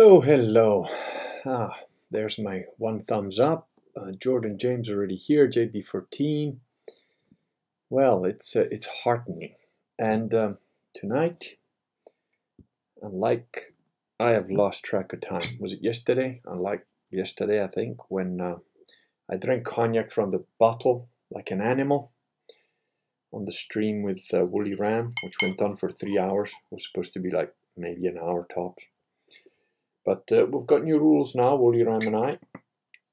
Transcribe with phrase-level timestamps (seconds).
[0.00, 0.86] Oh, hello.
[1.44, 1.76] Ah,
[2.08, 3.68] there's my one thumbs up.
[3.96, 6.58] Uh, Jordan James already here, JB14.
[7.90, 9.56] Well, it's uh, it's heartening.
[9.98, 10.58] And um,
[10.94, 11.56] tonight,
[13.02, 13.74] unlike
[14.20, 15.58] I have lost track of time.
[15.58, 16.42] Was it yesterday?
[16.44, 18.58] Unlike yesterday, I think, when uh,
[19.28, 22.12] I drank cognac from the bottle like an animal
[23.32, 26.50] on the stream with uh, Woolly Ram, which went on for three hours.
[26.70, 28.84] It was supposed to be like maybe an hour tops.
[30.04, 32.38] But uh, we've got new rules now, Woolly Ram and I.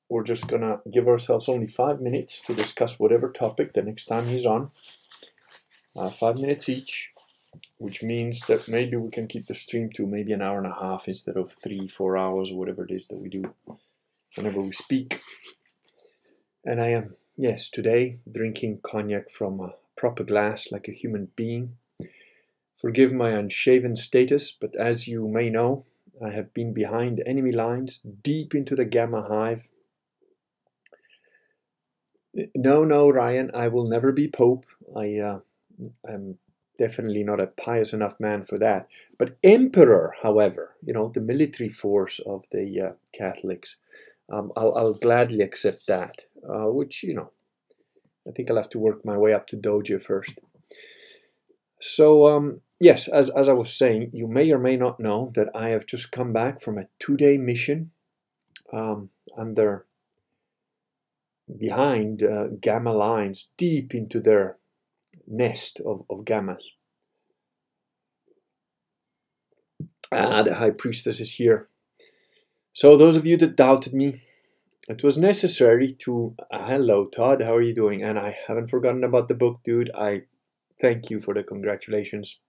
[0.10, 4.06] We're just going to give ourselves only five minutes to discuss whatever topic the next
[4.06, 4.72] time he's on.
[5.96, 7.12] Uh, five minutes each,
[7.78, 10.76] which means that maybe we can keep the stream to maybe an hour and a
[10.80, 13.54] half instead of three, four hours, whatever it is that we do
[14.36, 15.22] whenever we speak.
[16.64, 21.78] And I am, yes, today drinking cognac from a proper glass like a human being.
[22.82, 25.86] Forgive my unshaven status, but as you may know,
[26.24, 29.68] I have been behind enemy lines, deep into the Gamma Hive.
[32.56, 34.66] No, no, Ryan, I will never be Pope.
[34.96, 35.40] I uh,
[36.08, 36.38] am
[36.78, 38.88] definitely not a pious enough man for that.
[39.18, 43.78] But Emperor, however, you know, the military force of the uh, Catholics,
[44.30, 47.32] um, I'll, I'll, gladly accept that, uh, which, you know,
[48.28, 50.40] I think I'll have to work my way up to Doge first.
[51.80, 55.50] So, um, yes, as, as I was saying, you may or may not know that
[55.56, 57.90] I have just come back from a two-day mission
[58.72, 59.88] um, under
[61.60, 64.58] behind uh, gamma lines deep into their
[65.28, 66.62] nest of, of gammas.
[70.12, 71.68] Ah, the high priestess is here.
[72.74, 74.22] So those of you that doubted me,
[74.88, 78.04] it was necessary to uh, hello Todd, how are you doing?
[78.04, 79.90] And I haven't forgotten about the book, dude.
[79.96, 80.24] I
[80.80, 82.40] thank you for the congratulations.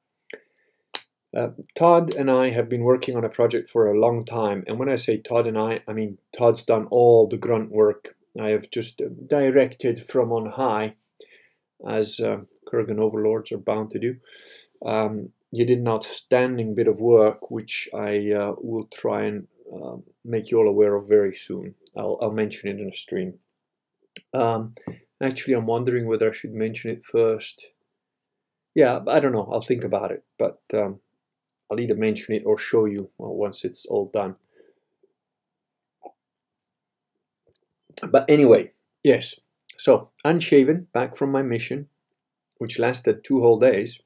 [1.37, 4.79] Uh, Todd and I have been working on a project for a long time, and
[4.79, 8.17] when I say Todd and I, I mean Todd's done all the grunt work.
[8.41, 10.95] I have just directed from on high,
[11.87, 14.17] as uh, Kurgan overlords are bound to do.
[14.85, 19.97] Um, you did an outstanding bit of work, which I uh, will try and uh,
[20.25, 21.75] make you all aware of very soon.
[21.97, 23.35] I'll, I'll mention it in a stream.
[24.33, 24.75] Um,
[25.23, 27.67] actually, I'm wondering whether I should mention it first.
[28.75, 29.49] Yeah, I don't know.
[29.51, 31.01] I'll think about it, but um,
[31.71, 34.37] I'll either mention it or show you once it's all done.
[38.09, 38.73] But anyway,
[39.03, 39.41] yes.
[39.79, 41.89] So, unshaven, back from my mission,
[42.59, 44.01] which lasted two whole days.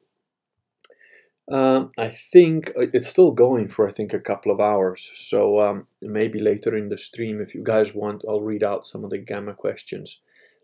[1.51, 5.11] Um, I think uh, it's still going for I think a couple of hours.
[5.17, 9.03] So um, maybe later in the stream, if you guys want, I'll read out some
[9.03, 10.21] of the gamma questions.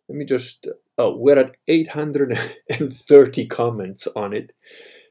[0.09, 0.69] Let me just.
[0.97, 4.53] Oh, we're at 830 comments on it.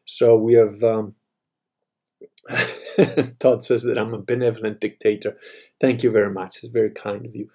[0.05, 1.15] So we have um,
[3.39, 5.37] Todd says that I'm a benevolent dictator.
[5.81, 6.57] Thank you very much.
[6.57, 7.49] It's very kind of you.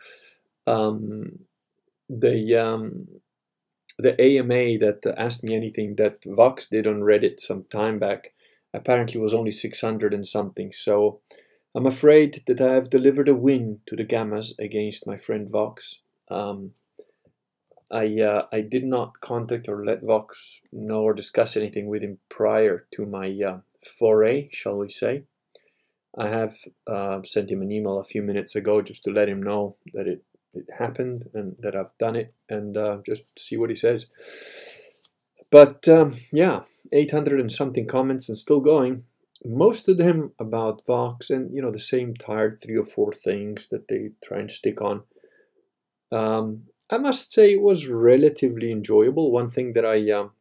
[0.66, 1.40] Um,
[2.08, 3.08] the um,
[3.98, 8.32] the AMA that asked me anything that Vox did on Reddit some time back
[8.72, 10.72] apparently was only 600 and something.
[10.72, 11.20] So
[11.74, 15.98] I'm afraid that I have delivered a win to the Gammas against my friend Vox.
[16.30, 16.72] Um,
[17.92, 22.18] I uh, I did not contact or let Vox know or discuss anything with him
[22.28, 25.24] prior to my uh, foray, shall we say.
[26.18, 29.42] I have uh, sent him an email a few minutes ago just to let him
[29.42, 30.24] know that it,
[30.54, 34.06] it happened and that I've done it and uh, just see what he says.
[35.50, 39.04] But um, yeah, 800 and something comments and still going.
[39.44, 43.68] Most of them about Vox and you know the same tired three or four things
[43.68, 45.02] that they try and stick on.
[46.12, 49.30] Um, I must say it was relatively enjoyable.
[49.30, 50.32] One thing that I um,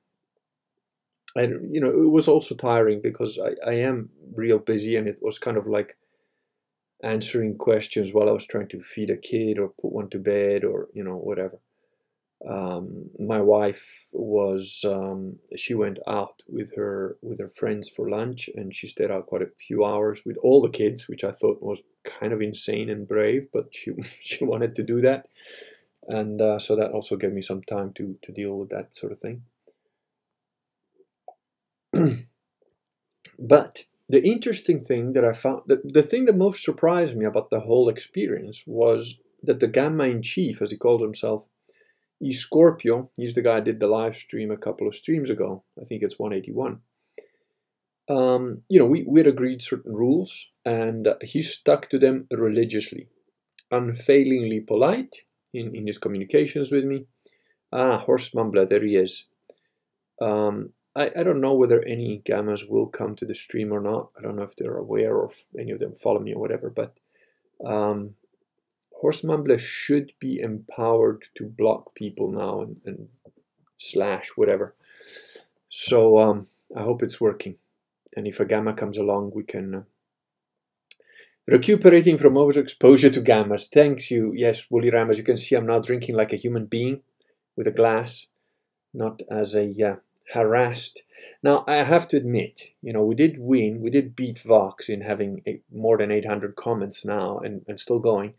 [1.36, 5.20] and you know it was also tiring because I, I am real busy and it
[5.22, 5.98] was kind of like
[7.04, 10.64] answering questions while I was trying to feed a kid or put one to bed
[10.64, 11.60] or you know whatever.
[12.48, 18.50] Um, my wife was um, she went out with her with her friends for lunch
[18.56, 21.62] and she stayed out quite a few hours with all the kids, which I thought
[21.62, 23.92] was kind of insane and brave, but she
[24.22, 25.28] she wanted to do that,
[26.08, 29.12] and uh, so that also gave me some time to to deal with that sort
[29.12, 29.44] of thing.
[33.40, 37.50] but the interesting thing that I found, the, the thing that most surprised me about
[37.50, 41.46] the whole experience was that the Gamma in Chief, as he called himself,
[42.22, 45.64] E Scorpio, he's the guy I did the live stream a couple of streams ago.
[45.80, 46.80] I think it's 181.
[48.10, 53.08] Um, you know, we, we had agreed certain rules and he stuck to them religiously,
[53.72, 55.16] unfailingly polite
[55.54, 57.06] in, in his communications with me.
[57.72, 59.26] Ah, Horse Mumbler, there he is.
[60.20, 64.10] Um, I, I don't know whether any gammas will come to the stream or not.
[64.18, 66.70] I don't know if they're aware or if any of them follow me or whatever,
[66.70, 66.98] but
[67.66, 68.16] um,
[68.92, 73.08] Horse Mumbler should be empowered to block people now and, and
[73.78, 74.76] slash whatever.
[75.70, 77.56] So um, I hope it's working.
[78.16, 79.82] And if a gamma comes along, we can uh,
[81.48, 83.70] recuperating from overexposure to gammas.
[83.70, 84.34] Thanks you.
[84.36, 85.10] Yes, Woolly Ram.
[85.10, 87.02] As you can see, I'm now drinking like a human being
[87.56, 88.26] with a glass,
[88.94, 89.96] not as a uh,
[90.34, 91.04] harassed.
[91.42, 93.82] Now, I have to admit, you know, we did win.
[93.82, 98.00] We did beat Vox in having eight, more than 800 comments now and, and still
[98.00, 98.34] going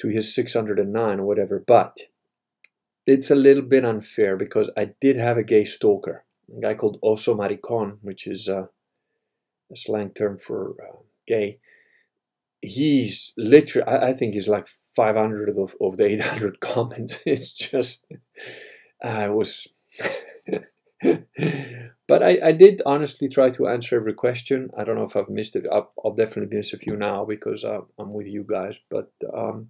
[0.00, 1.62] to his 609 or whatever.
[1.64, 1.98] But
[3.06, 6.24] it's a little bit unfair because I did have a gay stalker,
[6.56, 8.66] a guy called Oso Maricon, which is uh,
[9.70, 11.58] a slang term for uh, gay.
[12.62, 17.20] He's literally, I, I, think he's like 500 of, of the 800 comments.
[17.26, 18.06] It's just,
[19.02, 19.66] I was.
[22.08, 24.70] but I, I, did honestly try to answer every question.
[24.76, 25.66] I don't know if I've missed it.
[25.70, 28.78] I'll, I'll definitely miss a few now because uh, I'm with you guys.
[28.88, 29.68] But um,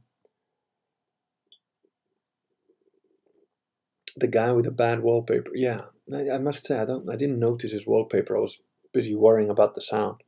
[4.16, 5.52] the guy with the bad wallpaper.
[5.54, 5.82] Yeah,
[6.12, 7.08] I, I, must say I don't.
[7.08, 8.36] I didn't notice his wallpaper.
[8.36, 8.60] I was
[8.92, 10.22] busy worrying about the sound.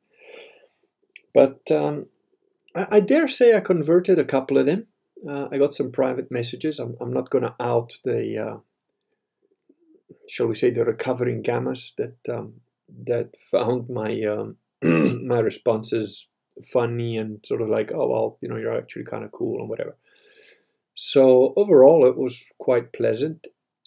[1.34, 2.06] But um,
[2.74, 4.86] I, I, dare say I converted a couple of them.
[5.28, 6.78] Uh, I got some private messages.
[6.78, 8.56] I'm, I'm not going to out the, uh,
[10.28, 12.54] shall we say, the recovering gammas that um,
[13.06, 16.28] that found my um, my responses
[16.72, 19.68] funny and sort of like, oh well, you know, you're actually kind of cool and
[19.68, 19.96] whatever.
[20.94, 23.46] So overall, it was quite pleasant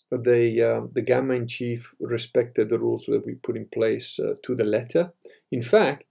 [0.10, 4.36] the uh, the gamma in chief respected the rules that we put in place uh,
[4.44, 5.12] to the letter.
[5.52, 6.06] In fact,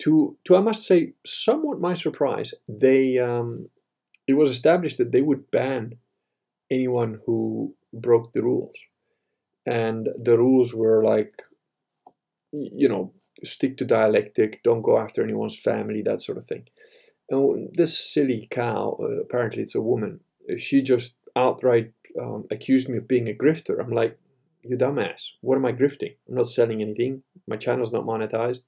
[0.00, 3.68] to to I must say, somewhat my surprise, they um,
[4.26, 5.96] it was established that they would ban
[6.70, 8.76] anyone who broke the rules,
[9.68, 11.42] and the rules were like,
[12.52, 13.12] you know,
[13.44, 16.64] stick to dialectic, don't go after anyone's family, that sort of thing.
[17.28, 20.20] And this silly cow, uh, apparently it's a woman,
[20.56, 23.78] she just outright um, accused me of being a grifter.
[23.78, 24.18] I'm like,
[24.62, 25.28] you dumbass.
[25.42, 26.16] What am I grifting?
[26.28, 27.22] I'm not selling anything.
[27.46, 28.62] My channel's not monetized.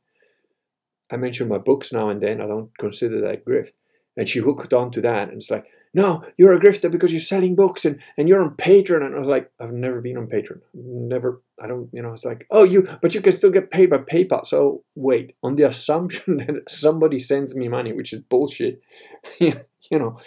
[1.10, 2.40] I mention my books now and then.
[2.40, 3.72] I don't consider that grift.
[4.16, 5.28] And she hooked on to that.
[5.28, 8.56] And it's like, no, you're a grifter because you're selling books and, and you're on
[8.56, 9.04] Patreon.
[9.04, 10.60] And I was like, I've never been on Patreon.
[10.72, 13.90] Never, I don't, you know, it's like, oh, you, but you can still get paid
[13.90, 14.46] by PayPal.
[14.46, 18.80] So wait, on the assumption that somebody sends me money, which is bullshit,
[19.40, 19.54] you
[19.90, 20.18] know,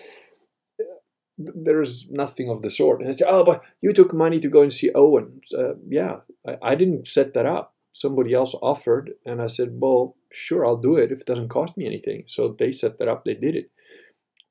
[1.37, 2.99] there's nothing of the sort.
[2.99, 5.41] And I say, oh, but you took money to go and see Owen.
[5.57, 6.17] Uh, yeah,
[6.47, 7.73] I, I, didn't set that up.
[7.91, 11.77] Somebody else offered, and I said, well, sure, I'll do it if it doesn't cost
[11.77, 12.23] me anything.
[12.27, 13.71] So they set that up, they did it.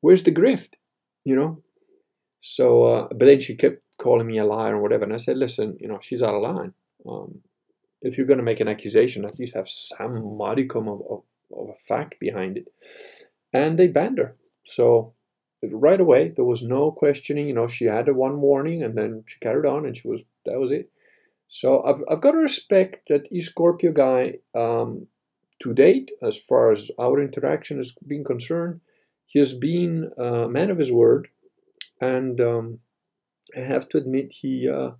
[0.00, 0.70] Where's the grift?
[1.24, 1.62] You know?
[2.40, 5.04] So, uh, but then she kept calling me a liar or whatever.
[5.04, 6.74] And I said, listen, you know, she's out of line.
[7.08, 7.40] Um,
[8.00, 11.22] if you're going to make an accusation, at least have some modicum of, of,
[11.56, 12.66] of a fact behind it.
[13.52, 14.34] And they banned her.
[14.64, 15.14] So
[15.70, 16.32] right away.
[16.34, 17.46] There was no questioning.
[17.46, 20.24] You know, she had a one warning and then she carried on and she was,
[20.46, 20.90] that was it.
[21.48, 25.06] So I've, I've got to respect that Scorpio guy um,
[25.62, 28.80] to date, as far as our interaction has been concerned.
[29.32, 31.28] He has been a man of his word.
[32.02, 32.80] And um,
[33.56, 34.90] I have to admit, he uh,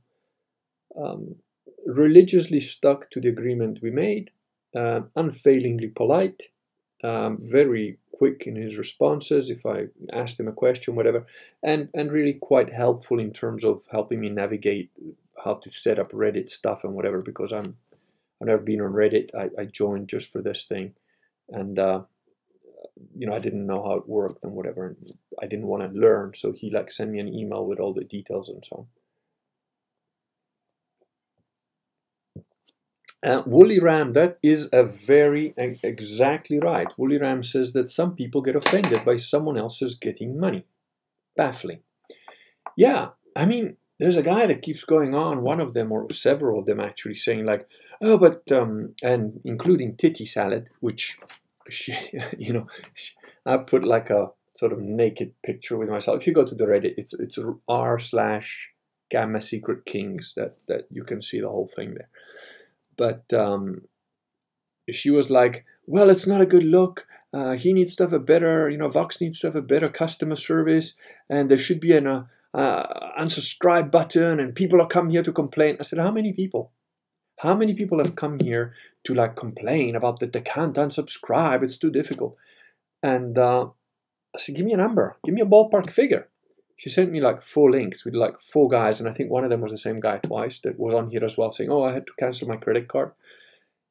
[0.98, 1.36] um,
[1.84, 4.30] religiously stuck to the agreement we made,
[4.74, 6.44] uh, unfailingly polite,
[7.04, 11.26] um, very quick in his responses if I asked him a question, whatever,
[11.62, 14.90] and and really quite helpful in terms of helping me navigate
[15.44, 17.76] how to set up Reddit stuff and whatever because I'm
[18.40, 19.28] I've never been on Reddit.
[19.34, 20.94] I, I joined just for this thing,
[21.50, 22.02] and uh,
[23.16, 26.00] you know I didn't know how it worked and whatever, and I didn't want to
[26.00, 26.32] learn.
[26.34, 28.86] So he like sent me an email with all the details and so on.
[33.24, 36.88] Uh, Woolly Ram, that is a very exactly right.
[36.98, 40.64] Woolly Ram says that some people get offended by someone else's getting money.
[41.36, 41.80] Baffling.
[42.76, 46.58] Yeah, I mean, there's a guy that keeps going on, one of them or several
[46.58, 47.68] of them actually saying like,
[48.00, 51.18] oh, but, um, and including titty salad, which,
[52.38, 52.66] you know,
[53.46, 56.20] I put like a sort of naked picture with myself.
[56.20, 57.38] If you go to the Reddit, it's, it's
[57.68, 58.70] r slash
[59.10, 62.08] gamma secret kings that, that you can see the whole thing there
[62.96, 63.82] but um,
[64.90, 67.06] she was like, well, it's not a good look.
[67.32, 69.88] Uh, he needs to have a better, you know, Vox needs to have a better
[69.88, 70.96] customer service,
[71.28, 75.32] and there should be an uh, uh, unsubscribe button, and people are come here to
[75.32, 75.76] complain.
[75.80, 76.72] I said, how many people?
[77.42, 78.72] How many people have come here
[79.02, 81.64] to like complain about that they can't unsubscribe?
[81.64, 82.36] It's too difficult.
[83.02, 83.64] And uh,
[84.34, 86.28] I said, give me a number, give me a ballpark figure.
[86.76, 89.50] she sent me like four links with like four guys, and I think one of
[89.50, 91.92] them was the same guy twice that was on here as well, saying, "Oh, I
[91.92, 93.10] had to cancel my credit card."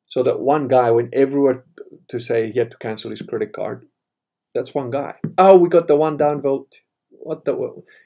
[0.07, 1.65] So that one guy went everywhere
[2.09, 3.85] to say he had to cancel his credit card.
[4.55, 5.15] That's one guy.
[5.37, 6.79] Oh, we got the one down vote.
[7.09, 7.53] What the?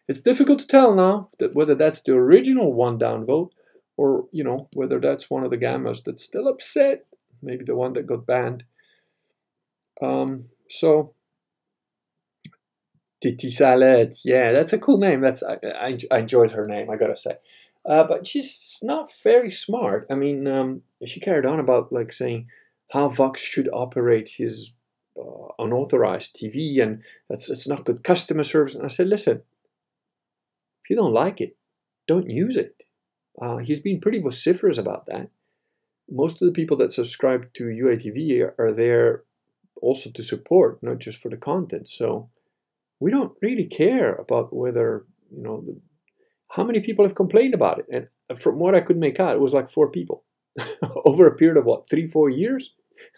[0.07, 3.53] It's difficult to tell now that whether that's the original one down vote
[3.97, 7.05] or you know whether that's one of the gammas that's still upset.
[7.41, 8.63] Maybe the one that got banned.
[10.01, 11.13] Um, so
[13.21, 15.21] Titi Salad, yeah, that's a cool name.
[15.21, 16.89] That's I, I, I enjoyed her name.
[16.89, 17.37] I gotta say.
[17.87, 20.07] Uh, but she's not very smart.
[20.09, 22.47] I mean, um, she carried on about like saying
[22.91, 24.73] how Vox should operate his
[25.19, 28.75] uh, unauthorized TV, and that's it's not good customer service.
[28.75, 29.43] And I said, listen,
[30.83, 31.57] if you don't like it,
[32.07, 32.84] don't use it.
[33.41, 35.29] Uh, he's been pretty vociferous about that.
[36.09, 39.23] Most of the people that subscribe to UATV are, there
[39.81, 41.89] also to support, not just for the content.
[41.89, 42.29] So
[42.99, 45.79] we don't really care about whether you know the,
[46.49, 48.09] how many people have complained about it.
[48.29, 50.23] And from what I could make out, it was like four people
[51.05, 52.73] over a period of what three, four years.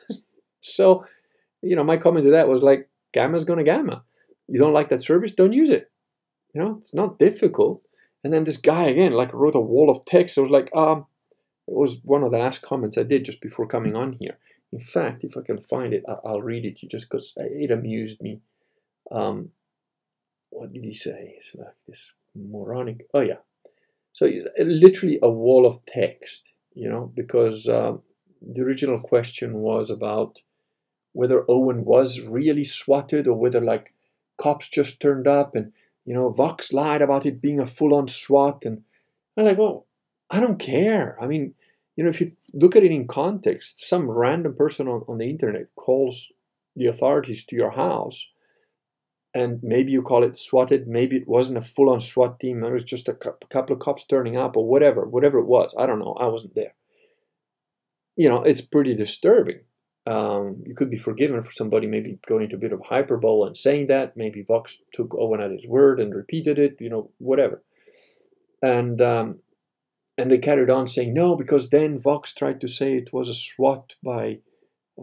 [0.62, 1.06] so,
[1.62, 4.04] you know, my comment to that was like, "Gamma's gonna gamma.
[4.48, 5.92] You don't like that service, don't use it.
[6.54, 7.84] You know, it's not difficult."
[8.28, 10.38] And then this guy again, like, wrote a wall of text.
[10.38, 11.06] I was like, um,
[11.66, 14.38] it was one of the last comments I did just before coming on here.
[14.74, 17.72] In fact, if I can find it, I'll read it to you just because it
[17.72, 18.42] amused me.
[19.10, 19.52] Um,
[20.50, 21.36] what did he say?
[21.38, 23.08] It's like this moronic.
[23.14, 23.38] Oh yeah.
[24.12, 28.02] So he's literally a wall of text, you know, because um,
[28.42, 30.42] the original question was about
[31.14, 33.94] whether Owen was really swatted or whether like
[34.38, 35.72] cops just turned up and
[36.08, 38.82] you know Vox lied about it being a full-on SWAT and
[39.38, 39.86] I'm like, well,
[40.32, 41.16] I don't care.
[41.22, 41.54] I mean,
[41.96, 45.30] you know, if you look at it in context, some random person on, on the
[45.30, 46.32] internet calls
[46.76, 48.26] the authorities to your house
[49.34, 52.84] and maybe you call it swatted maybe it wasn't a full-on swat team it was
[52.84, 56.14] just a couple of cops turning up or whatever whatever it was i don't know
[56.14, 56.74] i wasn't there
[58.16, 59.60] you know it's pretty disturbing
[60.08, 63.58] um, you could be forgiven for somebody maybe going into a bit of hyperbole and
[63.58, 67.62] saying that maybe vox took owen at his word and repeated it you know whatever
[68.62, 69.40] and um,
[70.18, 73.34] and they carried on saying no because then vox tried to say it was a
[73.34, 74.40] swat by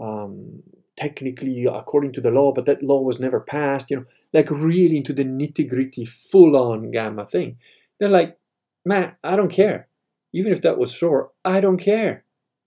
[0.00, 0.62] um,
[0.96, 4.96] technically according to the law, but that law was never passed, you know, like really
[4.96, 7.58] into the nitty gritty, full on gamma thing.
[7.99, 8.38] They're like,
[8.84, 9.88] man, I don't care.
[10.32, 12.25] Even if that was sure, I don't care.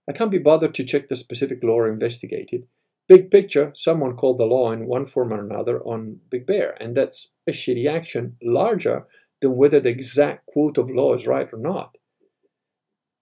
[0.09, 2.63] I can't be bothered to check the specific law or investigate it.
[3.07, 6.95] Big picture, someone called the law in one form or another on Big Bear, and
[6.95, 9.05] that's a shitty action, larger
[9.41, 11.97] than whether the exact quote of law is right or not.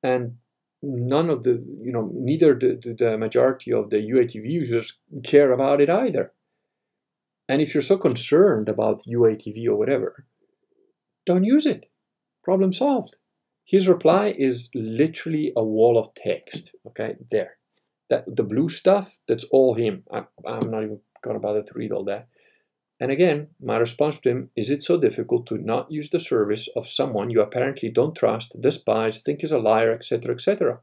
[0.02, 0.38] And
[0.82, 5.82] none of the, you know, neither the, the majority of the UATV users care about
[5.82, 6.32] it either.
[7.48, 10.26] And if you're so concerned about UATV or whatever,
[11.26, 11.92] don't use it.
[12.44, 13.16] Problem solved.
[13.66, 16.72] His reply is literally a wall of text.
[16.88, 17.58] Okay, there.
[18.10, 20.04] That the blue stuff, that's all him.
[20.12, 22.28] I, I'm not even gonna bother to read all that.
[23.00, 26.70] And again, my response to him is it so difficult to not use the service
[26.76, 30.80] of someone you apparently don't trust, despise, think is a liar, etc., etc.?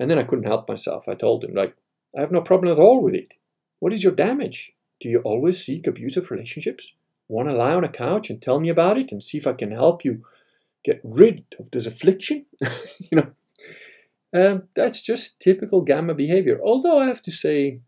[0.00, 1.08] And then I couldn't help myself.
[1.08, 1.76] I told him, like,
[2.16, 3.34] I have no problem at all with it.
[3.80, 4.72] What is your damage?
[5.00, 6.94] Do you always seek abusive relationships?
[7.28, 9.52] Want to lie on a couch and tell me about it and see if I
[9.52, 10.24] can help you
[10.88, 12.46] get rid of this affliction?
[13.10, 13.30] you know,
[14.34, 16.58] um, that's just typical gamma behavior.
[16.64, 17.80] Although I have to say,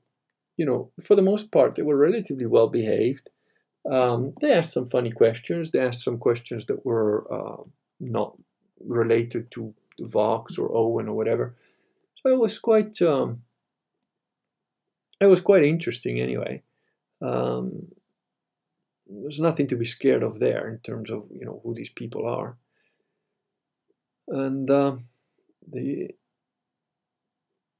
[0.57, 3.31] you know, for the most part, they were relatively well behaved.
[3.91, 5.71] Um, they asked some funny questions.
[5.71, 7.63] They asked some questions that were uh,
[7.99, 8.37] not
[8.81, 11.55] related to Vox or Owen or whatever.
[12.23, 13.43] So it was quite um,
[15.21, 16.63] it was quite interesting anyway.
[17.23, 17.89] Um,
[19.07, 22.27] there's nothing to be scared of there in terms of you know who these people
[22.27, 22.57] are.
[24.31, 24.97] And uh,
[25.71, 26.11] the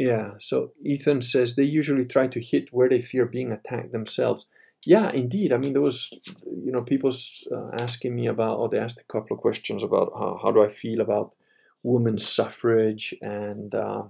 [0.01, 4.47] yeah, so Ethan says they usually try to hit where they fear being attacked themselves.
[4.87, 5.53] Yeah, indeed.
[5.53, 6.11] I mean, there was,
[6.47, 7.13] you know, people
[7.53, 10.65] uh, asking me about, or they asked a couple of questions about how, how do
[10.65, 11.35] I feel about
[11.83, 14.05] women's suffrage and, uh,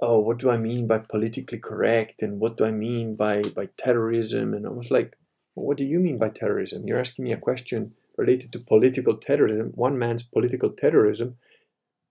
[0.00, 3.68] oh, what do I mean by politically correct and what do I mean by, by
[3.76, 4.52] terrorism?
[4.52, 5.16] And I was like,
[5.54, 6.88] well, what do you mean by terrorism?
[6.88, 9.72] You're asking me a question related to political terrorism.
[9.74, 11.36] One man's political terrorism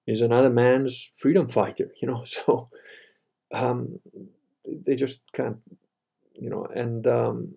[0.08, 2.24] is another man's freedom fighter, you know.
[2.36, 2.68] So
[3.54, 4.00] um,
[4.86, 5.58] they just can't
[6.39, 7.56] you know, and um,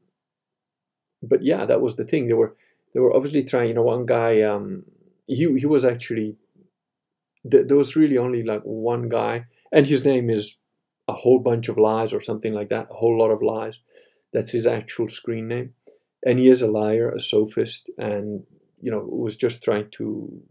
[1.22, 2.26] but yeah, that was the thing.
[2.26, 2.56] They were
[2.92, 3.68] they were obviously trying.
[3.68, 4.84] You know, one guy um,
[5.26, 6.36] he he was actually
[7.44, 10.56] there was really only like one guy, and his name is
[11.08, 12.88] a whole bunch of lies or something like that.
[12.90, 13.80] A whole lot of lies.
[14.32, 15.74] That's his actual screen name.
[16.24, 18.44] And he is a liar, a sophist, and
[18.80, 20.42] you know was just trying to.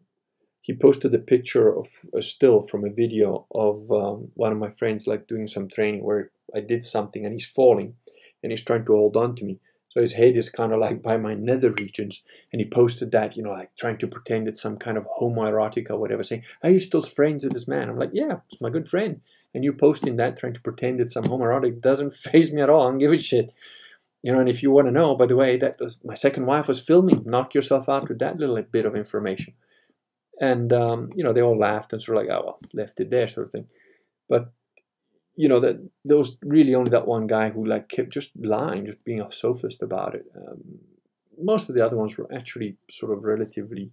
[0.63, 4.69] He posted a picture of a still from a video of um, one of my
[4.71, 7.95] friends, like doing some training where I did something and he's falling,
[8.43, 9.59] and he's trying to hold on to me.
[9.91, 12.23] So his head is kind of like by my nether regions.
[12.51, 15.89] And he posted that, you know, like trying to pretend it's some kind of homoerotic
[15.89, 17.89] or whatever, saying, Are you still friends with this man?
[17.89, 19.19] I'm like, Yeah, it's my good friend.
[19.53, 22.87] And you posting that, trying to pretend it's some homoerotic, doesn't faze me at all.
[22.87, 23.53] I don't give a shit.
[24.23, 26.45] You know, and if you want to know, by the way, that was my second
[26.45, 27.23] wife was filming.
[27.25, 29.55] Knock yourself out with that little bit of information.
[30.39, 33.09] And, um, you know, they all laughed and sort of like, oh, well, left it
[33.09, 33.67] there sort of thing.
[34.29, 34.51] But
[35.35, 38.85] you know that there was really only that one guy who like kept just lying,
[38.85, 40.25] just being a sophist about it.
[40.35, 40.61] Um,
[41.41, 43.91] most of the other ones were actually sort of relatively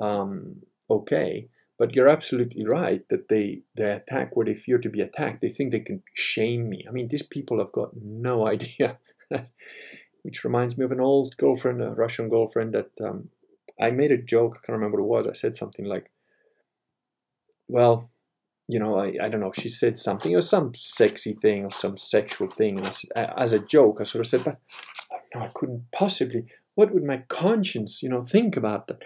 [0.00, 1.48] um, okay.
[1.78, 5.40] But you're absolutely right that they they attack where they fear to be attacked.
[5.40, 6.84] They think they can shame me.
[6.86, 8.98] I mean, these people have got no idea.
[10.22, 13.30] Which reminds me of an old girlfriend, a Russian girlfriend, that um,
[13.80, 14.56] I made a joke.
[14.56, 15.26] I can't remember what it was.
[15.26, 16.10] I said something like,
[17.68, 18.10] "Well,
[18.70, 21.96] you know, I, I don't know, she said something or some sexy thing or some
[21.96, 22.80] sexual thing.
[23.16, 24.58] I, as a joke, I sort of said, but
[25.34, 26.46] no, I couldn't possibly.
[26.76, 29.02] What would my conscience, you know, think about that?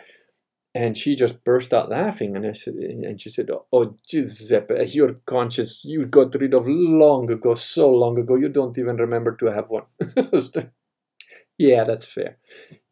[0.76, 5.14] And she just burst out laughing, and I said, and she said, "Oh, Giuseppe, your
[5.24, 9.46] conscience you got rid of long ago, so long ago, you don't even remember to
[9.46, 9.84] have one."
[11.58, 12.38] yeah, that's fair.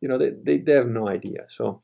[0.00, 1.46] You know, they, they, they have no idea.
[1.48, 1.82] So,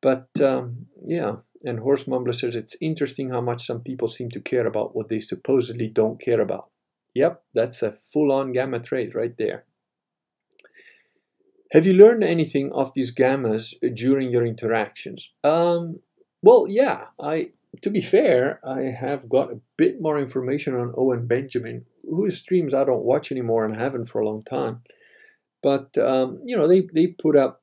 [0.00, 4.40] but um, yeah, and Horse Mumbler says it's interesting how much some people seem to
[4.40, 6.70] care about what they supposedly don't care about.
[7.14, 9.64] Yep, that's a full-on gamma trait right there.
[11.72, 15.30] Have you learned anything of these gammas during your interactions?
[15.42, 16.00] Um,
[16.42, 17.06] well, yeah.
[17.18, 22.36] I, to be fair, I have got a bit more information on Owen Benjamin, whose
[22.36, 24.82] streams I don't watch anymore and haven't for a long time.
[25.62, 27.62] But um, you know, they they put up,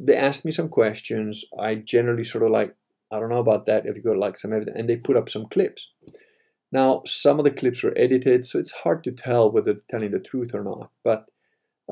[0.00, 1.44] they asked me some questions.
[1.58, 2.74] I generally sort of like
[3.10, 3.84] I don't know about that.
[3.84, 5.88] If you got like some evidence, and they put up some clips.
[6.70, 10.12] Now, some of the clips were edited, so it's hard to tell whether they're telling
[10.12, 10.90] the truth or not.
[11.04, 11.26] But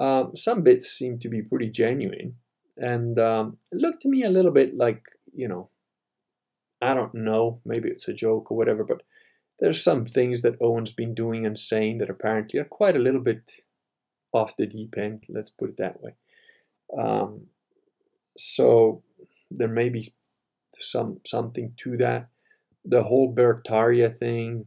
[0.00, 2.36] um, some bits seem to be pretty genuine,
[2.76, 5.68] and um, looked to me a little bit like you know,
[6.80, 8.84] I don't know, maybe it's a joke or whatever.
[8.84, 9.02] But
[9.58, 13.20] there's some things that Owen's been doing and saying that apparently are quite a little
[13.20, 13.52] bit
[14.32, 15.24] off the deep end.
[15.28, 16.14] Let's put it that way.
[16.98, 17.46] Um,
[18.38, 19.02] so
[19.50, 20.12] there may be
[20.78, 22.28] some something to that.
[22.84, 24.66] The whole Beartaria thing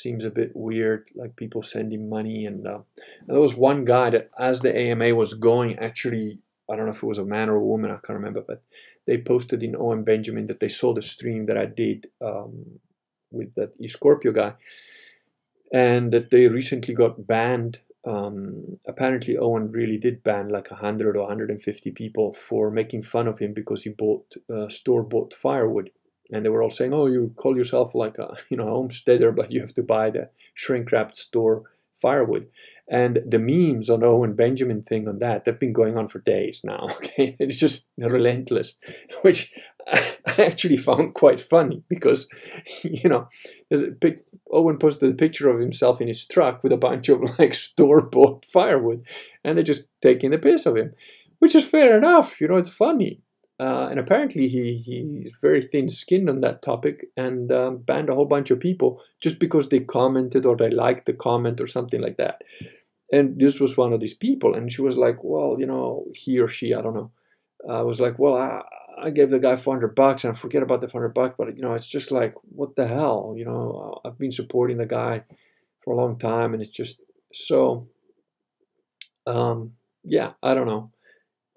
[0.00, 2.46] seems a bit weird, like people sending money.
[2.46, 2.80] And, uh,
[3.20, 6.38] and there was one guy that, as the AMA was going, actually,
[6.70, 8.62] I don't know if it was a man or a woman, I can't remember, but
[9.06, 12.80] they posted in Owen Benjamin that they saw the stream that I did um,
[13.30, 14.54] with that Scorpio guy,
[15.72, 21.20] and that they recently got banned um, apparently Owen really did ban like 100 or
[21.20, 25.90] 150 people for making fun of him because he bought uh, store-bought firewood.
[26.32, 29.50] And they were all saying, oh, you call yourself like a you know homesteader, but
[29.50, 32.46] you have to buy the shrink-wrapped store firewood.
[32.88, 36.60] And the memes on Owen Benjamin thing on that, they've been going on for days
[36.64, 36.86] now.
[36.96, 38.74] Okay, it's just relentless,
[39.22, 39.52] which
[39.86, 42.28] I actually found quite funny because,
[42.82, 43.28] you know,
[43.68, 43.92] there's a
[44.50, 48.44] Owen posted a picture of himself in his truck with a bunch of like store-bought
[48.44, 49.04] firewood,
[49.42, 50.94] and they're just taking the piss of him,
[51.38, 52.40] which is fair enough.
[52.40, 53.20] You know, it's funny.
[53.60, 58.24] Uh, and apparently he, he's very thin-skinned on that topic and um, banned a whole
[58.24, 62.16] bunch of people just because they commented or they liked the comment or something like
[62.16, 62.42] that.
[63.12, 66.40] And this was one of these people, and she was like, "Well, you know, he
[66.40, 67.12] or she, I don't know."
[67.68, 68.62] I was like, "Well, I,
[69.00, 71.62] I gave the guy 400 bucks, and I forget about the 400 bucks, but you
[71.62, 73.34] know, it's just like, what the hell?
[73.36, 75.22] You know, I've been supporting the guy
[75.84, 77.86] for a long time, and it's just so.
[79.26, 80.90] Um, yeah, I don't know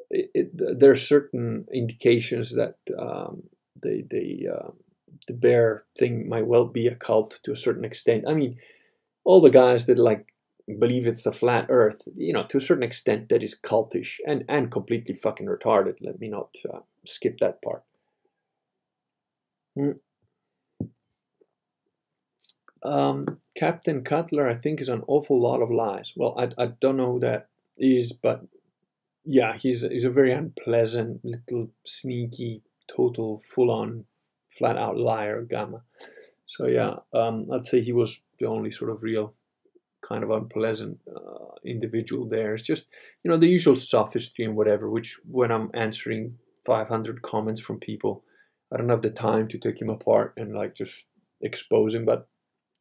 [0.09, 3.43] it, it, there are certain indications that um,
[3.81, 4.71] the uh,
[5.27, 8.25] the bear thing might well be a cult to a certain extent.
[8.27, 8.57] I mean,
[9.23, 10.33] all the guys that like
[10.79, 14.43] believe it's a flat Earth, you know, to a certain extent, that is cultish and
[14.49, 15.95] and completely fucking retarded.
[16.01, 17.83] Let me not uh, skip that part.
[19.75, 19.91] Hmm.
[22.83, 26.13] Um, Captain Cutler, I think, is an awful lot of lies.
[26.15, 28.43] Well, I, I don't know who that is, but
[29.27, 34.05] yeah, he's he's a very unpleasant, little sneaky, total, full-on,
[34.57, 35.81] flat-out liar, Gamma.
[36.45, 39.33] So yeah, um, I'd say he was the only sort of real
[40.01, 42.53] kind of unpleasant uh, individual there.
[42.53, 42.87] It's just
[43.23, 44.89] you know the usual sophistry and whatever.
[44.89, 48.23] Which when I'm answering 500 comments from people,
[48.73, 51.07] I don't have the time to take him apart and like just
[51.41, 52.05] expose him.
[52.05, 52.29] But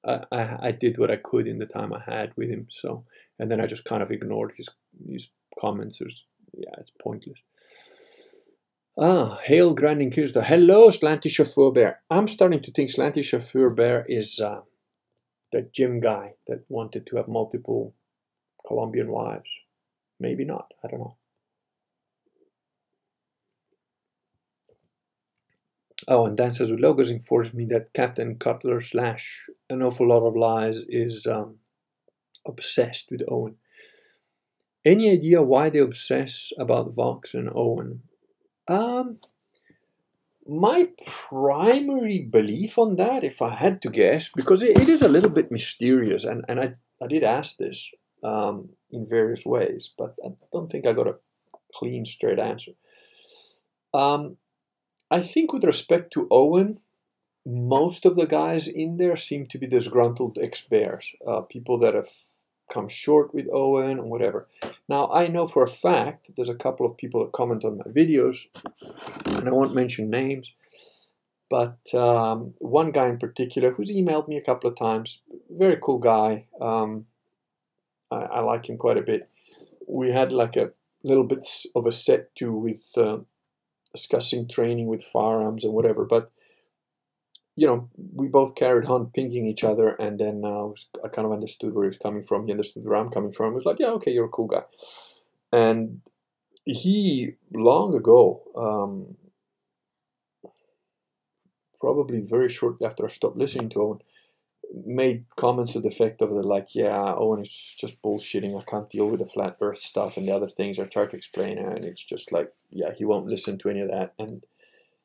[0.06, 2.68] I, I, I did what I could in the time I had with him.
[2.70, 3.04] So
[3.40, 4.68] and then I just kind of ignored his
[5.08, 5.30] his
[5.60, 5.98] comments.
[5.98, 7.38] There's, yeah, it's pointless.
[8.98, 10.42] Ah, hail Grand Inquisitor.
[10.42, 12.00] Hello, Slanty Chauffeur Bear.
[12.10, 14.60] I'm starting to think Slanty Chauffeur Bear is uh,
[15.52, 17.94] the gym guy that wanted to have multiple
[18.66, 19.50] Colombian wives.
[20.18, 20.72] Maybe not.
[20.82, 21.16] I don't know.
[26.08, 30.36] Oh, and Dan says, logos informs me that Captain Cutler slash an awful lot of
[30.36, 31.56] lies is um,
[32.46, 33.56] obsessed with Owen.
[34.86, 38.02] Any idea why they obsess about Vox and Owen?
[38.68, 39.18] Um,
[40.46, 45.08] my primary belief on that, if I had to guess, because it, it is a
[45.08, 47.90] little bit mysterious, and, and I, I did ask this
[48.22, 51.16] um, in various ways, but I don't think I got a
[51.74, 52.72] clean, straight answer.
[53.92, 54.36] Um,
[55.10, 56.78] I think with respect to Owen,
[57.44, 62.10] most of the guys in there seem to be disgruntled ex-bears, uh, people that have
[62.72, 64.48] come short with Owen or whatever.
[64.88, 67.84] Now I know for a fact there's a couple of people that comment on my
[67.84, 68.46] videos,
[69.26, 70.52] and I won't mention names,
[71.48, 75.98] but um, one guy in particular who's emailed me a couple of times, very cool
[75.98, 76.46] guy.
[76.60, 77.06] Um,
[78.10, 79.28] I, I, like him quite a bit.
[79.88, 80.70] We had like a
[81.02, 82.82] little bit of a set to with.
[82.96, 83.18] Uh,
[83.96, 86.04] discussing training with firearms and whatever.
[86.04, 86.30] But
[87.56, 90.68] you know, we both carried on pinging each other, and then uh,
[91.04, 92.46] I kind of understood where he was coming from.
[92.46, 93.52] He understood where I'm coming from.
[93.52, 94.64] He was like, "Yeah, okay, you're a cool guy."
[95.52, 96.02] And
[96.64, 99.16] he long ago, um,
[101.80, 103.98] probably very shortly after I stopped listening to Owen,
[104.84, 108.58] made comments to the effect of the like, "Yeah, Owen is just bullshitting.
[108.60, 111.16] I can't deal with the flat Earth stuff and the other things I tried to
[111.16, 114.14] explain." And it's just like, yeah, he won't listen to any of that.
[114.18, 114.44] And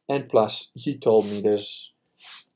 [0.09, 1.90] and plus, he told me there's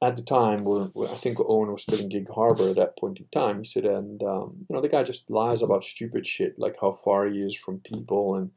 [0.02, 3.20] at the time where, I think Owen was still in Gig Harbor at that point
[3.20, 3.60] in time.
[3.60, 6.92] He said, and um, you know, the guy just lies about stupid shit like how
[6.92, 8.52] far he is from people and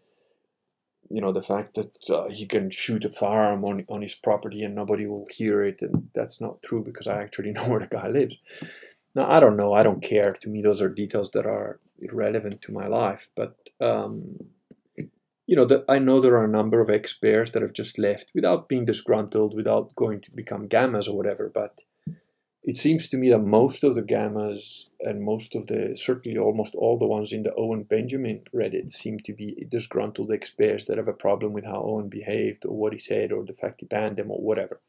[1.11, 4.63] you know the fact that uh, he can shoot a firearm on on his property
[4.63, 7.87] and nobody will hear it, and that's not true because I actually know where the
[7.87, 8.37] guy lives.
[9.15, 9.73] Now I don't know.
[9.73, 10.33] I don't care.
[10.33, 13.31] To me, those are details that are irrelevant to my life.
[13.35, 14.37] But um,
[15.49, 18.27] you know, the, I know there are a number of ex-bears that have just left
[18.35, 21.51] without being disgruntled, without going to become gammas or whatever.
[21.53, 21.81] But
[22.63, 26.75] it seems to me that most of the gammas and most of the, certainly almost
[26.75, 31.09] all the ones in the Owen Benjamin Reddit seem to be disgruntled ex-bears that have
[31.09, 34.17] a problem with how Owen behaved or what he said or the fact he banned
[34.17, 34.83] them or whatever.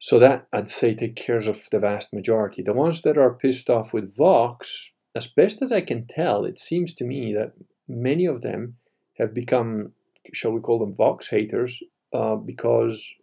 [0.00, 2.62] So that, I'd say, takes care of the vast majority.
[2.62, 6.58] The ones that are pissed off with Vox, as best as I can tell, it
[6.58, 7.52] seems to me that
[7.86, 8.78] many of them
[9.18, 9.92] have become,
[10.32, 13.14] shall we call them Vox haters, uh, because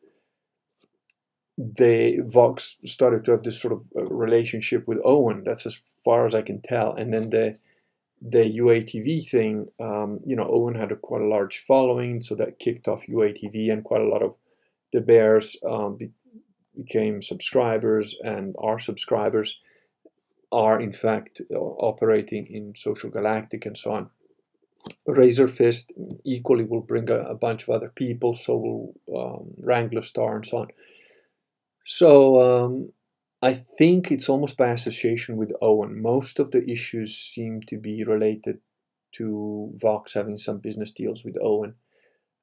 [1.58, 5.44] they Vox started to have this sort of uh, relationship with Owen.
[5.46, 6.94] That's as far as I can tell.
[6.94, 7.58] And then the
[8.26, 12.58] the UATV thing, um, you know, Owen had a quite a large following, so that
[12.58, 14.36] kicked off UATV, and quite a lot of
[14.94, 16.12] the Bears um, be,
[16.76, 19.60] became subscribers, and our subscribers
[20.54, 24.10] are in fact uh, operating in Social Galactic and so on.
[25.08, 25.92] Razor Fist
[26.24, 30.46] equally will bring a, a bunch of other people, so will um, Wrangler Star and
[30.46, 30.68] so on.
[31.86, 32.92] So um,
[33.42, 36.02] I think it's almost by association with Owen.
[36.02, 38.60] Most of the issues seem to be related
[39.14, 41.76] to Vox having some business deals with Owen.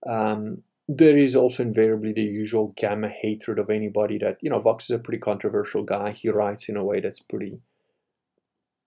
[0.06, 4.84] Um, there is also invariably the usual gamma hatred of anybody that, you know, Vox
[4.84, 6.10] is a pretty controversial guy.
[6.10, 7.60] He writes in a way that's pretty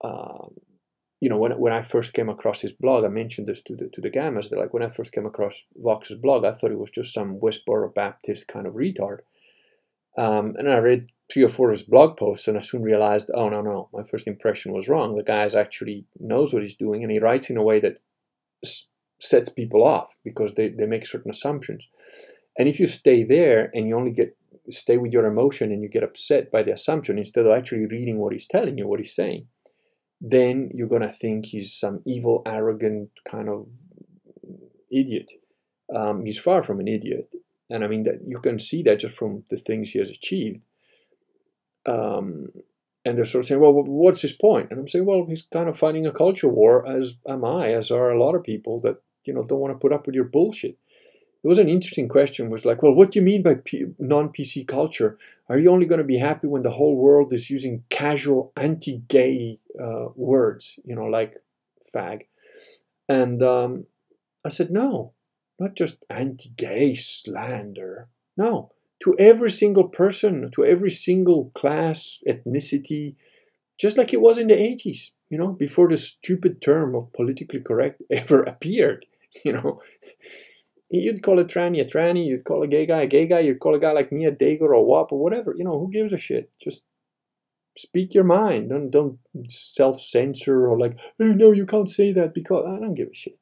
[0.03, 0.53] um,
[1.23, 3.87] you know, when, when I first came across his blog, I mentioned this to the
[3.93, 4.49] to the gammas.
[4.49, 7.39] They're like, when I first came across Vox's blog, I thought it was just some
[7.39, 9.19] Westboro Baptist kind of retard.
[10.17, 13.31] Um, and I read three or four of his blog posts, and I soon realized,
[13.33, 15.15] oh no, no, my first impression was wrong.
[15.15, 18.01] The guy actually knows what he's doing, and he writes in a way that
[18.65, 18.89] s-
[19.21, 21.87] sets people off because they, they make certain assumptions.
[22.57, 24.35] And if you stay there and you only get
[24.69, 28.17] stay with your emotion and you get upset by the assumption instead of actually reading
[28.17, 29.47] what he's telling you, what he's saying,
[30.25, 33.67] then you're going to think he's some evil, arrogant kind of
[34.89, 35.29] idiot.
[35.93, 37.29] Um, he's far from an idiot.
[37.69, 40.63] And I mean, that you can see that just from the things he has achieved.
[41.85, 42.47] Um,
[43.03, 44.71] and they're sort of saying, well, what's his point?
[44.71, 47.91] And I'm saying, well, he's kind of fighting a culture war, as am I, as
[47.91, 50.23] are a lot of people that, you know, don't want to put up with your
[50.23, 50.77] bullshit.
[51.43, 53.55] It was an interesting question, was like, well, what do you mean by
[53.99, 55.17] non-PC culture?
[55.49, 59.59] Are you only going to be happy when the whole world is using casual anti-gay
[59.81, 61.41] uh, words, you know, like
[61.93, 62.27] fag.
[63.09, 63.85] And um,
[64.45, 65.13] I said, no,
[65.59, 68.07] not just anti gay slander.
[68.37, 68.71] No,
[69.03, 73.15] to every single person, to every single class, ethnicity,
[73.77, 75.11] just like it was in the 80s.
[75.29, 79.05] you know, before the stupid term of politically correct ever appeared,
[79.43, 79.81] you know.
[80.95, 83.59] You'd call a tranny a tranny, you'd call a gay guy a gay guy, you'd
[83.59, 85.89] call a guy like me a dago or a wop or whatever, you know, who
[85.91, 86.51] gives a shit?
[86.61, 86.83] Just
[87.75, 88.69] speak your mind.
[88.69, 92.93] Don't don't self censor or like, oh no, you can't say that because I don't
[92.93, 93.39] give a shit.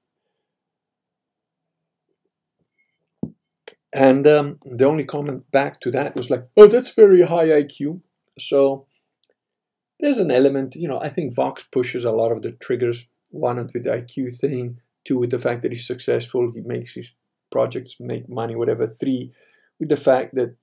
[3.93, 7.99] And um, the only comment back to that was like, oh, that's very high IQ.
[8.39, 8.85] So
[9.99, 13.09] there's an element, you know, I think Vox pushes a lot of the triggers.
[13.31, 17.13] One with the IQ thing, two with the fact that he's successful, he makes his
[17.51, 18.87] projects make money, whatever.
[18.87, 19.31] Three
[19.79, 20.55] with the fact that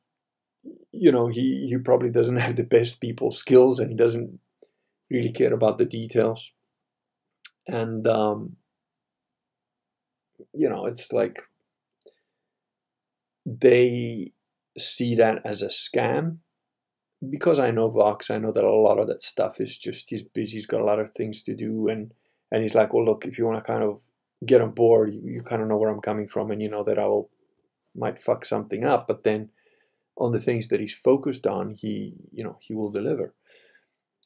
[0.92, 4.38] you know he he probably doesn't have the best people skills and he doesn't
[5.11, 6.53] really care about the details.
[7.66, 8.57] And um,
[10.55, 11.42] you know, it's like
[13.44, 14.33] they
[14.79, 16.38] see that as a scam
[17.29, 20.22] because I know Vox, I know that a lot of that stuff is just he's
[20.22, 22.12] busy, he's got a lot of things to do, and
[22.51, 24.01] and he's like, well, look, if you want to kind of
[24.44, 26.85] get on board, you, you kind of know where I'm coming from, and you know
[26.85, 27.31] that I will
[27.94, 29.51] might fuck something up, but then
[30.16, 33.35] on the things that he's focused on, he you know he will deliver.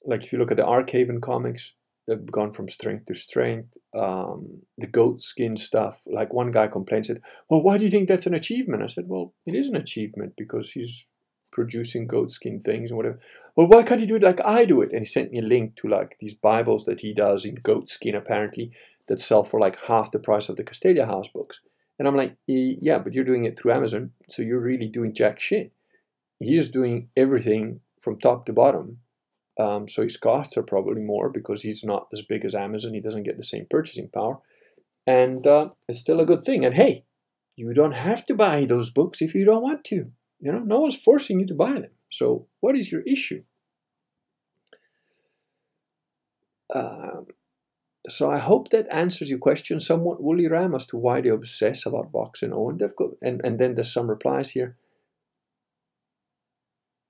[0.05, 1.75] Like if you look at the Arkhaven comics,
[2.07, 3.77] they've gone from strength to strength.
[3.97, 8.09] Um, the goat skin stuff, like one guy complained, said, "Well, why do you think
[8.09, 11.07] that's an achievement?" I said, "Well, it is an achievement because he's
[11.53, 13.21] producing goat skin things and whatever.
[13.55, 14.91] Well, why can't he do it like I do it?
[14.91, 17.91] And he sent me a link to like these Bibles that he does in goat
[17.91, 18.73] skin apparently
[19.09, 21.61] that sell for like half the price of the Castalia House books.
[21.99, 25.41] And I'm like, yeah, but you're doing it through Amazon, so you're really doing jack
[25.41, 25.73] shit.
[26.39, 28.99] He's doing everything from top to bottom.
[29.61, 32.95] Um, so his costs are probably more because he's not as big as Amazon.
[32.95, 34.39] He doesn't get the same purchasing power.
[35.07, 36.65] And uh, it's still a good thing.
[36.65, 37.05] And hey,
[37.55, 40.11] you don't have to buy those books if you don't want to.
[40.41, 41.91] You know, no one's forcing you to buy them.
[42.11, 43.45] So what is your issue?
[46.75, 47.27] Um,
[48.13, 51.87] so I hope that answers your question somewhat, Woolly Ram, as to why they obsess
[51.87, 52.79] about Vox oh, and Owen.
[52.79, 54.77] They've got, and, and then there's some replies here.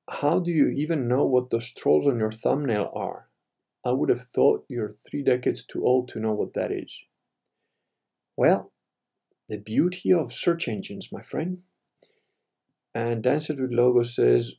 [0.09, 3.29] How do you even know what those trolls on your thumbnail are?
[3.85, 7.01] I would have thought you're three decades too old to know what that is.
[8.37, 8.73] Well,
[9.49, 11.59] the beauty of search engines, my friend.
[12.95, 14.55] And Dancing with Logos says,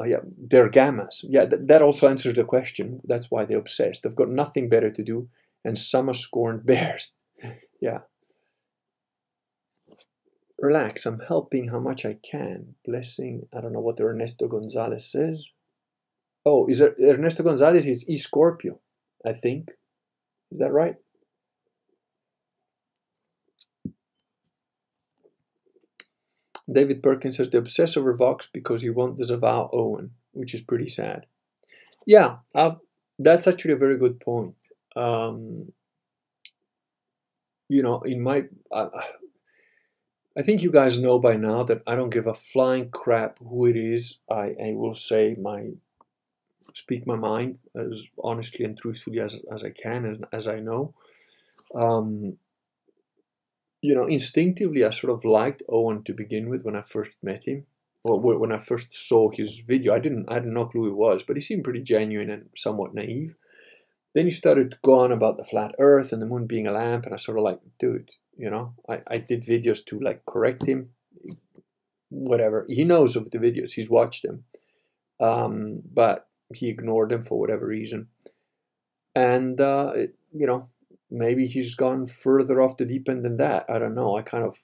[0.00, 1.24] oh yeah, they're gammas.
[1.24, 3.00] Yeah, th that also answers the question.
[3.04, 4.02] That's why they're obsessed.
[4.02, 5.28] They've got nothing better to do,
[5.64, 7.12] and are scorned bears.
[7.80, 8.00] yeah.
[10.58, 12.74] Relax, I'm helping how much I can.
[12.86, 15.46] Blessing, I don't know what Ernesto Gonzalez says.
[16.46, 18.78] Oh, is it Ernesto Gonzalez is E Scorpio,
[19.26, 19.70] I think.
[20.52, 20.96] Is that right?
[26.70, 30.88] David Perkins says they obsess over Vox because you want disavow Owen, which is pretty
[30.88, 31.26] sad.
[32.06, 32.72] Yeah, uh,
[33.18, 34.54] that's actually a very good point.
[34.96, 35.72] Um,
[37.68, 42.26] you know, in my, I think you guys know by now that I don't give
[42.26, 44.18] a flying crap who it is.
[44.30, 45.70] I, I will say my,
[46.72, 50.94] speak my mind as honestly and truthfully as, as I can, as, as I know.
[51.74, 52.36] Um,
[53.80, 57.44] you know, instinctively, I sort of liked Owen to begin with when I first met
[57.44, 57.66] him.
[58.02, 61.22] Well, when I first saw his video, I didn't, I didn't know who he was,
[61.22, 63.34] but he seemed pretty genuine and somewhat naive.
[64.14, 66.72] Then he started to go on about the flat Earth and the moon being a
[66.72, 70.24] lamp, and I sort of like, dude, you know, I, I did videos to like
[70.26, 70.90] correct him,
[72.10, 72.64] whatever.
[72.68, 74.44] He knows of the videos, he's watched them,
[75.20, 78.08] um, but he ignored them for whatever reason.
[79.16, 80.68] And uh, it, you know,
[81.10, 83.66] maybe he's gone further off the deep end than that.
[83.68, 84.16] I don't know.
[84.16, 84.56] I kind of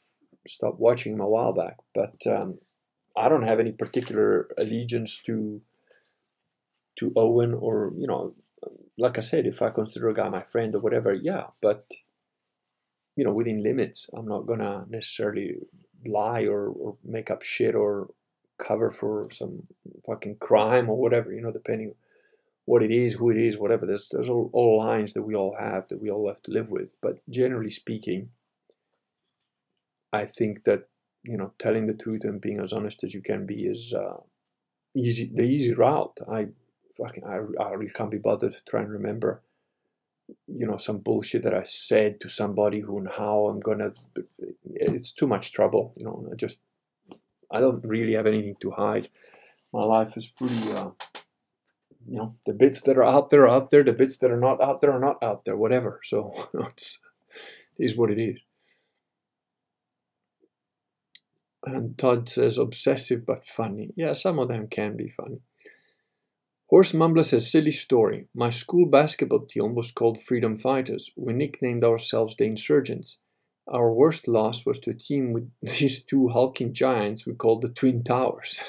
[0.46, 2.58] stopped watching him a while back, but um,
[3.16, 5.60] I don't have any particular allegiance to
[6.98, 8.34] to Owen or you know,
[9.00, 11.86] like I said, if I consider a guy my friend or whatever, yeah, but
[13.16, 14.08] you know, within limits.
[14.14, 15.56] I'm not gonna necessarily
[16.06, 18.10] lie or, or make up shit or
[18.58, 19.66] cover for some
[20.06, 21.94] fucking crime or whatever, you know, depending
[22.66, 23.86] what it is, who it is, whatever.
[23.86, 26.70] There's there's all, all lines that we all have that we all have to live
[26.70, 26.94] with.
[27.00, 28.30] But generally speaking,
[30.12, 30.88] I think that
[31.22, 34.20] you know telling the truth and being as honest as you can be is uh,
[34.94, 36.16] easy the easy route.
[36.30, 36.48] I
[37.00, 39.42] fucking I, I really can't be bothered to try and remember
[40.46, 43.92] you know some bullshit that I said to somebody who and how I'm gonna
[44.74, 46.60] it's too much trouble you know I just
[47.50, 49.08] I don't really have anything to hide.
[49.72, 50.90] My life is pretty uh,
[52.06, 54.40] you know the bits that are out there are out there the bits that are
[54.40, 56.00] not out there are not out there whatever.
[56.04, 57.00] So it's
[57.78, 58.38] it is what it is.
[61.64, 63.92] And Todd says obsessive but funny.
[63.96, 65.40] Yeah some of them can be funny
[66.70, 68.28] Horse Mumbler says, silly story.
[68.32, 71.10] My school basketball team was called Freedom Fighters.
[71.16, 73.18] We nicknamed ourselves the Insurgents.
[73.66, 77.70] Our worst loss was to a team with these two hulking giants we called the
[77.70, 78.62] Twin Towers.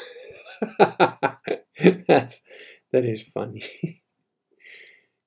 [0.80, 2.44] That's
[2.92, 3.62] that is funny.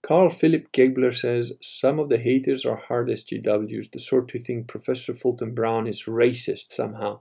[0.03, 4.67] Carl Philip Gabler says some of the haters are hard SJWs, the sort who think
[4.67, 7.21] Professor Fulton Brown is racist somehow.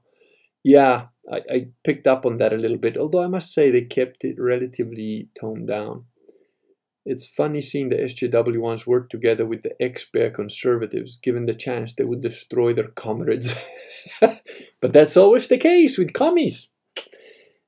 [0.64, 3.82] Yeah, I, I, picked up on that a little bit, although I must say they
[3.82, 6.06] kept it relatively toned down.
[7.06, 11.18] It's funny seeing the SJW ones work together with the ex bear conservatives.
[11.18, 13.56] Given the chance, they would destroy their comrades.
[14.22, 16.70] but that's always the case with commies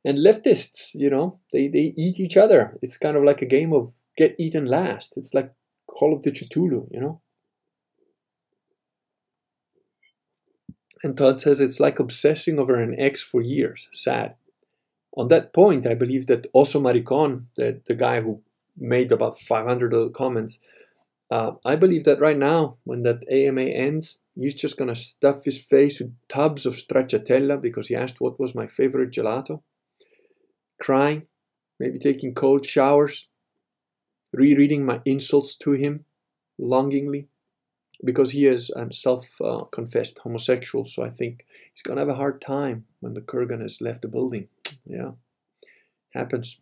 [0.05, 2.77] and leftists, you know, they, they eat each other.
[2.83, 5.17] It's kind of like a game of get eaten last.
[5.17, 5.51] It's like
[5.87, 7.21] Call of the Cthulhu, you know.
[11.03, 13.87] And Todd says it's like obsessing over an ex for years.
[13.91, 14.35] Sad.
[15.17, 18.41] On that point, I believe that also Maricon, the, the guy who
[18.77, 20.59] made about 500 comments,
[21.31, 25.45] uh, I believe that right now, when that AMA ends, he's just going to stuff
[25.45, 29.61] his face with tubs of stracciatella because he asked what was my favorite gelato,
[30.79, 31.23] crying,
[31.79, 33.29] maybe taking cold showers,
[34.33, 36.05] rereading my insults to him
[36.59, 37.27] longingly,
[38.03, 42.85] because he is a self-confessed homosexual, so I think he's to have a hard time
[42.99, 44.47] when the Kurgan has left the building.
[44.85, 45.11] Yeah,
[46.13, 46.59] happens.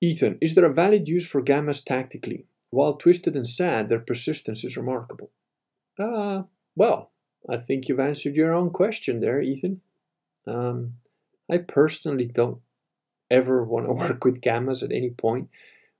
[0.00, 2.46] Ethan, is there a valid use for gammas tactically?
[2.70, 5.30] While twisted and sad, their persistence is remarkable.
[5.98, 6.42] Ah, uh,
[6.76, 7.12] well,
[7.48, 9.80] I think you've answered your own question there, Ethan.
[10.46, 10.94] Um,
[11.50, 12.60] I personally don't
[13.30, 15.48] ever want to work with gammas at any point.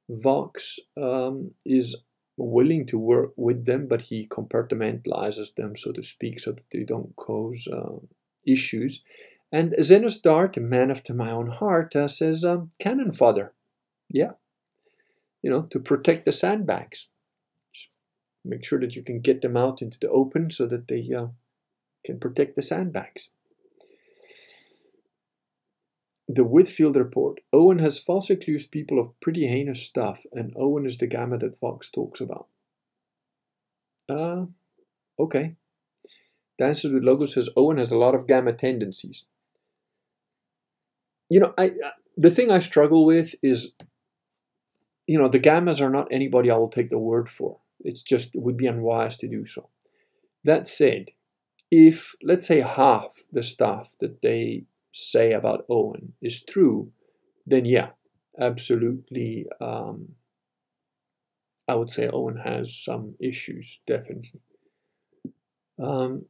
[0.09, 1.97] Vox um, is
[2.37, 6.83] willing to work with them, but he compartmentalizes them, so to speak, so that they
[6.83, 7.97] don't cause uh,
[8.47, 9.03] issues.
[9.53, 13.53] And Zenos Dart, a man after my own heart, uh, says um, cannon fodder.
[14.09, 14.33] Yeah,
[15.43, 17.09] you know, to protect the sandbags.
[17.73, 17.91] Just
[18.45, 21.29] make sure that you can get them out into the open so that they uh,
[22.05, 23.31] can protect the sandbags.
[26.29, 27.41] The Whitfield Report.
[27.53, 31.61] Owen has falsely accused people of pretty heinous stuff, and Owen is the gamma that
[31.61, 32.47] Vox talks about.
[34.09, 34.47] Uh,
[35.19, 35.57] okay.
[36.57, 39.25] Dances with Logos says Owen has a lot of gamma tendencies.
[41.29, 43.73] You know, I, I the thing I struggle with is
[45.07, 47.59] you know, the gammas are not anybody I will take the word for.
[47.81, 49.69] It's just, it would be unwise to do so.
[50.45, 51.11] That said,
[51.71, 56.91] if, let's say, half the stuff that they say about Owen is true,
[57.47, 57.91] then yeah,
[58.39, 60.11] absolutely, um,
[61.69, 64.41] I would say Owen has some issues, definitely.
[65.83, 66.27] Um,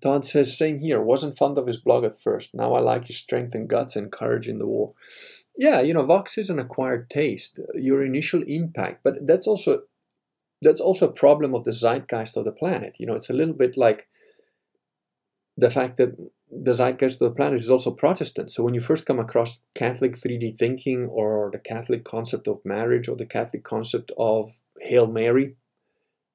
[0.00, 1.00] Todd says, same here.
[1.00, 2.54] Wasn't fond of his blog at first.
[2.54, 4.92] Now I like his strength and guts and courage in the war.
[5.56, 7.58] Yeah, you know, Vox is an acquired taste.
[7.74, 9.82] Your initial impact, but that's also
[10.62, 12.94] that's also a problem of the zeitgeist of the planet.
[12.98, 14.08] You know, it's a little bit like
[15.56, 16.16] the fact that
[16.50, 18.50] the zeitgeist of the planet is also Protestant.
[18.50, 23.08] So when you first come across Catholic 3D thinking or the Catholic concept of marriage
[23.08, 25.56] or the Catholic concept of Hail Mary,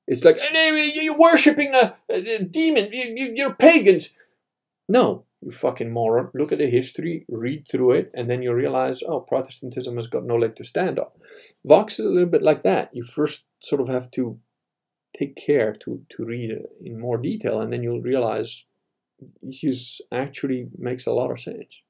[0.07, 4.09] it's like, you're worshipping a, a demon, you're pagans.
[4.87, 6.29] No, you fucking moron.
[6.33, 10.25] Look at the history, read through it, and then you realize, oh, Protestantism has got
[10.25, 11.09] no leg to stand on.
[11.65, 12.89] Vox is a little bit like that.
[12.93, 14.39] You first sort of have to
[15.17, 18.65] take care to, to read in more detail, and then you'll realize
[19.49, 21.81] he's actually makes a lot of sense.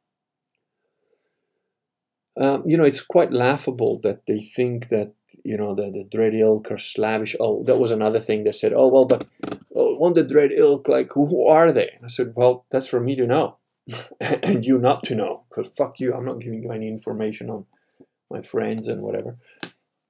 [2.40, 5.13] Um, you know, it's quite laughable that they think that
[5.48, 7.34] you know, the, the Dread Ilk or Slavish.
[7.40, 9.26] Oh, that was another thing they said, oh, well, but
[9.74, 11.98] oh, one the Dread Ilk, like, who are they?
[12.04, 13.56] I said, well, that's for me to know
[14.20, 17.66] and you not to know because fuck you, I'm not giving you any information on
[18.30, 19.38] my friends and whatever.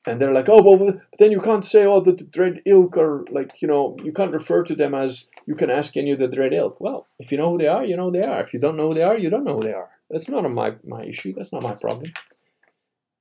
[0.08, 3.26] And they're like, oh, well, but then you can't say, oh, the, Dread Ilk or
[3.30, 6.30] like, you know, you can't refer to them as you can ask any of the
[6.30, 6.80] Dread Ilk.
[6.80, 8.42] Well, if you know who they are, you know who they are.
[8.42, 9.90] If you don't know who they are, you don't know who they are.
[10.10, 11.34] That's not my, my issue.
[11.36, 12.14] That's not my problem.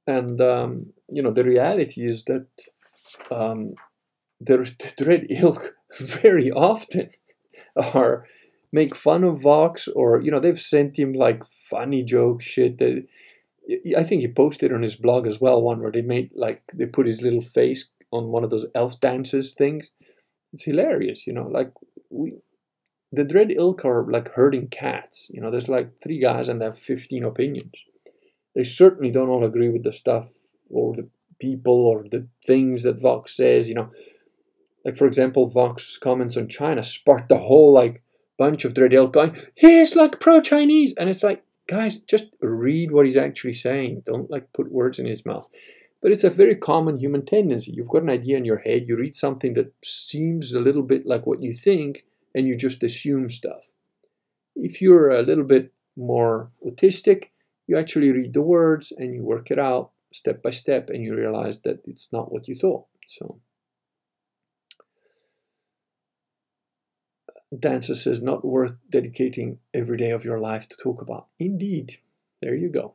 [0.07, 2.46] And um, you know, the reality is that
[3.31, 3.75] um,
[4.40, 7.11] the, the Dread Ilk very often
[7.77, 8.27] are
[8.72, 13.07] make fun of Vox, or you know, they've sent him like funny joke shit that.
[13.97, 16.87] I think he posted on his blog as well one where they made like they
[16.87, 19.87] put his little face on one of those elf dances things.
[20.53, 21.49] It's hilarious, you know.
[21.49, 21.73] Like
[22.11, 22.33] we,
[23.12, 25.27] the Dread Ilk are like herding cats.
[25.31, 27.85] You know, there's like three guys and they have 15 opinions
[28.57, 30.27] they certainly don't all agree with the stuff
[30.71, 31.07] or the
[31.39, 33.91] people or the things that Vox says, you know.
[34.85, 38.03] Like, for example, Vox's comments on China sparked the whole, like,
[38.39, 40.95] bunch of Dread Ilk going, he's like pro-Chinese.
[40.97, 44.03] And it's like, guys, just read what he's actually saying.
[44.07, 45.49] Don't like put words in his mouth.
[46.03, 47.73] But it's a very common human tendency.
[47.73, 51.07] You've got an idea in your head, you read something that seems a little bit
[51.07, 52.05] like what you think,
[52.35, 53.62] and you just assume stuff.
[54.55, 57.31] If you're a little bit more autistic,
[57.67, 61.14] you actually read the words and you work it out step by step, and you
[61.14, 62.87] realize that it's not what you thought.
[63.07, 63.39] So.
[67.57, 71.28] Dancer says, not worth dedicating every day of your life to talk about.
[71.38, 71.99] Indeed.
[72.42, 72.94] There you go.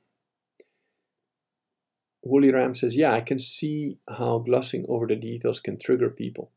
[2.24, 6.52] Woolly Ram says, yeah, I can see how glossing over the details can trigger people.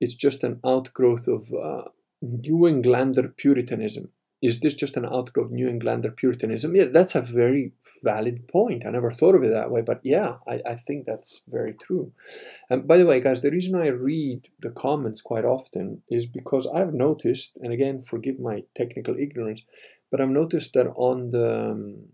[0.00, 1.90] It's just an outgrowth of uh,
[2.22, 4.08] New Englander Puritanism.
[4.42, 6.74] Is this just an outgrowth of New Englander Puritanism?
[6.74, 7.72] Yeah, that's a very
[8.02, 8.86] valid point.
[8.86, 12.12] I never thought of it that way, but yeah, I, I think that's very true.
[12.70, 16.66] And by the way, guys, the reason I read the comments quite often is because
[16.66, 19.62] I've noticed, and again, forgive my technical ignorance,
[20.10, 22.08] but I've noticed that on the um,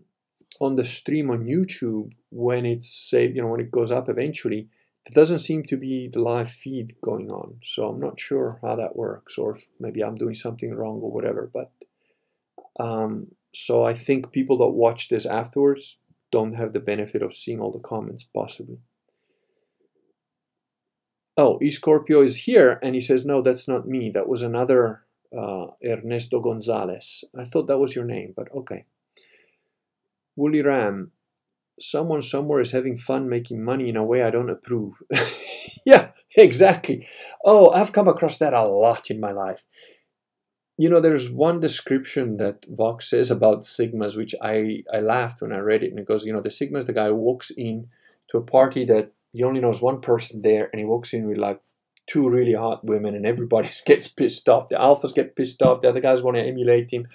[0.59, 4.67] on the stream on YouTube, when it's saved, you know, when it goes up eventually,
[5.05, 7.55] there doesn't seem to be the live feed going on.
[7.63, 11.49] So I'm not sure how that works, or maybe I'm doing something wrong or whatever.
[11.53, 11.71] But
[12.79, 15.97] um, so I think people that watch this afterwards
[16.31, 18.77] don't have the benefit of seeing all the comments, possibly.
[21.37, 24.09] Oh, eScorpio is here, and he says, no, that's not me.
[24.09, 25.03] That was another
[25.37, 27.23] uh, Ernesto Gonzalez.
[27.37, 28.85] I thought that was your name, but okay.
[30.35, 31.11] Woolly Ram,
[31.79, 34.95] someone somewhere is having fun making money in a way I don't approve.
[35.85, 37.07] yeah, exactly.
[37.45, 39.63] Oh, I've come across that a lot in my life.
[40.77, 45.51] You know, there's one description that Vox says about Sigmas, which I, I laughed when
[45.51, 45.89] I read it.
[45.89, 47.87] And it goes, you know, the Sigma is the guy who walks in
[48.29, 51.37] to a party that he only knows one person there, and he walks in with
[51.37, 51.61] like
[52.07, 54.69] two really hot women, and everybody gets pissed off.
[54.69, 57.07] The alphas get pissed off, the other guys want to emulate him.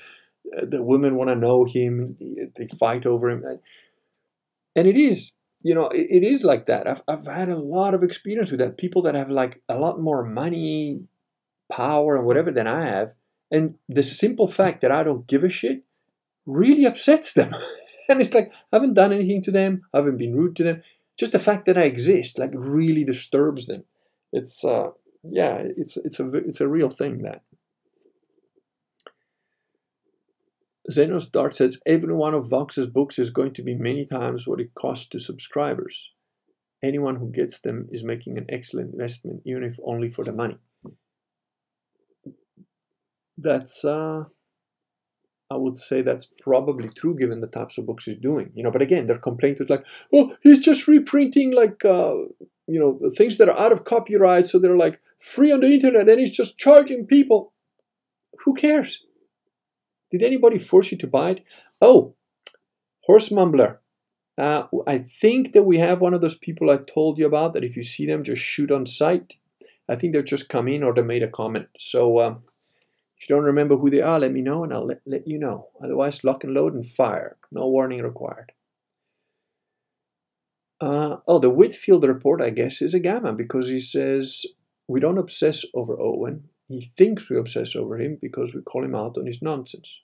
[0.56, 2.16] Uh, the women want to know him.
[2.56, 3.44] They fight over him.
[4.74, 5.32] And it is
[5.64, 6.88] you know it, it is like that.
[6.88, 8.76] I've, I've had a lot of experience with that.
[8.76, 11.02] People that have like a lot more money
[11.70, 13.14] power and whatever than i have
[13.52, 15.84] and the simple fact that i don't give a shit
[16.46, 17.54] really upsets them.
[18.08, 19.82] And it's like i haven't done anything to them.
[19.94, 20.82] I haven't been rude to them.
[21.16, 23.84] Just the fact that i exist like really disturbs them.
[24.32, 24.90] It's uh
[25.22, 27.42] yeah it's it's a it's a real thing that.
[30.90, 34.60] Zenos Dart says every one of Vox's books is going to be many times what
[34.60, 36.12] it costs to subscribers.
[36.82, 40.58] Anyone who gets them is making an excellent investment, even if only for the money.
[43.42, 44.24] That's, uh,
[45.50, 48.50] I would say that's probably true given the types of books he's doing.
[48.54, 52.14] You know, but again, their complaint was like, oh, he's just reprinting like, uh,
[52.66, 56.08] you know, things that are out of copyright, so they're like free on the internet,
[56.08, 57.52] and he's just charging people.
[58.44, 59.04] Who cares?
[60.10, 61.44] Did anybody force you to buy it?
[61.80, 62.14] Oh,
[63.04, 63.78] Horse Mumbler.
[64.38, 67.64] Uh, I think that we have one of those people I told you about that
[67.64, 69.34] if you see them, just shoot on sight.
[69.88, 71.66] I think they've just come in or they made a comment.
[71.78, 72.42] So um,
[73.22, 75.38] if you don't remember who they are, let me know and I'll let, let you
[75.38, 75.68] know.
[75.80, 77.36] Otherwise, lock and load and fire.
[77.52, 78.50] No warning required.
[80.80, 84.44] Uh, oh, the Whitfield report, I guess, is a gamma because he says
[84.88, 86.48] we don't obsess over Owen.
[86.66, 90.00] He thinks we obsess over him because we call him out on his nonsense.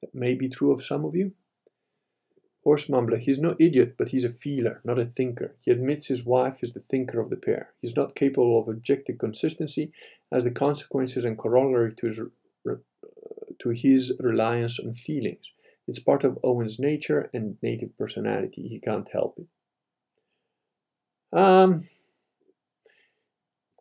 [0.00, 1.32] That may be true of some of you.
[2.62, 5.56] Horse Mumbler, he's no idiot, but he's a feeler, not a thinker.
[5.60, 7.72] He admits his wife is the thinker of the pair.
[7.80, 9.92] He's not capable of objective consistency
[10.30, 12.20] as the consequences and corollary to his,
[13.60, 15.50] to his reliance on feelings.
[15.88, 18.68] It's part of Owen's nature and native personality.
[18.68, 21.36] He can't help it.
[21.36, 21.88] Um,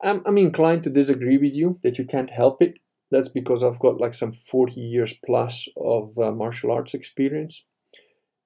[0.01, 2.75] I'm, I'm inclined to disagree with you that you can't help it.
[3.11, 7.65] That's because I've got like some 40 years plus of uh, martial arts experience.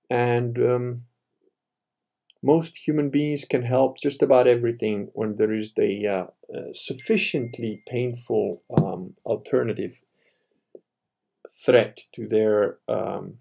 [0.09, 1.03] And um,
[2.41, 6.25] most human beings can help just about everything when there is a uh,
[6.55, 10.01] uh, sufficiently painful um, alternative
[11.65, 12.77] threat to their.
[12.87, 13.35] Um,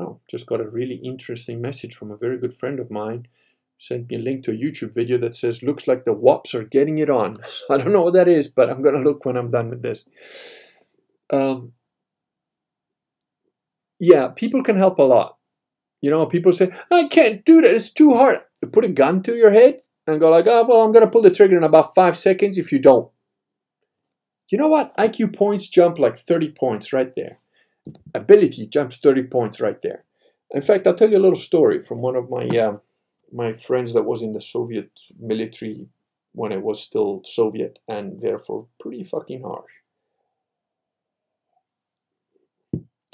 [0.00, 3.28] oh, just got a really interesting message from a very good friend of mine
[3.82, 6.62] sent me a link to a YouTube video that says, looks like the WOPs are
[6.62, 7.40] getting it on.
[7.70, 9.82] I don't know what that is, but I'm going to look when I'm done with
[9.82, 10.04] this.
[11.30, 11.72] Um,
[14.02, 15.36] yeah, people can help a lot.
[16.00, 17.72] You know, people say, I can't do that.
[17.72, 18.40] It's too hard.
[18.60, 21.10] You put a gun to your head and go like, oh, well, I'm going to
[21.10, 23.08] pull the trigger in about five seconds if you don't.
[24.50, 24.96] You know what?
[24.96, 27.38] IQ points jump like 30 points right there.
[28.12, 30.04] Ability jumps 30 points right there.
[30.50, 32.46] In fact, I'll tell you a little story from one of my...
[32.58, 32.80] Um,
[33.32, 35.88] my friends that was in the Soviet military
[36.32, 39.72] when it was still Soviet and therefore pretty fucking harsh.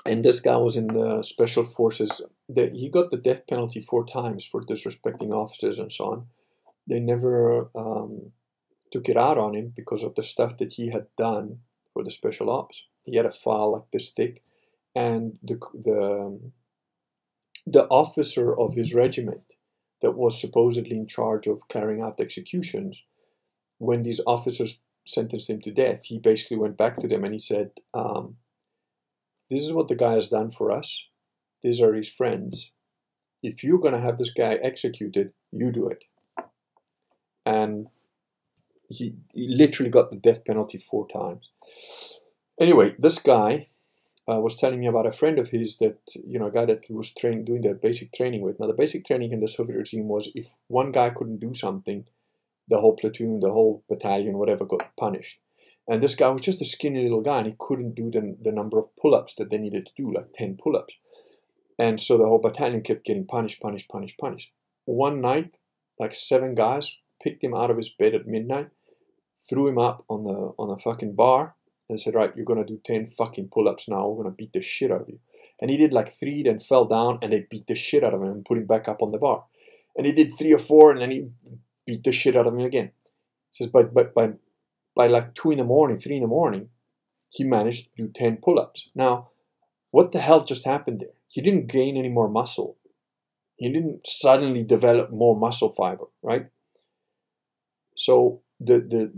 [0.09, 2.23] And this guy was in the special forces.
[2.55, 6.27] He got the death penalty four times for disrespecting officers and so on.
[6.89, 8.33] They never um,
[8.91, 11.59] took it out on him because of the stuff that he had done
[11.93, 12.85] for the special ops.
[13.05, 14.43] He had a file like this thick,
[14.95, 16.41] and the the
[17.67, 19.43] the officer of his regiment
[20.01, 23.05] that was supposedly in charge of carrying out the executions,
[23.79, 27.41] when these officers sentenced him to death, he basically went back to them and he
[27.41, 28.37] said, um,
[29.51, 31.05] "This is what the guy has done for us.
[31.63, 32.71] These are his friends.
[33.43, 36.05] If you're going to have this guy executed, you do it."
[37.47, 37.89] And
[38.89, 41.51] he, he literally got the death penalty four times.
[42.61, 43.69] Anyway, this guy
[44.31, 46.85] uh, was telling me about a friend of his that you know a guy that
[46.85, 48.61] he was train, doing the basic training with.
[48.61, 52.05] Now the basic training in the Soviet regime was if one guy couldn't do something,
[52.69, 55.39] the whole platoon, the whole battalion, whatever, got punished.
[55.89, 58.53] And this guy was just a skinny little guy, and he couldn't do the, the
[58.53, 60.95] number of pull-ups that they needed to do, like ten pull-ups.
[61.79, 64.53] And so the whole battalion kept getting punished, punished, punished, punished.
[64.85, 65.55] One night,
[65.99, 68.69] like seven guys picked him out of his bed at midnight,
[69.49, 71.55] threw him up on the on a fucking bar,
[71.89, 74.09] and said, "Right, you're gonna do ten fucking pull-ups now.
[74.09, 75.21] We're gonna beat the shit out of you."
[75.61, 78.23] And he did like three, then fell down, and they beat the shit out of
[78.23, 79.45] him and put him back up on the bar.
[79.97, 81.29] And he did three or four, and then he
[81.87, 82.93] beat the shit out of him again.
[83.51, 84.33] He says, but but by
[84.99, 86.69] by like two in the morning, three in the morning,
[87.31, 88.81] he managed to do ten pull-ups.
[88.95, 89.29] Now,
[89.97, 91.17] what the hell just happened there?
[91.29, 92.77] He didn't gain any more muscle.
[93.57, 96.47] He didn't suddenly develop more muscle fiber, right?
[98.07, 99.13] So the the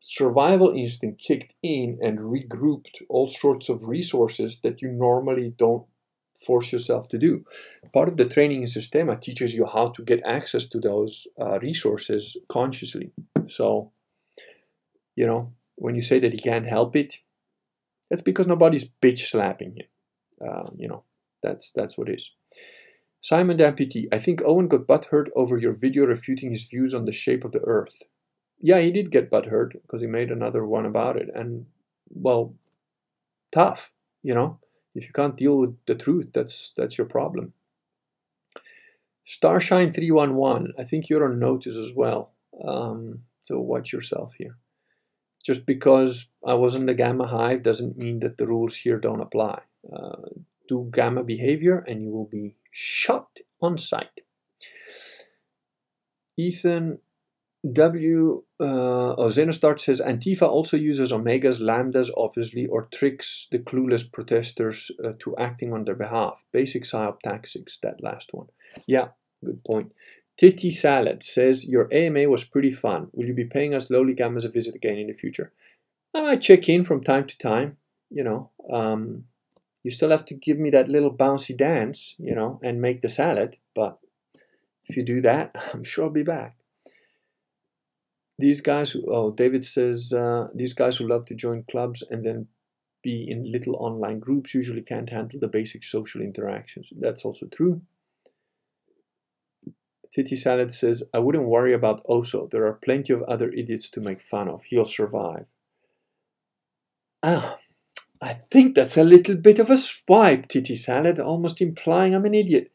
[0.00, 5.84] survival instinct kicked in and regrouped all sorts of resources that you normally don't
[6.46, 7.44] force yourself to do.
[7.92, 11.58] Part of the training in Systema teaches you how to get access to those uh,
[11.68, 13.08] resources consciously.
[13.46, 13.92] So,
[15.20, 17.18] you know, when you say that he can't help it,
[18.08, 19.88] that's because nobody's bitch slapping him.
[20.46, 21.04] Uh, you know,
[21.42, 22.30] that's that's what it is.
[23.20, 27.12] Simon Deputy, I think Owen got butthurt over your video refuting his views on the
[27.12, 27.98] shape of the earth
[28.60, 31.28] yeah, he did get butthurt because he made another one about it.
[31.34, 31.66] And,
[32.10, 32.54] well,
[33.50, 33.92] tough,
[34.22, 34.58] you know.
[34.94, 37.52] If you can't deal with the truth, that's that's your problem.
[39.24, 42.32] Starshine 311, I think you're on notice as well.
[42.64, 44.58] Um, so watch yourself here.
[45.44, 49.22] Just because I was in the Gamma Hive doesn't mean that the rules here don't
[49.22, 49.62] apply.
[49.90, 50.16] Uh,
[50.68, 54.20] do Gamma behavior and you will be shot on sight.
[56.36, 56.98] Ethan
[57.72, 58.42] W.
[58.58, 64.90] Uh, oh, Xenostart says Antifa also uses omegas, lambdas, obviously, or tricks the clueless protesters
[65.04, 66.42] uh, to acting on their behalf.
[66.52, 68.46] Basic psyop tactics, that last one.
[68.86, 69.08] Yeah,
[69.44, 69.92] good point.
[70.40, 73.08] Titty Salad says Your AMA was pretty fun.
[73.12, 75.52] Will you be paying us lowly gammas a visit again in the future?
[76.14, 77.76] I might check in from time to time.
[78.10, 79.24] You know, um,
[79.84, 83.08] you still have to give me that little bouncy dance, you know, and make the
[83.08, 83.56] salad.
[83.74, 83.98] But
[84.86, 86.56] if you do that, I'm sure I'll be back
[88.40, 92.24] these guys who, oh, David says, uh, these guys who love to join clubs and
[92.24, 92.48] then
[93.02, 96.90] be in little online groups usually can't handle the basic social interactions.
[96.98, 97.80] That's also true.
[100.14, 102.50] Titty Salad says, I wouldn't worry about Oso.
[102.50, 104.64] There are plenty of other idiots to make fun of.
[104.64, 105.46] He'll survive.
[107.22, 107.58] Ah,
[108.20, 112.34] I think that's a little bit of a swipe, Titty Salad, almost implying I'm an
[112.34, 112.72] idiot.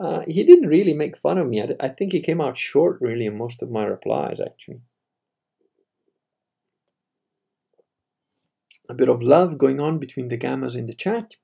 [0.00, 1.60] Uh, he didn't really make fun of me.
[1.62, 4.80] I, I think he came out short, really, in most of my replies, actually.
[8.88, 11.36] a bit of love going on between the gammas in the chat.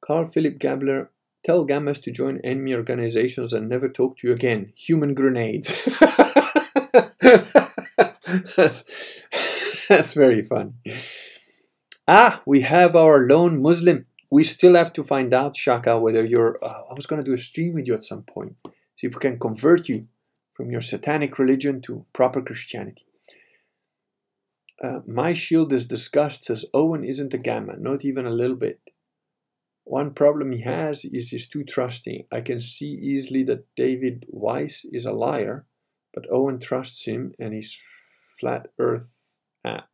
[0.00, 1.10] Carl Philip Gabler,
[1.44, 4.72] tell gammas to join enemy organizations and never talk to you again.
[4.76, 5.68] Human grenades.
[8.56, 8.84] that's,
[9.88, 10.72] that's very funny.
[12.08, 14.06] Ah, we have our lone Muslim.
[14.30, 16.58] We still have to find out, Shaka, whether you're.
[16.62, 18.56] Uh, I was going to do a stream with you at some point.
[18.96, 20.06] See if we can convert you
[20.54, 23.04] from your satanic religion to proper Christianity.
[24.82, 28.80] Uh, my shield is disgust, says Owen isn't a gamma, not even a little bit.
[29.84, 32.26] One problem he has is he's too trusting.
[32.30, 35.66] I can see easily that David Weiss is a liar,
[36.14, 37.76] but Owen trusts him and his
[38.38, 39.30] flat earth
[39.64, 39.88] app.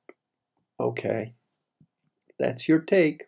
[0.79, 1.35] Okay,
[2.39, 3.25] that's your take.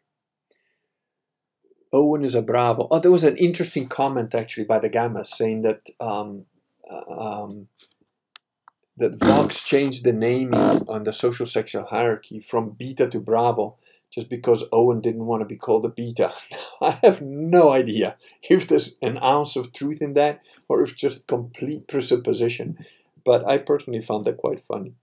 [1.93, 2.87] Owen is a bravo.
[2.91, 6.45] Oh, there was an interesting comment actually by the Gamma saying that um,
[6.89, 7.69] uh, um,
[8.97, 13.77] that Vox changed the naming on the social sexual hierarchy from beta to bravo
[14.13, 16.33] just because Owen didn't want to be called a beta.
[16.81, 21.27] I have no idea if there's an ounce of truth in that or if just
[21.27, 22.85] complete presupposition.
[23.25, 24.95] But I personally found that quite funny.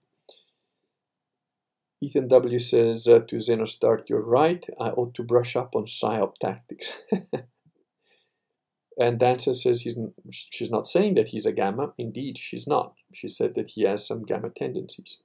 [2.02, 4.64] Ethan W says uh, to Xenostart, you're right.
[4.80, 6.96] I ought to brush up on psyop tactics.
[9.00, 9.98] and Dancer says he's,
[10.30, 11.94] she's not saying that he's a gamma.
[11.98, 12.94] Indeed, she's not.
[13.14, 15.18] She said that he has some gamma tendencies.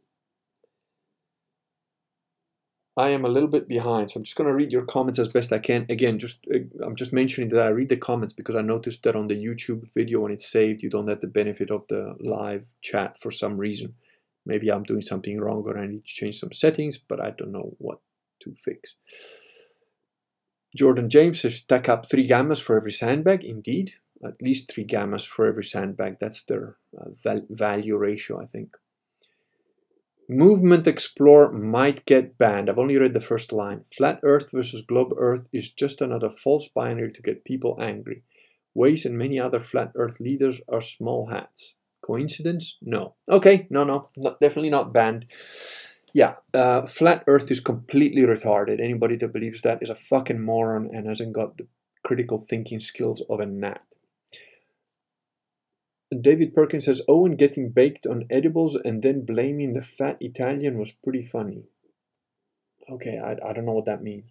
[2.97, 5.29] I am a little bit behind, so I'm just going to read your comments as
[5.29, 5.87] best I can.
[5.89, 9.17] Again, just uh, I'm just mentioning that I read the comments because I noticed that
[9.17, 12.67] on the YouTube video when it's saved, you don't have the benefit of the live
[12.83, 13.95] chat for some reason.
[14.45, 17.53] Maybe I'm doing something wrong or I need to change some settings, but I don't
[17.53, 18.01] know what
[18.43, 18.95] to fix.
[20.77, 23.45] Jordan James says stack up three gammas for every sandbag.
[23.45, 23.93] Indeed,
[24.25, 26.17] at least three gammas for every sandbag.
[26.21, 28.77] That's their uh, val value ratio, I think.
[30.29, 32.71] Movement Explorer might get banned.
[32.71, 33.85] I've only read the first line.
[33.97, 38.23] Flat Earth versus Globe Earth is just another false binary to get people angry.
[38.75, 41.75] Weiss and many other Flat Earth leaders are small hats.
[42.03, 42.79] Coincidence?
[42.83, 43.15] No.
[43.29, 44.09] Okay, no, no,
[44.41, 45.27] definitely not banned.
[46.15, 48.81] Yeah, uh, Flat Earth is completely retarded.
[48.81, 51.67] Anybody that believes that is a fucking moron and hasn't got the
[52.05, 53.83] critical thinking skills of a gnat.
[56.15, 60.93] David Perkins says Owen getting baked on edibles and then blaming the fat Italian was
[60.93, 61.65] pretty funny.
[62.91, 64.31] Okay, I, I don't know what that means.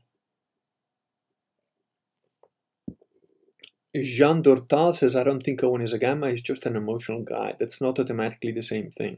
[3.95, 7.55] Jean Dortal says, I don't think Owen is a gamma, he's just an emotional guy.
[7.59, 9.17] That's not automatically the same thing.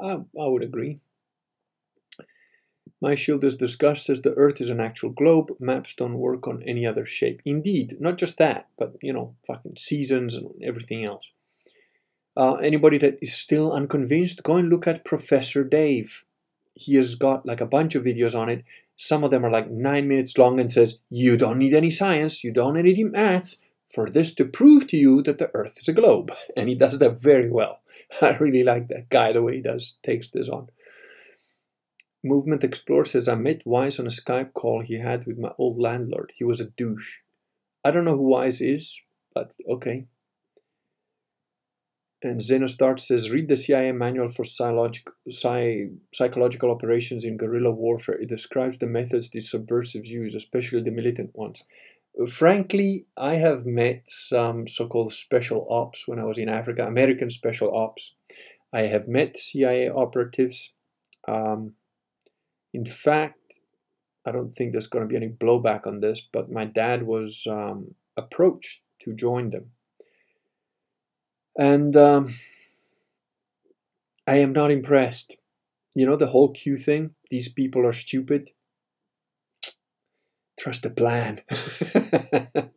[0.00, 1.00] I, I would agree.
[3.00, 5.54] My shield is discussed says the Earth is an actual globe.
[5.60, 7.40] Maps don't work on any other shape.
[7.44, 11.30] Indeed, not just that, but you know, fucking seasons and everything else.
[12.36, 16.24] Uh, anybody that is still unconvinced, go and look at Professor Dave.
[16.74, 18.64] He has got like a bunch of videos on it.
[18.96, 22.44] Some of them are like nine minutes long and says, you don't need any science,
[22.44, 23.56] you don't need any maths
[23.94, 26.32] for this to prove to you that the Earth is a globe.
[26.56, 27.80] And he does that very well.
[28.22, 30.68] I really like that guy, the way he does takes this on.
[32.22, 35.78] Movement Explorer says, I met Weiss on a Skype call he had with my old
[35.78, 36.32] landlord.
[36.36, 37.18] He was a douche.
[37.84, 39.00] I don't know who Weiss is,
[39.32, 40.06] but okay.
[42.22, 45.12] And Xenostart says, read the CIA manual for psychological,
[46.70, 48.20] operations in guerrilla warfare.
[48.20, 51.62] It describes the methods the subversives use, especially the militant ones.
[52.28, 57.76] Frankly, I have met some so-called special ops when I was in Africa, American special
[57.76, 58.14] ops.
[58.72, 60.72] I have met CIA operatives.
[61.28, 61.74] Um,
[62.72, 63.38] in fact,
[64.24, 67.46] I don't think there's going to be any blowback on this, but my dad was
[67.46, 69.70] um, approached to join them
[71.58, 72.34] and um,
[74.26, 75.36] I am not impressed.
[75.94, 78.50] You know, the whole Q thing, these people are stupid.
[80.58, 81.40] Trust the plan.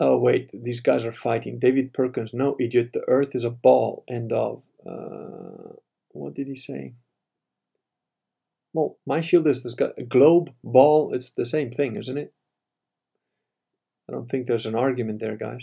[0.00, 1.58] oh, wait, these guys are fighting.
[1.58, 4.04] David Perkins, no, idiot, the earth is a ball.
[4.08, 4.62] End of.
[4.86, 5.74] Uh,
[6.10, 6.94] what did he say?
[8.74, 9.76] Well, my shield is this
[10.08, 12.34] globe, ball, it's the same thing, isn't it?
[14.08, 15.62] I don't think there's an argument there, guys.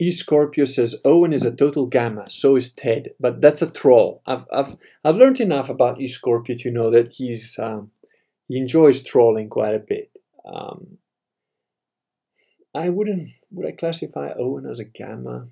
[0.00, 4.22] E Scorpio says Owen is a total gamma, so is Ted, but that's a troll.
[4.26, 7.90] I've I've I've learned enough about E Scorpio to know that he's um,
[8.46, 10.10] he enjoys trolling quite a bit.
[10.44, 10.98] Um,
[12.74, 15.48] I wouldn't would I classify Owen as a gamma?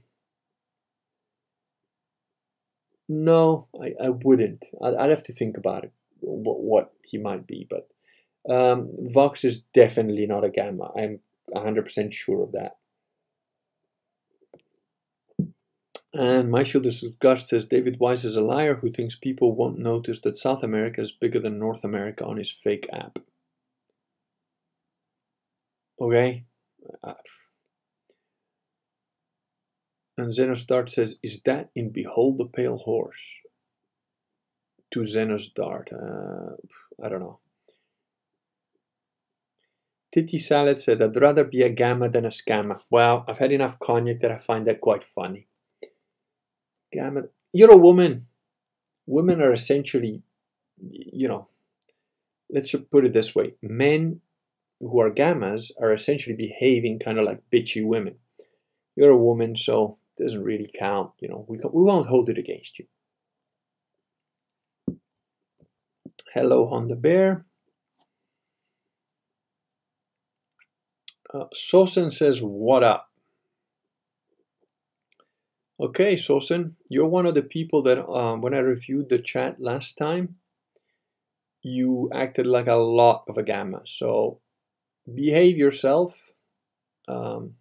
[3.08, 4.64] No, I, I wouldn't.
[4.82, 7.88] I'd, I'd have to think about it, what, what he might be, but
[8.48, 10.92] um, Vox is definitely not a gamma.
[10.96, 11.20] I'm
[11.54, 12.76] 100% sure of that.
[16.12, 20.36] And is disgust says David Weiss is a liar who thinks people won't notice that
[20.36, 23.18] South America is bigger than North America on his fake app.
[26.00, 26.44] Okay?
[27.04, 27.14] Uh,
[30.16, 33.42] and Xenostart says, Is that in Behold the Pale Horse?
[34.92, 35.92] To Xenostart.
[35.92, 36.56] Uh,
[37.04, 37.40] I don't know.
[40.16, 42.80] Titty Salad said, I'd rather be a gamma than a scammer.
[42.90, 45.46] Well, I've had enough cognac that I find that quite funny.
[46.90, 47.24] Gamma.
[47.52, 48.26] You're a woman.
[49.04, 50.22] Women are essentially,
[50.80, 51.48] you know,
[52.48, 54.22] let's put it this way men
[54.80, 58.14] who are gammas are essentially behaving kind of like bitchy women.
[58.96, 61.10] You're a woman, so it doesn't really count.
[61.20, 62.86] You know, we, we won't hold it against you.
[66.32, 67.44] Hello, Honda Bear.
[71.34, 73.10] Uh, Sosen says, what up?
[75.80, 79.98] Okay, Sosen, you're one of the people that um, when I reviewed the chat last
[79.98, 80.36] time,
[81.62, 83.82] you acted like a lot of a gamma.
[83.86, 84.40] So
[85.14, 86.12] behave yourself.
[87.08, 87.54] Um,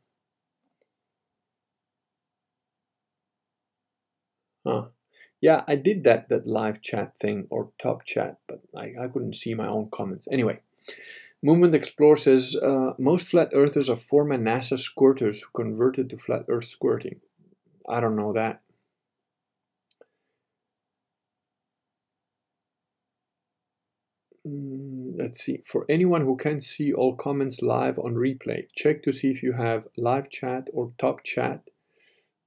[4.66, 4.86] Huh.
[5.41, 9.36] Yeah, I did that that live chat thing or top chat, but I, I couldn't
[9.36, 10.28] see my own comments.
[10.32, 10.59] Anyway,
[11.44, 16.46] Movement Explorer says uh, most flat earthers are former NASA squirters who converted to flat
[16.50, 17.20] earth squirting.
[17.88, 18.62] I don't know that.
[24.48, 25.62] Mm, let's see.
[25.66, 29.54] For anyone who can't see all comments live on replay, check to see if you
[29.54, 31.62] have live chat or top chat.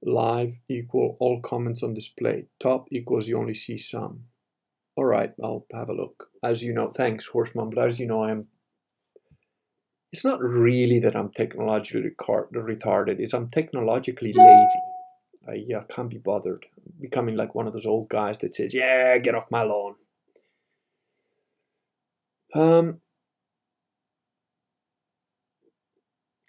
[0.01, 2.45] Live equal all comments on display.
[2.61, 4.25] Top equals you only see some.
[4.95, 6.29] All right, I'll have a look.
[6.41, 8.47] As you know, thanks, Horseman, but as you know, I'm.
[10.11, 14.79] It's not really that I'm technologically retarded, it's I'm technologically lazy.
[15.47, 16.65] I uh, can't be bothered.
[16.99, 19.95] Becoming like one of those old guys that says, Yeah, get off my lawn.
[22.53, 23.01] Um,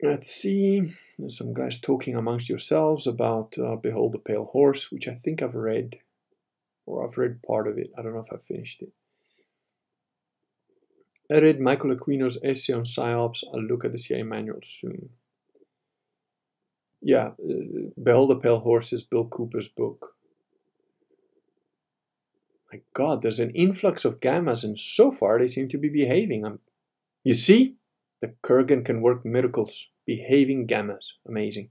[0.03, 0.91] let's see.
[1.19, 5.43] There's some guys talking amongst yourselves about uh, Behold the Pale Horse, which I think
[5.43, 5.99] I've read,
[6.87, 7.93] or I've read part of it.
[7.97, 8.93] I don't know if I finished it.
[11.31, 13.45] I read Michael Aquino's essay on PSYOPs.
[13.55, 15.11] I'll look at the CIA manual soon.
[17.01, 20.15] Yeah, uh, Behold the Pale Horse is Bill Cooper's book
[22.73, 26.45] my God, there's an influx of gammas, and so far they seem to be behaving.
[26.45, 26.61] I'm,
[27.25, 27.77] you see,
[28.21, 29.87] the Kurgan can work miracles.
[30.07, 31.71] Behaving gammas, amazing.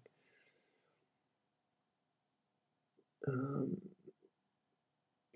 [3.28, 3.78] Um,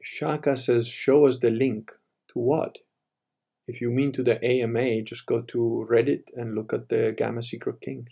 [0.01, 1.91] Shaka says, show us the link
[2.30, 2.78] to what?
[3.68, 7.41] If you mean to the AMA, just go to Reddit and look at the Gamma
[7.43, 8.09] Secret Kings.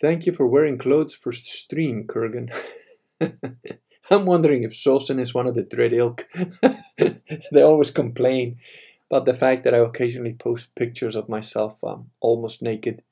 [0.00, 2.54] Thank you for wearing clothes for stream, Kurgan.
[4.10, 6.26] I'm wondering if Sosen is one of the dread ilk.
[7.52, 8.58] they always complain
[9.10, 13.02] about the fact that I occasionally post pictures of myself um, almost naked,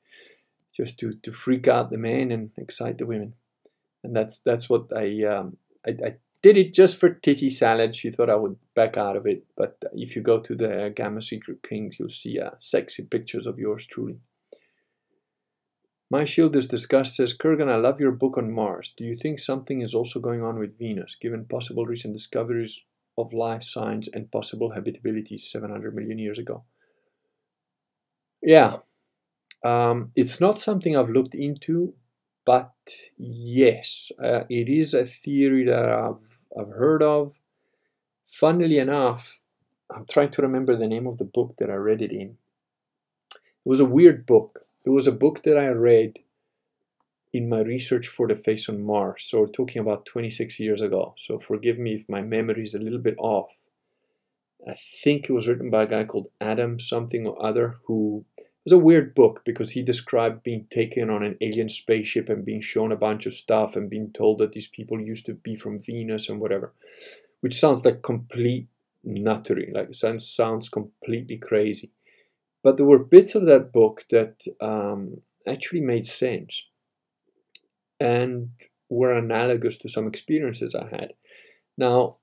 [0.75, 3.33] just to, to freak out the men and excite the women.
[4.03, 5.57] And that's that's what I, um,
[5.87, 7.95] I, I did it just for titty salad.
[7.95, 11.21] She thought I would back out of it, but if you go to the Gamma
[11.21, 14.19] Secret Kings, you'll see uh, sexy pictures of yours truly.
[16.11, 18.93] My Shield is discussed says, Kurgan, I love your book on Mars.
[18.95, 22.85] Do you think something is also going on with Venus, given possible recent discoveries
[23.17, 26.65] of life signs and possible habitability 700 million years ago?
[28.43, 28.77] Yeah,
[29.63, 31.93] um, it's not something I've looked into,
[32.45, 32.73] but
[33.17, 37.33] yes, uh, it is a theory that I've, I've heard of.
[38.25, 39.41] Funnily enough,
[39.93, 42.37] I'm trying to remember the name of the book that I read it in.
[43.33, 44.65] It was a weird book.
[44.85, 46.19] It was a book that I read
[47.33, 49.23] in my research for the face on Mars.
[49.23, 51.15] So we're talking about 26 years ago.
[51.17, 53.59] So forgive me if my memory is a little bit off.
[54.67, 58.23] I think it was written by a guy called Adam something or other who
[58.65, 62.61] was a weird book because he described being taken on an alien spaceship and being
[62.61, 65.81] shown a bunch of stuff and being told that these people used to be from
[65.81, 66.73] Venus and whatever,
[67.41, 68.67] which sounds like complete
[69.03, 71.91] nuttery, like sounds sounds completely crazy.
[72.63, 76.63] But there were bits of that book that um, actually made sense
[77.99, 78.49] and
[78.89, 81.13] were analogous to some experiences I had.
[81.77, 82.17] Now,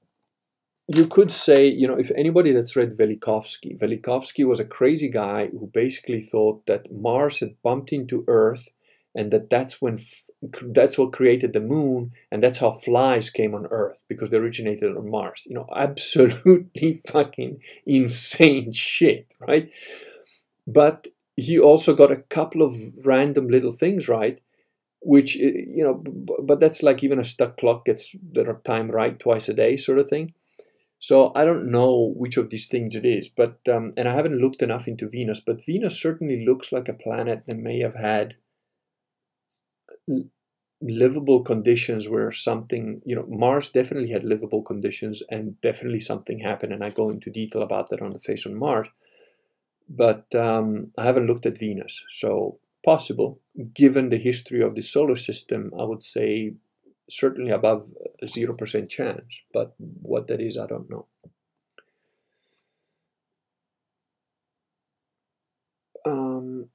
[0.95, 5.47] you could say, you know, if anybody that's read Velikovsky, Velikovsky was a crazy guy
[5.47, 8.69] who basically thought that Mars had bumped into Earth
[9.15, 9.99] and that that's when
[10.63, 14.97] that's what created the moon and that's how flies came on earth because they originated
[14.97, 15.43] on mars.
[15.47, 19.73] You know absolutely fucking insane shit right?
[20.67, 24.41] But he also got a couple of random little things right
[25.03, 25.95] which eh, you know
[26.43, 29.99] but that's like even a stuck clock gets the time right twice a day sort
[29.99, 30.33] of thing
[31.01, 34.41] so i don't know which of these things it is but um, and i haven't
[34.41, 38.37] looked enough into venus but venus certainly looks like a planet that may have had
[40.81, 46.73] livable conditions where something you know mars definitely had livable conditions and definitely something happened
[46.73, 48.89] and i go into detail about that on the face on mars
[49.91, 52.03] but um, I haven't looked at Venus.
[52.11, 53.41] So possible,
[53.75, 56.55] given the history of the solar system, I would say
[57.11, 57.87] certainly above
[58.23, 59.41] a 0% chance.
[59.53, 61.07] But what that is, I don't know.
[66.07, 66.69] Um,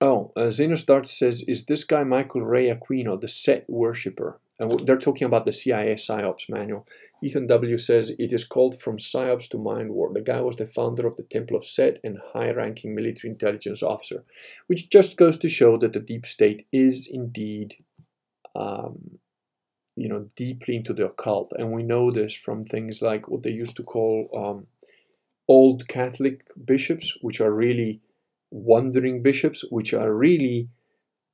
[0.00, 4.40] oh, uh, Xenostart says, is this guy Michael Ray Aquino, the Set worshipper?
[4.58, 6.86] And they're talking about the CIA PSYOPs manual.
[7.24, 7.78] Ethan W.
[7.78, 10.12] says it is called From PSYOPs to Mind War.
[10.12, 13.82] The guy was the founder of the Temple of Set and high ranking military intelligence
[13.82, 14.24] officer,
[14.66, 17.76] which just goes to show that the deep state is indeed.
[18.54, 19.18] Um,
[19.96, 23.50] you know, deeply into the occult, and we know this from things like what they
[23.50, 24.66] used to call um,
[25.48, 28.00] old Catholic bishops, which are really
[28.50, 30.68] wandering bishops, which are really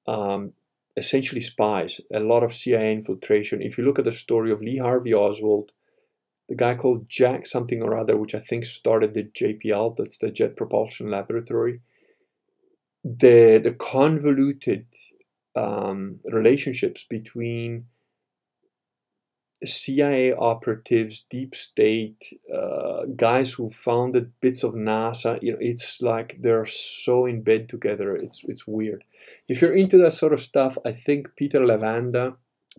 [0.06, 0.52] um,
[0.96, 3.62] essentially spies, a lot of CIA infiltration.
[3.62, 5.72] If you look at the story of Lee Harvey Oswald,
[6.50, 10.32] the guy called Jack something or other, which I think started the JPL, that's the
[10.32, 11.80] Jet Propulsion Laboratory,
[13.04, 14.86] the, the convoluted
[15.54, 17.86] um, relationships between
[19.64, 25.40] CIA operatives, deep state, uh, guys who founded bits of NASA.
[25.40, 28.16] You know, it's like they're so in bed together.
[28.16, 29.04] It's it's weird.
[29.48, 32.36] If you're into that sort of stuff, I think Peter Levenda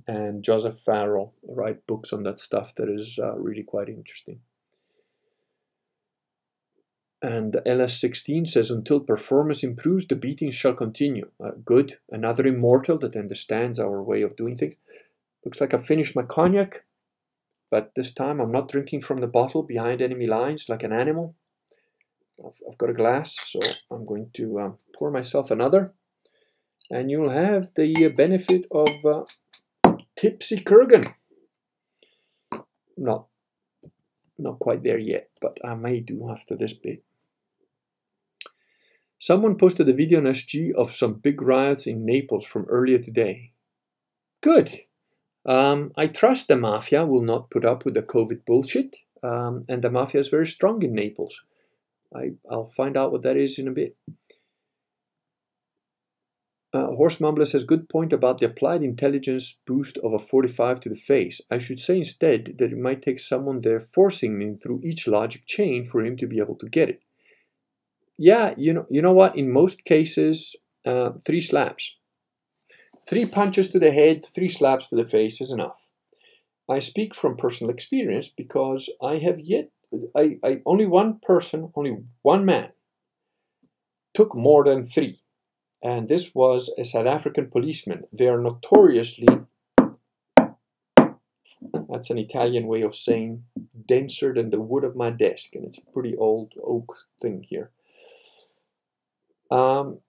[0.08, 4.40] and Joseph Farrell write books on that stuff that is uh, really quite interesting.
[7.22, 11.30] And LS16 says, until performance improves, the beatings shall continue.
[11.44, 12.00] Uh, good.
[12.10, 14.76] Another immortal that understands our way of doing things.
[15.46, 16.84] Looks like I finished my cognac,
[17.70, 21.36] but this time I'm not drinking from the bottle behind enemy lines like an animal.
[22.44, 23.60] I've, I've got a glass, so
[23.92, 25.94] I'm going to um, pour myself another.
[26.90, 29.24] And you'll have the uh, benefit of uh,
[30.22, 31.16] Tipsy Kurgan.
[32.96, 33.26] Not,
[34.38, 37.04] not quite there yet, but I may do after this bit.
[39.18, 43.54] Someone posted a video on SG of some big riots in Naples from earlier today.
[44.42, 44.82] Good.
[45.44, 49.82] Um, I trust the mafia will not put up with the COVID bullshit, um, and
[49.82, 51.42] the mafia is very strong in Naples.
[52.16, 53.98] I, will find out what that is in a bit.
[56.74, 60.90] Uh, Horse Mumbler says, good point about the applied intelligence boost of a 45 to
[60.90, 61.42] the face.
[61.52, 65.46] I should say instead that it might take someone there forcing him through each logic
[65.46, 67.02] chain for him to be able to get it.
[68.18, 69.38] Yeah, you know, you know what?
[69.38, 70.56] In most cases,
[70.86, 71.98] uh, three slaps.
[73.06, 75.88] Three punches to the head, three slaps to the face is enough.
[76.70, 79.72] I speak from personal experience because I have yet,
[80.16, 82.70] I, I only one person, only one man
[84.14, 85.21] took more than three.
[85.84, 88.04] And this was a South African policeman.
[88.14, 89.28] They are notoriously,
[91.90, 93.44] that's an Italian way of saying
[93.88, 95.56] denser than the wood of my desk.
[95.56, 97.72] And it's a pretty old oak thing here.
[99.50, 100.00] Um,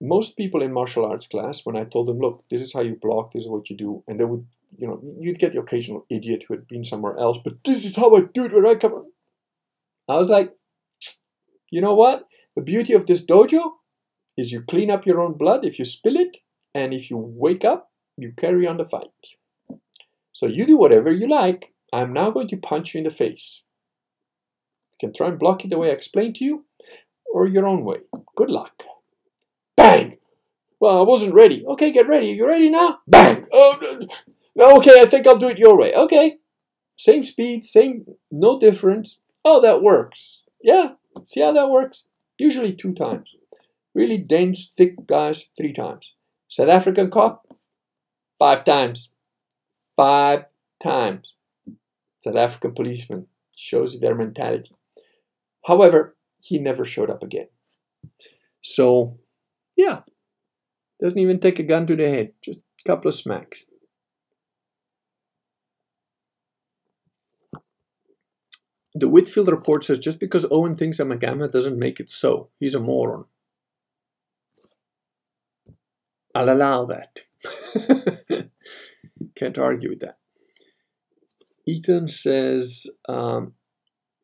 [0.00, 2.98] most people in martial arts class, when I told them, look, this is how you
[3.00, 4.44] block, this is what you do, and they would,
[4.76, 7.94] you know, you'd get the occasional idiot who had been somewhere else, but this is
[7.94, 9.06] how I do it when I come.
[10.08, 10.52] I was like,
[11.70, 12.26] you know what?
[12.56, 13.70] The beauty of this dojo
[14.36, 16.38] is you clean up your own blood if you spill it,
[16.74, 19.10] and if you wake up, you carry on the fight.
[20.32, 21.74] So you do whatever you like.
[21.92, 23.64] I'm now going to punch you in the face.
[24.92, 26.64] You can try and block it the way I explained to you,
[27.32, 27.98] or your own way.
[28.36, 28.82] Good luck.
[29.76, 30.18] Bang!
[30.80, 31.64] Well, I wasn't ready.
[31.66, 32.28] Okay, get ready.
[32.28, 33.00] You ready now?
[33.06, 33.46] Bang!
[33.52, 33.78] Oh,
[34.56, 35.94] okay, I think I'll do it your way.
[35.94, 36.38] Okay.
[36.96, 39.18] Same speed, same, no difference.
[39.44, 40.42] Oh, that works.
[40.62, 40.92] Yeah,
[41.24, 42.06] see how that works?
[42.38, 43.34] Usually two times.
[43.94, 46.14] Really dense, thick guys, three times.
[46.48, 47.46] South African cop,
[48.38, 49.10] five times.
[49.96, 50.46] Five
[50.82, 51.34] times.
[52.20, 53.26] South African policeman
[53.56, 54.70] shows their mentality.
[55.66, 57.48] However, he never showed up again.
[58.62, 59.18] So
[59.76, 60.00] yeah.
[61.00, 63.64] Doesn't even take a gun to the head, just a couple of smacks.
[68.94, 72.50] The Whitfield report says just because Owen thinks I'm a gamma doesn't make it so.
[72.60, 73.24] He's a moron.
[76.34, 77.18] I'll allow that.
[79.34, 80.18] Can't argue with that.
[81.66, 83.54] Ethan says um,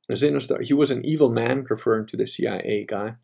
[0.08, 3.14] he was an evil man, referring to the CIA guy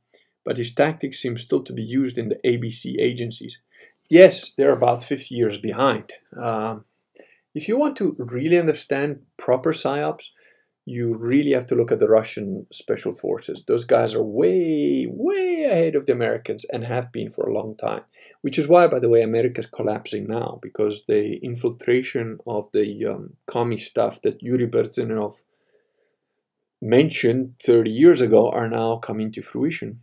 [0.44, 3.58] but his tactics seem still to be used in the ABC agencies.
[4.10, 6.12] Yes, they're about 50 years behind.
[6.36, 6.84] Um,
[7.54, 10.30] if you want to really understand proper PSYOPs,
[10.86, 13.64] you really have to look at the Russian special forces.
[13.64, 17.76] Those guys are way, way ahead of the Americans and have been for a long
[17.76, 18.02] time.
[18.42, 23.06] Which is why, by the way, America is collapsing now because the infiltration of the
[23.06, 25.42] um, commie stuff that Yuri Bezmenov
[26.82, 30.00] mentioned 30 years ago are now coming to fruition.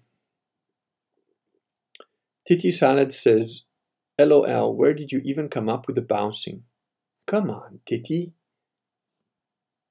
[2.47, 3.65] Titi Salad says,
[4.19, 6.63] LOL, where did you even come up with the bouncing?
[7.27, 8.33] Come on, Titi.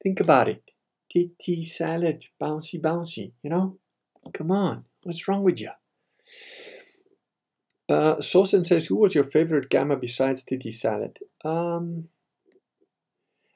[0.02, 0.72] Think about it.
[1.10, 3.78] Titi Salad, bouncy, bouncy, you know?
[4.32, 5.70] Come on, what's wrong with you?
[7.88, 11.18] Uh, Sosen says, who was your favorite gamma besides Titi Salad?
[11.44, 12.08] Um,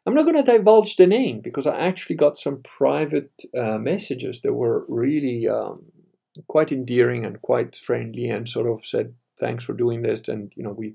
[0.07, 4.43] I'm not going to divulge the name because I actually got some private uh, messages
[4.43, 5.85] that were really um,
[6.49, 10.63] quite endearing and quite friendly and sort of said thanks for doing this and you
[10.63, 10.95] know we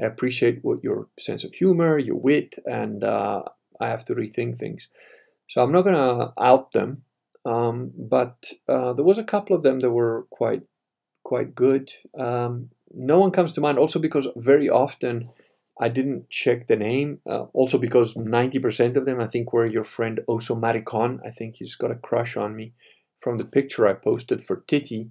[0.00, 3.42] I appreciate what your sense of humor your wit and uh,
[3.80, 4.88] I have to rethink things
[5.52, 7.02] so I'm not gonna out them
[7.44, 8.36] um, but
[8.68, 10.62] uh, there was a couple of them that were quite
[11.24, 13.78] quite good um, no one comes to mind.
[13.78, 15.30] Also because very often
[15.80, 17.20] I didn't check the name.
[17.28, 21.18] Uh, also because 90% of them I think were your friend Oso Maricon.
[21.26, 22.74] I think he's got a crush on me
[23.18, 25.10] from the picture I posted for Titi.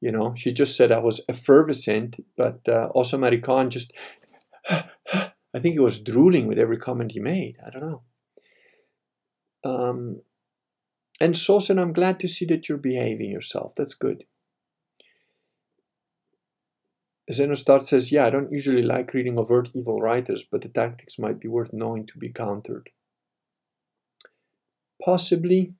[0.00, 3.92] You know, she just said I was effervescent, but uh, Oso Maricon just,
[4.70, 7.56] I think he was drooling with every comment he made.
[7.66, 8.02] I don't know.
[9.64, 10.22] Um,
[11.20, 13.74] and Sosen, I'm glad to see that you're behaving yourself.
[13.74, 14.24] That's good.
[17.30, 21.40] Xenostart says, yeah, I don't usually like reading overt evil writers, but the tactics might
[21.40, 22.90] be worth knowing to be countered.
[25.04, 25.74] Possibly,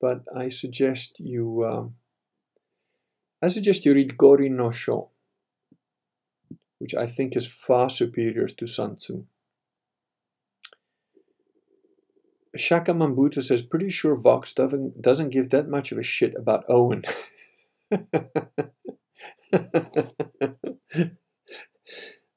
[0.00, 1.94] but I suggest you um,
[3.42, 5.10] I suggest you read Go Rin no Sho,
[6.78, 9.24] which I think is far superior to Sun Tzu.
[12.56, 16.64] Shaka Mambuta says, pretty sure Vox doesn't, doesn't give that much of a shit about
[16.68, 17.02] Owen.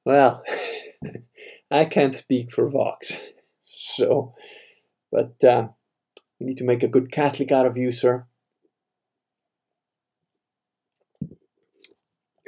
[0.06, 0.44] well,
[1.72, 3.22] I can't speak for Vox.
[3.80, 4.34] So,
[5.12, 5.70] but uh,
[6.40, 8.28] we need to make a good Catholic out of you, sir.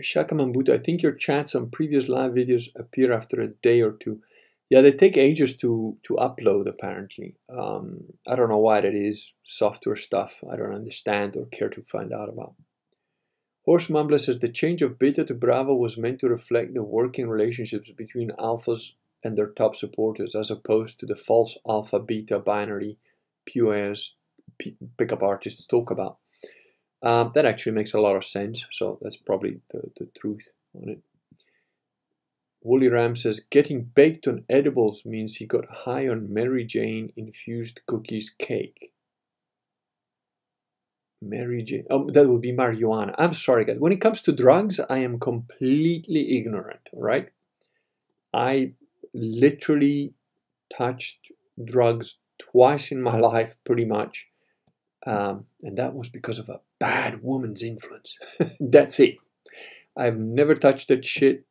[0.02, 3.92] Shaka Mambuta, I think your chats on previous live videos appear after a day or
[3.92, 4.22] two.
[4.70, 7.36] Yeah, they take ages to, to upload, apparently.
[7.50, 9.34] Um, I don't know why that is.
[9.44, 12.54] Software stuff I don't understand or care to find out about.
[13.66, 17.28] Horse Mumbler says the change of beta to Bravo was meant to reflect the working
[17.28, 18.92] relationships between alphas
[19.24, 22.98] and their top supporters, as opposed to the false alpha beta binary
[23.48, 24.16] POS
[24.98, 26.18] pickup artists talk about.
[27.02, 30.90] Um, that actually makes a lot of sense, so that's probably the, the truth on
[30.90, 31.00] it.
[32.62, 37.80] Woolly Ram says, getting baked on edibles means he got high on Mary Jane infused
[37.88, 38.92] cookies cake.
[41.22, 41.86] Mary Jane.
[41.90, 43.14] Oh, that would be marijuana.
[43.18, 43.78] I'm sorry, guys.
[43.80, 47.30] When it comes to drugs, I am completely ignorant, right?
[48.34, 48.74] I
[49.14, 50.14] literally
[50.76, 51.32] touched
[51.64, 54.28] drugs twice in my life, pretty much.
[55.06, 58.18] Um, and that was because of a bad woman's influence.
[58.60, 59.16] That's it.
[59.98, 61.46] I've never touched that shit.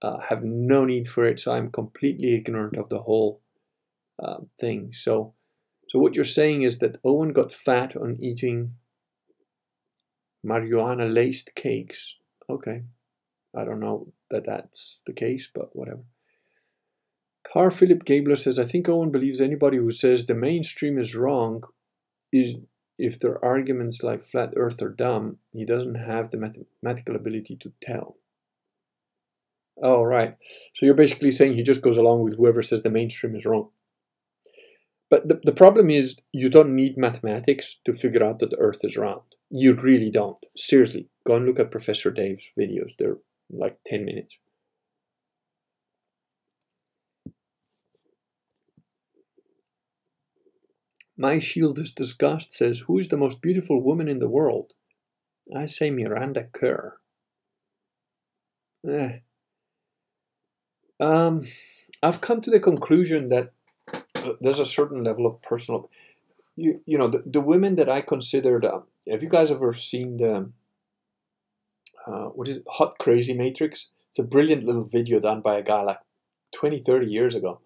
[0.00, 3.40] Uh, have no need for it, so I'm completely ignorant of the whole
[4.22, 4.90] uh, thing.
[4.92, 5.34] So,
[5.88, 8.74] so what you're saying is that Owen got fat on eating
[10.46, 12.14] marijuana laced cakes.
[12.48, 12.82] Okay,
[13.56, 16.04] I don't know that that's the case, but whatever.
[17.52, 21.62] Car Philip Gabler says, I think Owen believes anybody who says the mainstream is wrong
[22.32, 22.56] is
[22.98, 27.72] if their arguments like flat earth are dumb, he doesn't have the mathematical ability to
[27.80, 28.16] tell.
[29.82, 30.34] Oh, right.
[30.74, 33.70] So you're basically saying he just goes along with whoever says the mainstream is wrong.
[35.10, 38.80] But the, the problem is you don't need mathematics to figure out that the earth
[38.82, 39.22] is round.
[39.50, 40.36] You really don't.
[40.56, 42.92] Seriously, go and look at Professor Dave's videos.
[42.98, 43.16] They're
[43.50, 44.36] like 10 minutes.
[51.16, 54.72] My shield is disgust says, Who is the most beautiful woman in the world?
[55.56, 56.98] I say Miranda Kerr.
[58.86, 59.18] Eh.
[61.00, 61.42] Um,
[62.02, 63.52] I've come to the conclusion that
[64.40, 65.90] there's a certain level of personal.
[66.56, 68.64] You, you know, the, the women that I considered.
[68.64, 68.80] Uh,
[69.10, 70.50] have you guys ever seen the.
[72.06, 72.64] Uh, what is it?
[72.68, 73.88] Hot Crazy Matrix?
[74.08, 75.98] It's a brilliant little video done by a guy like
[76.54, 77.60] 20, 30 years ago.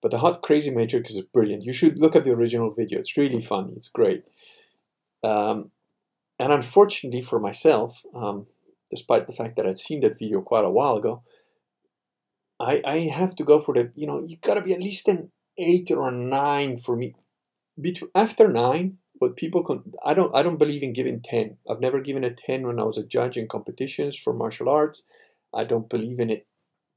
[0.00, 1.64] But the Hot Crazy Matrix is brilliant.
[1.64, 2.98] You should look at the original video.
[2.98, 3.72] It's really funny.
[3.76, 4.24] It's great.
[5.22, 5.70] Um,
[6.38, 8.46] and unfortunately for myself, um,
[8.90, 11.22] despite the fact that I'd seen that video quite a while ago,
[12.62, 15.32] I, I have to go for the, you know, you gotta be at least an
[15.58, 17.16] eight or a nine for me.
[17.80, 21.56] Between, after nine, what people can, I don't, I don't believe in giving 10.
[21.68, 25.02] I've never given a 10 when I was a judge in competitions for martial arts.
[25.52, 26.46] I don't believe in it.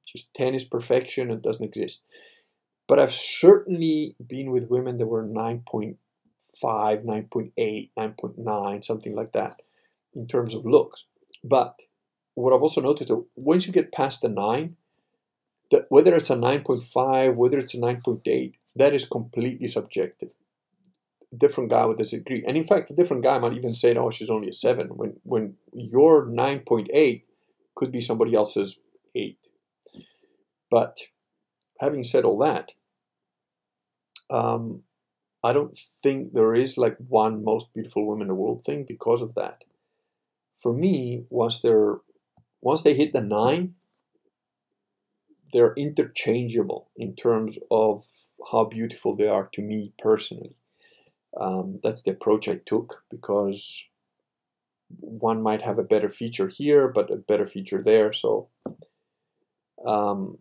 [0.05, 2.03] Just 10 is perfection and doesn't exist.
[2.88, 5.97] But I've certainly been with women that were 9.5,
[6.63, 9.61] 9.8, 9.9, something like that
[10.13, 11.05] in terms of looks.
[11.43, 11.76] But
[12.36, 14.76] what I've also noticed that once you get past the 9,
[15.72, 20.32] that whether it's a 9.5, whether it's a 9.8, that is completely subjective.
[21.34, 22.43] A different guy would disagree.
[22.45, 25.20] And in fact, a different guy might even say, no, she's only a 7, when,
[25.24, 27.24] when your 9.8
[27.76, 28.78] could be somebody else's
[29.16, 29.38] 8.
[30.70, 30.99] But
[31.80, 32.72] having said all that,
[34.30, 34.84] um,
[35.43, 39.22] I don't think there is like one most beautiful woman in the world thing because
[39.22, 39.63] of that.
[40.59, 41.97] For me, once they're
[42.61, 43.76] once they hit the nine,
[45.56, 48.06] they're interchangeable in terms of
[48.51, 50.58] how beautiful they are to me personally.
[51.39, 53.86] Um, that's the approach I took because
[54.99, 58.12] one might have a better feature here, but a better feature there.
[58.12, 58.49] So,
[59.88, 60.38] um,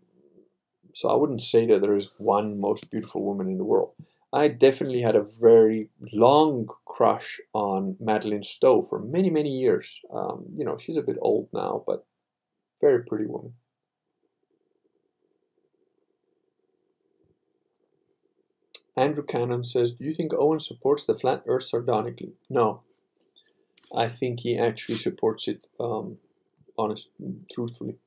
[0.93, 3.93] so I wouldn't say that there is one most beautiful woman in the world.
[4.33, 10.01] I definitely had a very long crush on Madeleine Stowe for many, many years.
[10.13, 12.05] Um, you know, she's a bit old now, but
[12.81, 13.53] very pretty woman.
[18.97, 22.33] Andrew Cannon says, Do you think Owen supports the flat earth sardonically?
[22.49, 22.81] No.
[23.95, 26.17] I think he actually supports it um,
[26.77, 27.09] honest,
[27.53, 27.97] truthfully.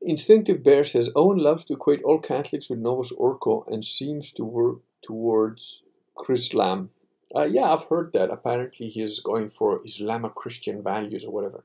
[0.00, 4.44] Instinctive Bear says Owen loves to equate all Catholics with Novus Ordo and seems to
[4.44, 5.82] work towards
[6.16, 6.88] Chrislam.
[7.34, 8.30] Uh, yeah, I've heard that.
[8.30, 11.64] Apparently, he is going for Islamic Christian values or whatever.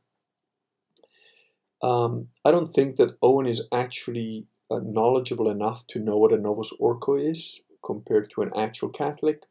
[1.81, 6.71] Um, I don't think that Owen is actually knowledgeable enough to know what a Novus
[6.79, 9.43] Ordo is compared to an actual Catholic.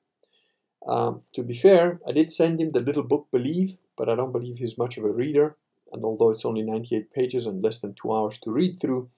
[0.86, 4.32] Um, to be fair, I did send him the little book Believe, but I don't
[4.32, 5.56] believe he's much of a reader.
[5.92, 9.08] And although it's only 98 pages and less than two hours to read through,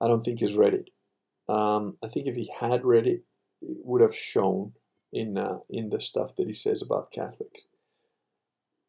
[0.00, 0.90] I don't think he's read it.
[1.48, 3.22] Um, I think if he had read it,
[3.62, 4.72] it would have shown
[5.12, 7.62] in uh, in the stuff that he says about Catholics.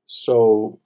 [0.08, 0.80] So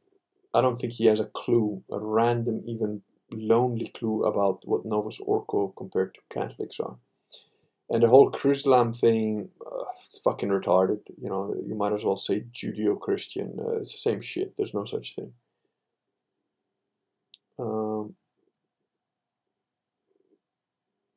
[0.53, 3.01] I don't think he has a clue, a random, even
[3.31, 6.97] lonely clue about what Novus Ordo compared to Catholics are.
[7.89, 11.01] And the whole Chrislam thing, uh, it's fucking retarded.
[11.21, 13.57] You know, you might as well say Judeo-Christian.
[13.59, 14.53] Uh, it's the same shit.
[14.55, 15.33] There's no such thing.
[17.59, 18.15] Um,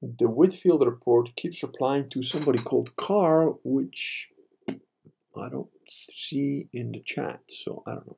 [0.03, 4.31] the Whitfield report keeps replying to somebody called Carl, which
[4.69, 5.71] I don't
[6.15, 8.17] see in the chat, so I don't know.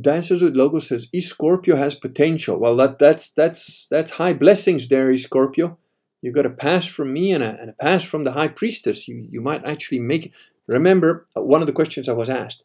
[0.00, 2.58] Dancers with Logo says E Scorpio has potential.
[2.58, 5.78] Well, that that's that's that's high blessings there, E Scorpio.
[6.20, 9.06] You got a pass from me and a, and a pass from the High Priestess.
[9.06, 10.32] You you might actually make.
[10.66, 12.64] Remember, uh, one of the questions I was asked: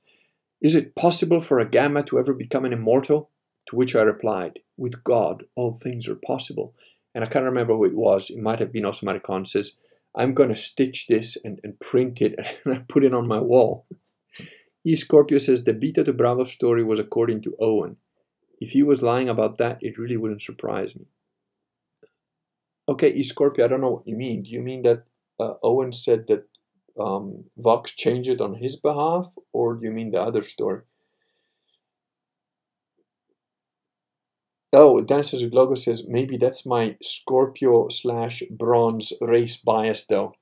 [0.62, 3.30] Is it possible for a gamma to ever become an immortal?
[3.70, 6.74] To which I replied, With God, all things are possible.
[7.14, 8.30] And I can't remember who it was.
[8.30, 9.74] It might have been Osmar Khan says,
[10.16, 13.40] I'm going to stitch this and, and print it and I put it on my
[13.40, 13.86] wall.
[14.86, 17.98] E Scorpio says the Beta to Bravo story was according to Owen.
[18.60, 21.06] If he was lying about that, it really wouldn't surprise me.
[22.88, 24.44] Okay, E Scorpio, I don't know what you mean.
[24.44, 25.04] Do you mean that
[25.40, 26.48] uh, Owen said that
[27.00, 30.82] um, Vox changed it on his behalf, or do you mean the other story?
[34.72, 35.10] Oh, with
[35.54, 40.34] Logo says maybe that's my Scorpio slash bronze race bias though.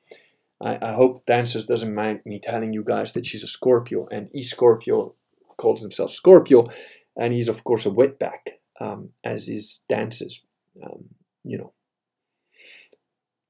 [0.61, 4.29] I, I hope Dancers doesn't mind me telling you guys that she's a Scorpio and
[4.33, 5.13] E Scorpio
[5.57, 6.67] calls himself Scorpio
[7.15, 10.41] and he's of course a wetback um, as is Dancers.
[10.83, 11.05] Um,
[11.43, 11.73] you know,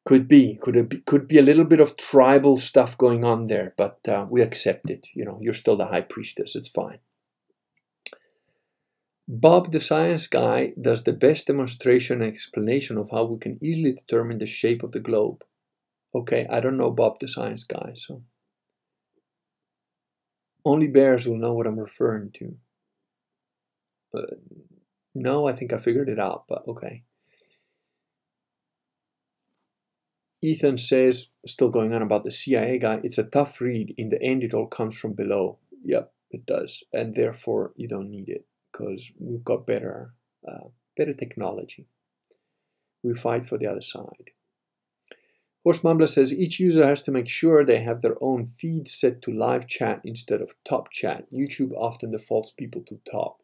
[0.06, 3.74] could be could be could be a little bit of tribal stuff going on there,
[3.78, 5.08] but uh, we accept it.
[5.14, 6.56] You know, you're still the high priestess.
[6.56, 7.00] It's fine.
[9.28, 13.92] Bob the Science Guy does the best demonstration and explanation of how we can easily
[13.92, 15.44] determine the shape of the globe.
[16.16, 18.24] Okay, I don't know Bob the Science Guy, so
[20.66, 22.58] only bears will know what I'm referring to.
[25.14, 27.04] No, I think I figured it out, but okay.
[30.42, 33.96] Ethan says, still going on about the CIA guy, it's a tough read.
[33.98, 35.58] In the end, it all comes from below.
[35.84, 36.84] Yep, it does.
[36.94, 40.14] And therefore, you don't need it because we've got better,
[40.48, 41.88] uh, better technology.
[43.02, 44.32] We fight for the other side.
[45.68, 49.22] Horst Mumbler says each user has to make sure they have their own feed set
[49.24, 51.26] to live chat instead of top chat.
[51.30, 53.42] YouTube often defaults people to top.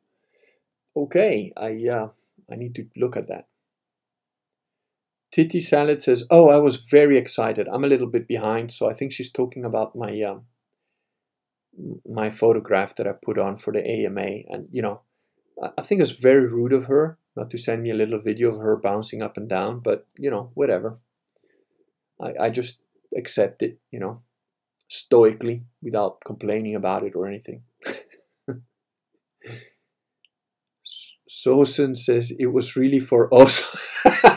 [0.95, 2.07] Okay, I uh,
[2.49, 3.49] I need to look at that.
[5.33, 7.67] Titty Salad says, "Oh, I was very excited.
[7.67, 10.43] I'm a little bit behind, so I think she's talking about my um,
[12.09, 15.01] my photograph that I put on for the AMA, and you know,
[15.77, 18.61] I think it's very rude of her not to send me a little video of
[18.61, 20.99] her bouncing up and down, but you know, whatever.
[22.23, 22.79] I, I just
[23.15, 24.21] accept it, you know,
[24.89, 27.63] stoically without complaining about it or anything.
[31.29, 33.65] Sosen says it was really for us.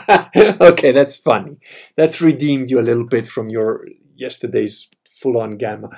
[0.61, 1.57] okay, that's funny.
[1.95, 5.89] That's redeemed you a little bit from your yesterday's full on gamma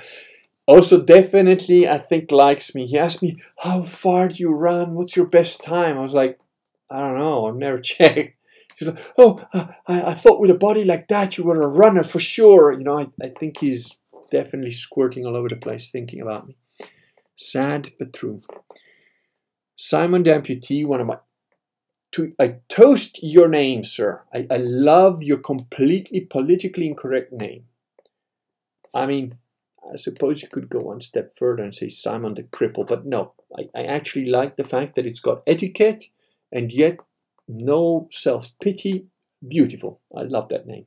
[0.70, 2.86] also definitely I think likes me.
[2.86, 4.94] He asked me, how far do you run?
[4.94, 5.98] What's your best time?
[5.98, 6.40] I was like,
[6.92, 7.48] I don't know.
[7.48, 8.36] I've never checked.
[8.80, 12.04] He's like, oh, I, I thought with a body like that you were a runner
[12.04, 12.72] for sure.
[12.72, 13.98] You know, I, I think he's
[14.32, 16.56] definitely squirting all over the place thinking about me.
[17.36, 18.42] Sad but true.
[19.76, 21.18] Simon the amputee, one of my
[22.14, 24.24] to I toast your name, sir.
[24.34, 27.66] I, I love your completely politically incorrect name.
[28.96, 29.38] I mean,
[29.92, 33.34] I suppose you could go one step further and say Simon the Cripple, but no,
[33.58, 36.06] I, I actually like the fact that it's got etiquette
[36.52, 36.98] and yet
[37.50, 39.08] no self pity.
[39.48, 40.02] Beautiful.
[40.16, 40.86] I love that name.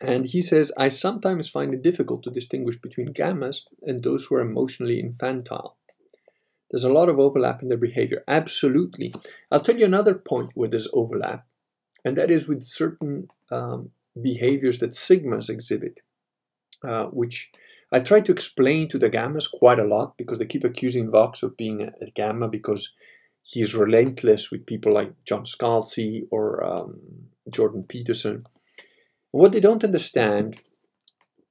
[0.00, 4.36] And he says, I sometimes find it difficult to distinguish between gammas and those who
[4.36, 5.76] are emotionally infantile.
[6.70, 8.24] There's a lot of overlap in their behavior.
[8.28, 9.14] Absolutely.
[9.50, 11.46] I'll tell you another point where there's overlap,
[12.04, 16.00] and that is with certain um, behaviors that sigmas exhibit,
[16.84, 17.50] uh, which
[17.94, 21.44] I try to explain to the gammas quite a lot because they keep accusing Vox
[21.44, 22.92] of being a, a gamma because
[23.44, 26.98] he's relentless with people like John Scalzi or um,
[27.48, 28.46] Jordan Peterson.
[29.30, 30.60] What they don't understand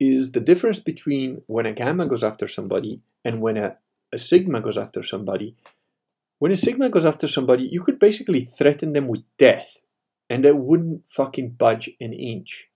[0.01, 3.77] is the difference between when a gamma goes after somebody and when a,
[4.11, 5.55] a sigma goes after somebody.
[6.39, 9.79] When a sigma goes after somebody, you could basically threaten them with death
[10.29, 12.67] and they wouldn't fucking budge an inch.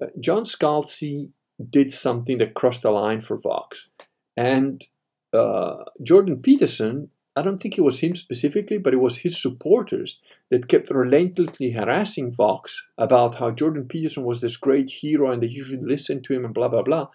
[0.00, 1.32] Uh, John Scalzi
[1.70, 3.88] did something that crossed the line for Vox.
[4.36, 4.84] And
[5.32, 10.20] uh, Jordan Peterson, I don't think it was him specifically, but it was his supporters
[10.50, 15.52] that kept relentlessly harassing Vox about how Jordan Peterson was this great hero and that
[15.52, 17.08] you should listen to him and blah, blah, blah.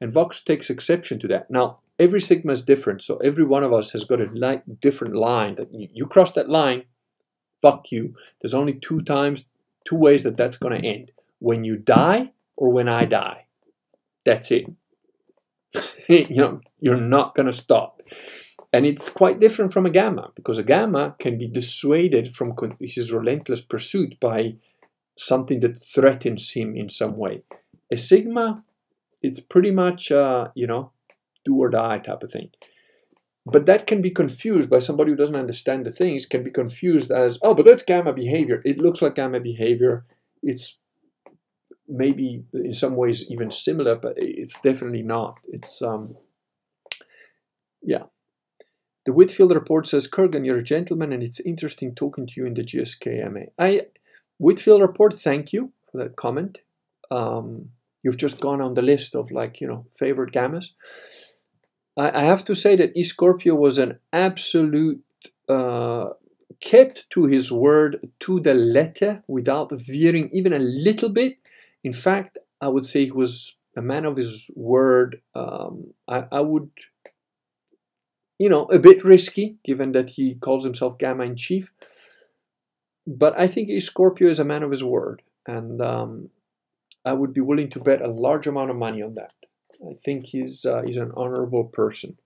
[0.00, 1.50] And Vox takes exception to that.
[1.50, 5.56] Now, every Sigma is different, so every one of us has got a different line
[5.56, 6.84] that you, you cross that line,
[7.62, 8.14] fuck you.
[8.40, 9.44] There's only two times,
[9.84, 11.12] two ways that that's going to end.
[11.38, 13.46] When you die or when I die.
[14.30, 14.66] That's it.
[16.08, 18.00] you know, you're not going to stop.
[18.72, 23.12] And it's quite different from a gamma because a gamma can be dissuaded from his
[23.12, 24.54] relentless pursuit by
[25.18, 27.42] something that threatens him in some way.
[27.90, 28.62] A sigma,
[29.20, 30.92] it's pretty much, uh, you know,
[31.44, 32.50] do or die type of thing.
[33.44, 37.10] But that can be confused by somebody who doesn't understand the things, can be confused
[37.10, 38.62] as, oh, but that's gamma behavior.
[38.64, 40.04] It looks like gamma behavior.
[40.40, 40.78] It's
[41.90, 45.38] maybe in some ways even similar, but it's definitely not.
[45.48, 46.16] It's, um,
[47.82, 48.04] yeah.
[49.06, 52.54] The Whitfield report says, Kurgan, you're a gentleman and it's interesting talking to you in
[52.54, 53.46] the GSKMA.
[53.58, 53.86] I,
[54.38, 56.58] Whitfield report, thank you for that comment.
[57.10, 57.70] Um,
[58.02, 60.66] you've just gone on the list of like, you know, favorite gammas.
[61.96, 65.02] I, have to say that E Scorpio was an absolute
[65.48, 66.10] uh,
[66.60, 71.38] kept to his word to the letter without veering even a little bit.
[71.82, 75.20] In fact, I would say he was a man of his word.
[75.34, 76.70] Um, I, I, would,
[78.38, 81.72] you know, a bit risky given that he calls himself Gamma in Chief.
[83.06, 86.28] But I think Scorpio is a man of his word, and um,
[87.04, 89.32] I would be willing to bet a large amount of money on that.
[89.82, 92.18] I think he's uh, he's an honorable person.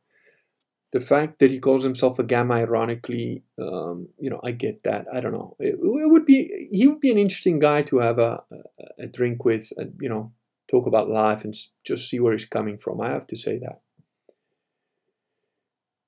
[0.95, 5.07] The fact that he calls himself a gamma, ironically, um, you know, I get that.
[5.13, 5.57] I don't know.
[5.59, 9.07] It, it, would be he would be an interesting guy to have a, a, a
[9.09, 10.33] drink with, and you know,
[10.71, 11.53] talk about life and
[11.85, 13.01] just see where he's coming from.
[13.01, 13.81] I have to say that.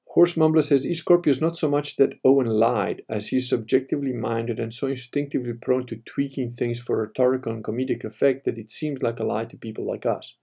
[0.07, 4.13] Horse Mumbler says, E Scorpio is not so much that Owen lied, as he's subjectively
[4.13, 8.71] minded and so instinctively prone to tweaking things for rhetorical and comedic effect that it
[8.71, 10.37] seems like a lie to people like us.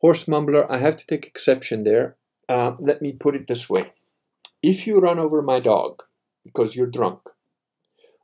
[0.00, 2.16] Horse mumbler, I have to take exception there.
[2.48, 3.92] Uh, let me put it this way.
[4.62, 6.02] If you run over my dog
[6.44, 7.20] because you're drunk,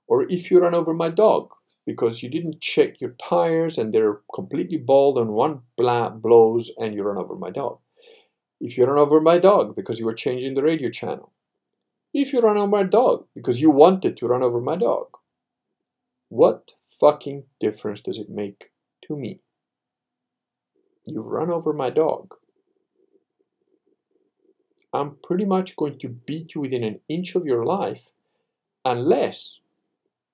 [0.07, 1.51] or if you run over my dog
[1.87, 6.95] because you didn't check your tires and they're completely bald and one blah blows and
[6.95, 7.79] you run over my dog.
[8.61, 11.33] If you run over my dog because you were changing the radio channel.
[12.15, 15.17] If you run over my dog because you wanted to run over my dog.
[16.29, 18.71] What fucking difference does it make
[19.07, 19.41] to me?
[21.07, 22.37] You've run over my dog.
[24.93, 28.11] I'm pretty much going to beat you within an inch of your life
[28.85, 29.61] unless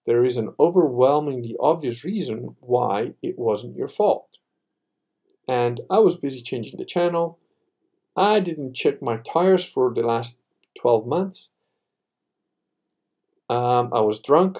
[0.09, 4.39] there is an overwhelmingly obvious reason why it wasn't your fault.
[5.47, 7.39] And I was busy changing the channel.
[8.17, 10.39] I didn't check my tires for the last
[10.81, 11.51] 12 months.
[13.51, 14.59] Um, I was drunk.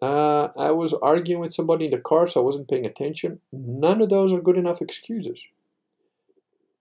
[0.00, 3.40] Uh, I was arguing with somebody in the car, so I wasn't paying attention.
[3.52, 5.42] None of those are good enough excuses.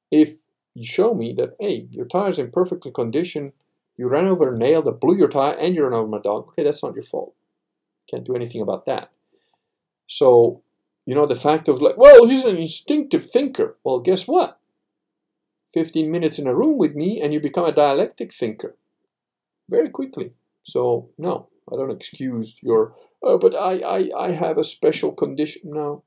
[0.10, 0.41] If
[0.74, 3.54] you show me that, hey, your tire's in perfect condition,
[3.98, 6.48] you ran over a nail that blew your tire, and you ran over my dog,
[6.50, 7.34] okay, that's not your fault.
[8.10, 9.12] Can't do anything about that.
[10.08, 10.62] So,
[11.06, 13.78] you know, the fact of like, well, he's an instinctive thinker.
[13.84, 14.60] Well, guess what?
[15.74, 18.76] 15 minutes in a room with me, and you become a dialectic thinker
[19.70, 20.32] very quickly.
[20.64, 22.94] So, no, I don't excuse your
[23.24, 25.62] oh, but I, I, I have a special condition.
[25.66, 26.04] No,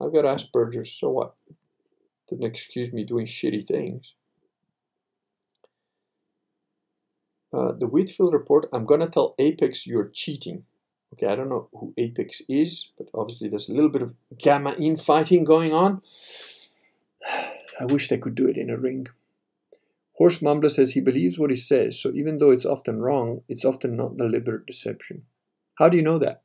[0.00, 1.34] I've got Asperger's, so what?
[2.28, 4.14] Doesn't excuse me doing shitty things.
[7.52, 10.64] Uh, the Whitfield report, I'm going to tell Apex you're cheating.
[11.12, 14.74] Okay, I don't know who Apex is, but obviously there's a little bit of gamma
[14.76, 16.02] infighting going on.
[17.80, 19.06] I wish they could do it in a ring.
[20.14, 23.64] Horse Mumbler says he believes what he says, so even though it's often wrong, it's
[23.64, 25.22] often not deliberate deception.
[25.76, 26.42] How do you know that?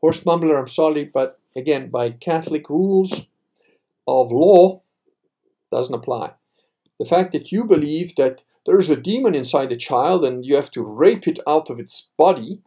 [0.00, 3.26] Horse Mumbler, I'm sorry, but again, by Catholic rules
[4.06, 4.82] of law,
[5.72, 6.32] doesn't apply.
[6.98, 10.70] The fact that you believe that there's a demon inside the child and you have
[10.72, 12.62] to rape it out of its body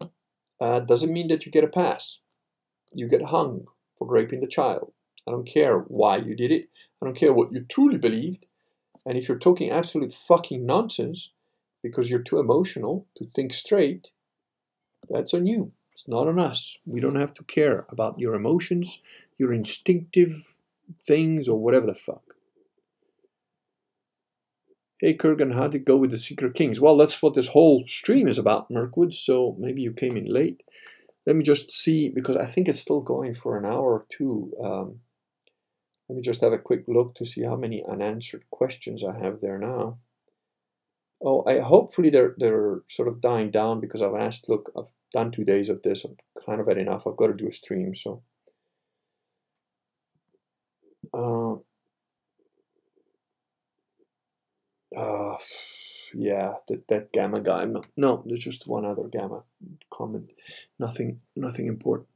[0.60, 2.20] uh, doesn't mean that you get a pass.
[2.94, 3.66] You get hung
[3.98, 4.92] for raping the child.
[5.28, 6.70] I don't care why you did it.
[7.02, 8.46] I don't care what you truly believed.
[9.06, 11.32] And if you're talking absolute fucking nonsense
[11.82, 14.12] because you're too emotional to think straight,
[15.10, 15.72] that's on you.
[15.94, 16.78] It's not on us.
[16.86, 19.02] We don't have to care about your emotions,
[19.38, 20.57] your instinctive
[21.06, 22.36] things, or whatever the fuck.
[25.00, 26.80] Hey Kurgan, how'd it go with the Secret Kings?
[26.80, 30.64] Well, that's what this whole stream is about, Mirkwood, so maybe you came in late.
[31.28, 34.54] Let me just see, because I think it's still going for an hour or two.
[34.64, 35.00] Um,
[36.10, 39.40] let me just have a quick look to see how many unanswered questions I have
[39.42, 40.00] there now.
[41.24, 44.50] Oh, I hopefully they're they're sort of dying down because I've asked.
[44.50, 46.06] Look, I've done two days of this.
[46.06, 46.16] I'm
[46.46, 47.06] kind of had enough.
[47.06, 48.24] I've got to do a stream, so.
[51.18, 51.56] Uh,
[54.96, 55.38] uh,
[56.14, 57.66] yeah, that, that gamma guy.
[57.66, 59.42] No, no, there's just one other gamma
[59.92, 60.30] comment.
[60.80, 62.10] Nothing, nothing important.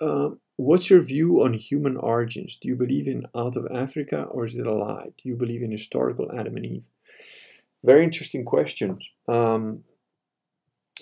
[0.00, 2.58] Uh, what's your view on human origins?
[2.60, 5.12] Do you believe in out of Africa or is it a lie?
[5.22, 6.86] Do you believe in historical Adam and Eve?
[7.84, 9.08] Very interesting questions.
[9.28, 9.84] Um,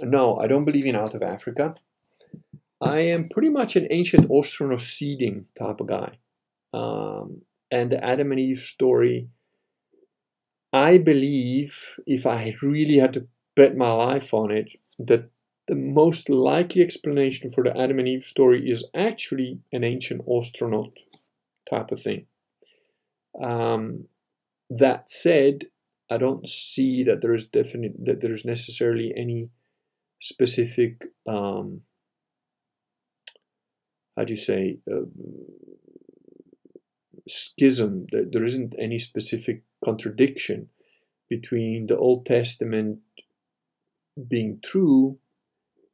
[0.01, 1.75] no, I don't believe in out of Africa.
[2.81, 6.19] I am pretty much an ancient Austronocean type of guy.
[6.73, 9.29] Um, and the Adam and Eve story
[10.73, 13.27] I believe, if I really had to
[13.57, 14.69] bet my life on it,
[14.99, 15.29] that
[15.67, 20.93] the most likely explanation for the Adam and Eve story is actually an ancient astronaut
[21.69, 22.27] type of thing.
[23.41, 24.05] Um,
[24.69, 25.67] that said,
[26.09, 29.49] I don't see that there is definite that there is necessarily any
[30.21, 31.83] specific um,
[34.17, 35.07] how do you say uh,
[37.31, 38.07] schism.
[38.13, 40.69] That there isn't any specific contradiction
[41.29, 42.99] between the Old Testament
[44.29, 45.19] being true,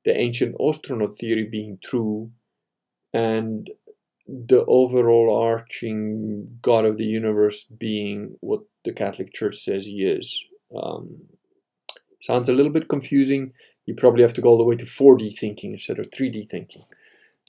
[0.04, 2.30] the ancient astronaut theory being true,
[3.12, 3.70] and
[4.26, 10.44] the overall arching God of the universe being what the Catholic Church says he is.
[10.76, 11.22] Um,
[12.20, 13.52] sounds a little bit confusing.
[13.84, 16.82] You probably have to go all the way to 4D thinking instead of 3D thinking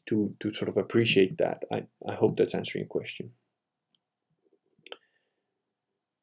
[0.07, 1.63] to, to sort of appreciate that.
[1.71, 3.31] I, I hope that's answering your question.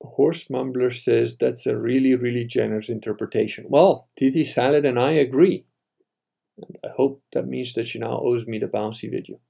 [0.05, 3.67] Horse Mumbler says that's a really, really generous interpretation.
[3.69, 5.67] Well, Titi Salad and I agree.
[6.59, 9.41] And I hope that means that she now owes me the bouncy video.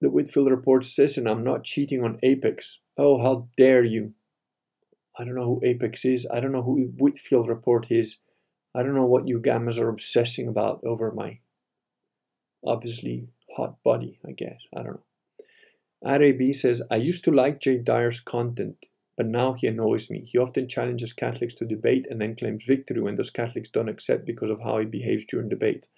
[0.00, 2.80] The Whitfield report says, and I'm not cheating on Apex.
[2.98, 4.14] Oh, how dare you!
[5.18, 6.26] I don't know who Apex is.
[6.30, 8.18] I don't know who Whitfield report is.
[8.74, 11.38] I don't know what you gammas are obsessing about over my
[12.64, 14.60] obviously hot body, I guess.
[14.76, 15.04] I don't know.
[16.06, 18.76] RAB says, I used to like Jay Dyer's content,
[19.16, 20.20] but now he annoys me.
[20.20, 24.24] He often challenges Catholics to debate and then claims victory when those Catholics don't accept
[24.24, 25.88] because of how he behaves during debate.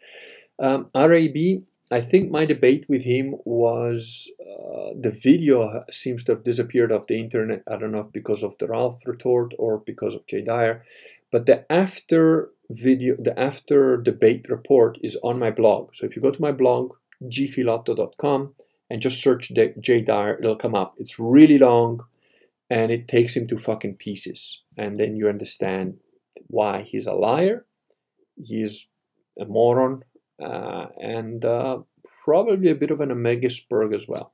[0.58, 1.36] Um, RAB,
[1.90, 7.06] I think my debate with him was uh, the video seems to have disappeared off
[7.06, 7.62] the internet.
[7.70, 10.84] I don't know if because of the Ralph retort or because of Jay Dyer,
[11.30, 15.94] but the after video, the after debate report is on my blog.
[15.94, 18.54] So if you go to my blog, gfilotto.com,
[18.90, 20.94] and just search Jay Dyer, it'll come up.
[20.98, 22.04] It's really long
[22.70, 24.62] and it takes him to fucking pieces.
[24.76, 25.98] And then you understand
[26.48, 27.64] why he's a liar,
[28.36, 28.88] he's
[29.38, 30.04] a moron,
[30.42, 31.78] uh, and uh,
[32.24, 34.32] probably a bit of an Omegasburg as well.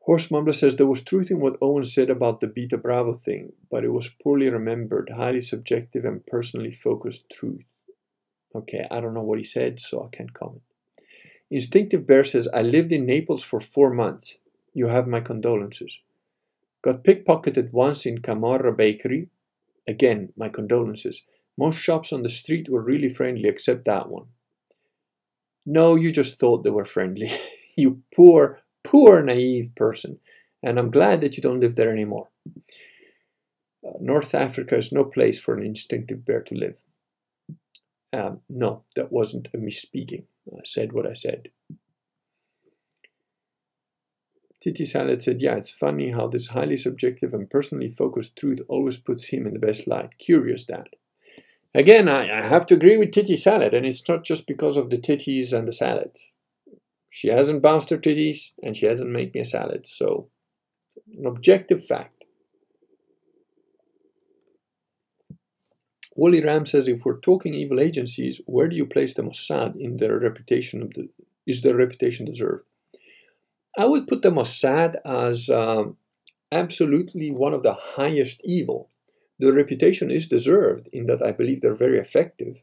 [0.00, 3.52] Horse Mumbler says there was truth in what Owen said about the Beta Bravo thing,
[3.70, 7.64] but it was poorly remembered, highly subjective, and personally focused truth.
[8.54, 10.62] Okay, I don't know what he said, so I can't comment.
[11.50, 14.36] Instinctive Bear says, I lived in Naples for four months.
[14.72, 15.98] You have my condolences.
[16.82, 19.28] Got pickpocketed once in Camorra Bakery.
[19.86, 21.22] Again, my condolences.
[21.58, 24.26] Most shops on the street were really friendly except that one.
[25.66, 27.30] No, you just thought they were friendly.
[27.76, 30.18] you poor, poor naive person.
[30.62, 32.28] And I'm glad that you don't live there anymore.
[33.86, 36.80] Uh, North Africa is no place for an instinctive bear to live.
[38.12, 40.24] Um, no, that wasn't a misspeaking.
[40.52, 41.48] I said what I said.
[44.60, 48.98] Titi Salad said, Yeah, it's funny how this highly subjective and personally focused truth always
[48.98, 50.18] puts him in the best light.
[50.18, 50.88] Curious that.
[51.74, 54.90] Again, I, I have to agree with Titty Salad, and it's not just because of
[54.90, 56.16] the titties and the salad.
[57.08, 60.28] She hasn't bounced her titties, and she hasn't made me a salad, so
[61.16, 62.19] an objective fact.
[66.20, 69.96] Wally Ram says, if we're talking evil agencies, where do you place the Mossad in
[69.96, 70.82] their reputation?
[70.82, 71.08] Of the,
[71.46, 72.66] is their reputation deserved?
[73.78, 75.96] I would put the Mossad as um,
[76.52, 78.90] absolutely one of the highest evil.
[79.38, 82.56] The reputation is deserved in that I believe they're very effective,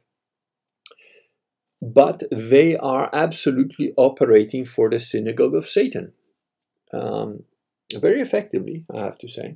[1.82, 6.14] but they are absolutely operating for the synagogue of Satan.
[6.94, 7.46] Um,
[7.92, 9.56] very effectively, I have to say.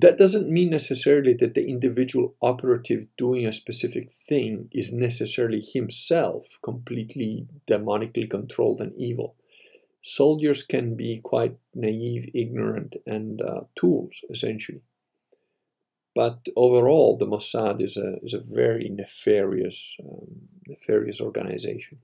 [0.00, 6.46] That doesn't mean necessarily that the individual operative doing a specific thing is necessarily himself
[6.62, 9.34] completely demonically controlled and evil.
[10.00, 14.82] Soldiers can be quite naive, ignorant, and uh, tools, essentially.
[16.14, 20.28] But overall, the Mossad is a, is a very nefarious, um,
[20.68, 21.98] nefarious organization.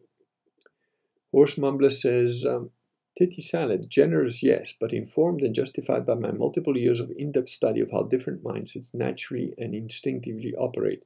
[1.30, 2.70] Horse Mumbler says, um,
[3.16, 7.80] Titty salad, generous, yes, but informed and justified by my multiple years of in-depth study
[7.80, 11.04] of how different mindsets naturally and instinctively operate.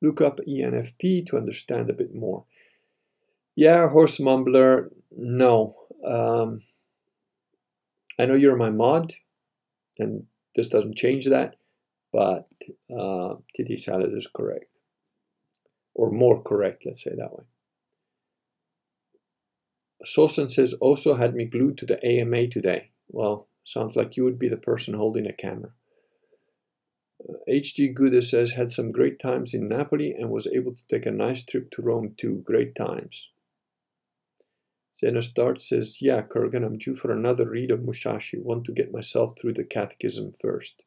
[0.00, 2.44] Look up ENFP to understand a bit more.
[3.56, 5.74] Yeah, horse mumbler, no.
[6.04, 6.60] Um,
[8.20, 9.12] I know you're my mod,
[9.98, 11.56] and this doesn't change that,
[12.12, 12.48] but
[12.96, 13.34] uh,
[13.76, 14.66] salad is correct.
[15.94, 17.42] Or more correct, let's say that way.
[20.04, 22.90] Sosan says, also had me glued to the AMA today.
[23.08, 25.72] Well, sounds like you would be the person holding a camera.
[27.28, 31.06] Uh, HG Guda says, had some great times in Napoli and was able to take
[31.06, 32.42] a nice trip to Rome too.
[32.44, 33.30] Great times.
[35.20, 38.40] Start says, yeah, Kurgan, I'm due for another read of Musashi.
[38.40, 40.82] Want to get myself through the catechism first.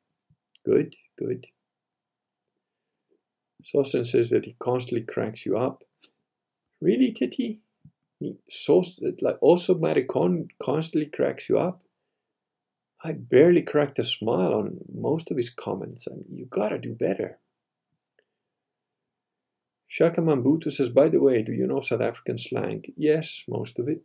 [0.66, 1.48] Good, good.
[3.64, 5.86] Sosan says that he constantly cracks you up.
[6.82, 7.62] Really, Titty?
[8.50, 8.84] So
[9.22, 11.82] like also Maricon constantly cracks you up.
[13.04, 16.08] I barely cracked a smile on most of his comments.
[16.10, 17.40] I mean, you gotta do better.
[19.88, 22.86] Shaka Mambutu says, by the way, do you know South African slang?
[22.96, 24.02] Yes, most of it.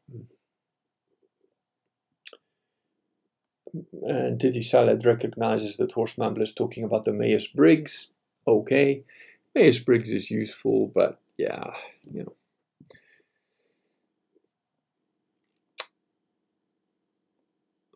[4.03, 8.09] And Titi Salad recognizes that Horse Mumble is talking about the Myers Briggs.
[8.49, 9.05] Okay,
[9.55, 11.75] Myers Briggs is useful, but yeah,
[12.11, 12.33] you know.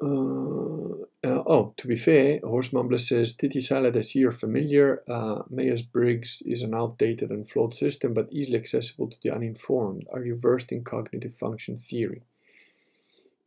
[0.02, 5.02] Uh, uh, oh, to be fair, Horse Mumbler says, Titty Salad, I see you're familiar.
[5.06, 10.06] Uh, Myers-Briggs is an outdated and flawed system, but easily accessible to the uninformed.
[10.12, 12.22] Are you versed in cognitive function theory?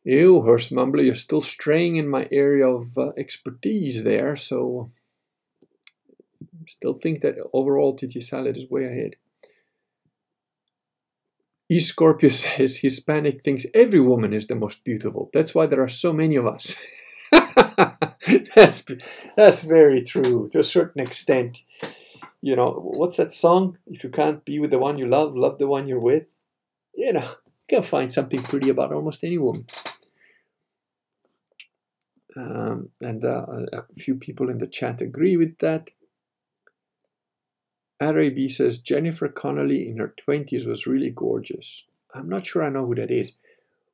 [0.04, 4.92] Ew, Horse Mumbler, you're still straying in my area of uh, expertise there, so
[6.68, 9.16] still think that overall Titty Salad is way ahead.
[11.70, 15.30] E Scorpio says Hispanic thinks every woman is the most beautiful.
[15.34, 16.76] That's why there are so many of us.
[18.56, 18.86] that's
[19.36, 21.62] that's very true to a certain extent.
[22.42, 23.78] You know, what's that song?
[23.88, 26.26] If you can't be with the one you love, love the one you're with.
[26.94, 29.66] You know, you can find something pretty about almost any woman.
[32.36, 35.92] Um, and uh, a few people in the chat agree with that.
[38.02, 41.86] RAB says Jennifer Connelly in her 20s was really gorgeous.
[42.14, 43.38] I'm not sure I know who that is.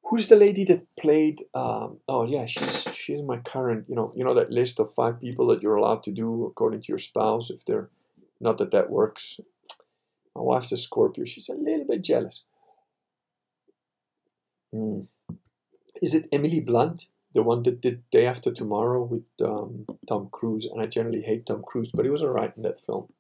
[0.04, 1.44] Who's the lady that played?
[1.54, 3.86] Um, oh yeah, she's she's my current.
[3.88, 6.82] You know, you know that list of five people that you're allowed to do according
[6.82, 7.52] to your spouse.
[7.52, 7.90] If they're
[8.42, 9.40] not that that works.
[10.36, 11.26] My wife's a Scorpio.
[11.26, 12.44] She's a little bit jealous.
[14.74, 15.08] Mm.
[16.02, 20.66] Is it Emily Blunt, the one that did Day After Tomorrow with um, Tom Cruise?
[20.66, 23.12] And I generally hate Tom Cruise, but he was alright in that film.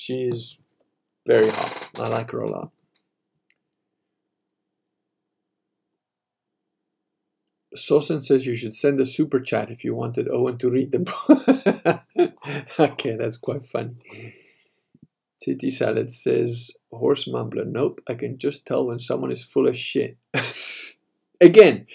[0.00, 0.58] She's
[1.26, 1.90] very hot.
[1.98, 2.70] I like her a lot.
[7.74, 11.00] Sosen says you should send a super chat if you wanted Owen to read the
[11.00, 12.78] book.
[12.78, 13.96] okay, that's quite funny.
[15.42, 19.76] Titty Salad says, Horse Mumbler, nope, I can just tell when someone is full of
[19.76, 20.16] shit.
[21.40, 21.88] Again,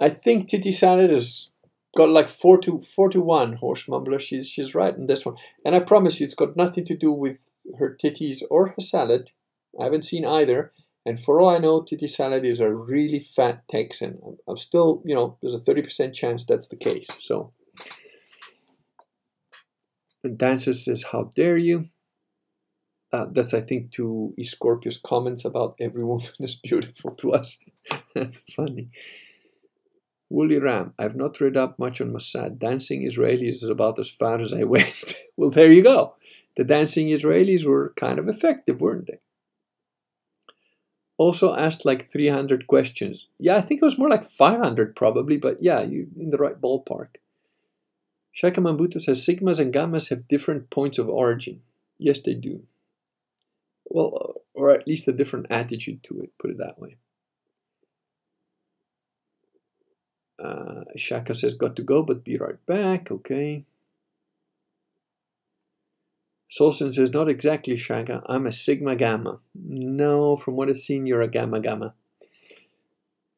[0.00, 1.50] I think Titty Salad has
[1.96, 4.20] got like four to four to one horse mumbler.
[4.20, 7.10] She's she's right in this one, and I promise you, it's got nothing to do
[7.12, 7.47] with
[7.78, 9.32] her titties or her salad.
[9.80, 10.72] I haven't seen either.
[11.06, 14.18] And for all I know, titty salad is a really fat Texan.
[14.48, 17.08] I'm, still, you know, there's a 30% chance that's the case.
[17.18, 17.52] So,
[20.22, 21.88] and Dancer says, How dare you?
[23.10, 27.58] Uh, that's, I think, to Scorpio's comments about every woman is beautiful to us.
[28.14, 28.90] that's funny.
[30.30, 32.58] Woolly Ram, I've not read up much on Mossad.
[32.58, 35.14] Dancing Israelis is about as far as I went.
[35.36, 36.16] well, there you go.
[36.58, 39.20] The dancing Israelis were kind of effective, weren't they?
[41.16, 43.28] Also asked like 300 questions.
[43.38, 46.60] Yeah, I think it was more like 500 probably, but yeah, you in the right
[46.60, 47.18] ballpark.
[48.32, 51.62] Shaka Mambuto says sigmas and gammas have different points of origin.
[51.96, 52.64] Yes, they do.
[53.84, 56.96] Well, or at least a different attitude to it, put it that way.
[60.42, 63.12] Uh, Shaka says, got to go, but be right back.
[63.12, 63.64] Okay.
[66.50, 68.22] Solson says, not exactly Shaka.
[68.26, 69.38] I'm a Sigma Gamma.
[69.54, 71.94] No, from what I've seen, you're a Gamma Gamma.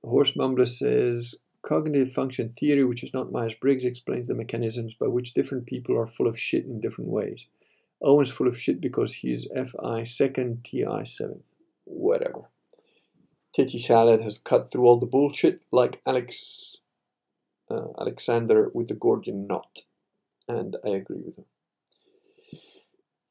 [0.05, 5.35] Horse Mumbler says, cognitive function theory, which is not Myers-Briggs, explains the mechanisms by which
[5.35, 7.47] different people are full of shit in different ways.
[8.03, 11.43] Owen's full of shit because he's FI second, TI seventh.
[11.85, 12.49] Whatever.
[13.53, 16.77] Titty Salad has cut through all the bullshit like Alex
[17.71, 19.81] uh, Alexander with the Gordian knot.
[20.49, 21.45] And I agree with him.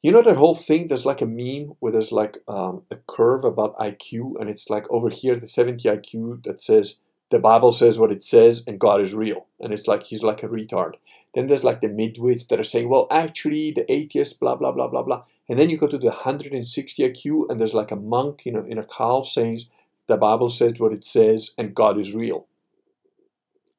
[0.02, 0.88] You know that whole thing?
[0.88, 4.90] There's like a meme where there's like um, a curve about IQ, and it's like
[4.90, 7.02] over here, the 70 IQ that says,
[7.32, 9.46] the Bible says what it says, and God is real.
[9.60, 10.94] And it's like he's like a retard.
[11.36, 14.88] Then there's like the midwits that are saying, well, actually, the atheist, blah, blah, blah,
[14.88, 15.24] blah, blah.
[15.48, 18.64] And then you go to the 160 IQ, and there's like a monk in a,
[18.64, 19.60] in a cowl saying,
[20.08, 22.48] the Bible says what it says, and God is real.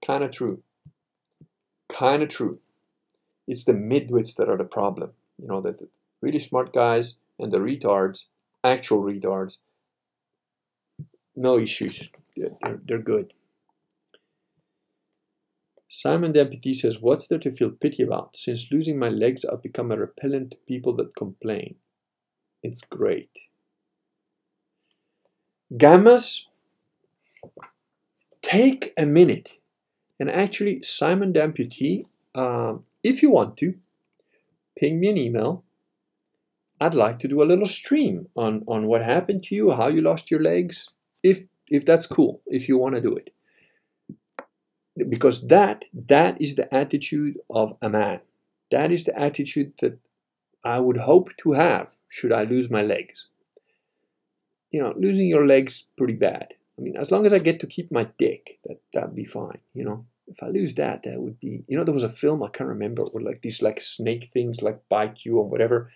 [0.04, 0.62] Kind of true.
[1.88, 2.60] Kind of true.
[3.48, 5.10] It's the midwits that are the problem.
[5.38, 5.80] You know, that
[6.20, 8.26] really smart guys and the retards,
[8.62, 9.58] actual retards,
[11.36, 12.10] no issues.
[12.36, 13.32] They're, they're good.
[15.88, 18.36] Simon the amputee says, What's there to feel pity about?
[18.36, 21.76] Since losing my legs, I've become a repellent to people that complain.
[22.62, 23.30] It's great.
[25.72, 26.42] Gammas,
[28.42, 29.60] take a minute
[30.20, 33.74] and actually, Simon the amputee, um, if you want to,
[34.78, 35.64] ping me an email.
[36.80, 40.00] I'd like to do a little stream on, on what happened to you, how you
[40.00, 40.88] lost your legs,
[41.22, 43.32] if if that's cool, if you want to do it.
[45.08, 48.20] Because that that is the attitude of a man.
[48.70, 49.98] That is the attitude that
[50.64, 53.26] I would hope to have should I lose my legs.
[54.72, 56.54] You know, losing your legs pretty bad.
[56.78, 59.58] I mean, as long as I get to keep my dick, that that'd be fine.
[59.74, 61.64] You know, if I lose that, that would be.
[61.68, 64.62] You know, there was a film I can't remember where like these like snake things
[64.62, 65.90] like bite you or whatever,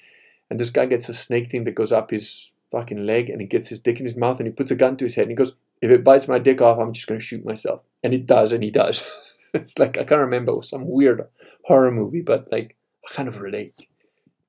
[0.51, 3.47] and this guy gets a snake thing that goes up his fucking leg and he
[3.47, 5.31] gets his dick in his mouth and he puts a gun to his head and
[5.31, 7.83] he goes, if it bites my dick off, I'm just gonna shoot myself.
[8.03, 9.09] And it does, and he does.
[9.55, 11.27] it's like I can't remember some weird
[11.65, 12.77] horror movie, but like
[13.07, 13.87] I kind of relate.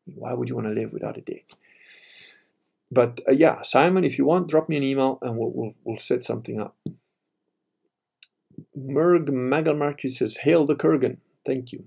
[0.05, 1.51] Why would you want to live without a dick?
[2.91, 5.97] But uh, yeah, Simon, if you want, drop me an email and we'll, we'll, we'll
[5.97, 6.75] set something up.
[8.77, 11.17] Merg Magalmarki says, Hail the Kurgan.
[11.45, 11.85] Thank you.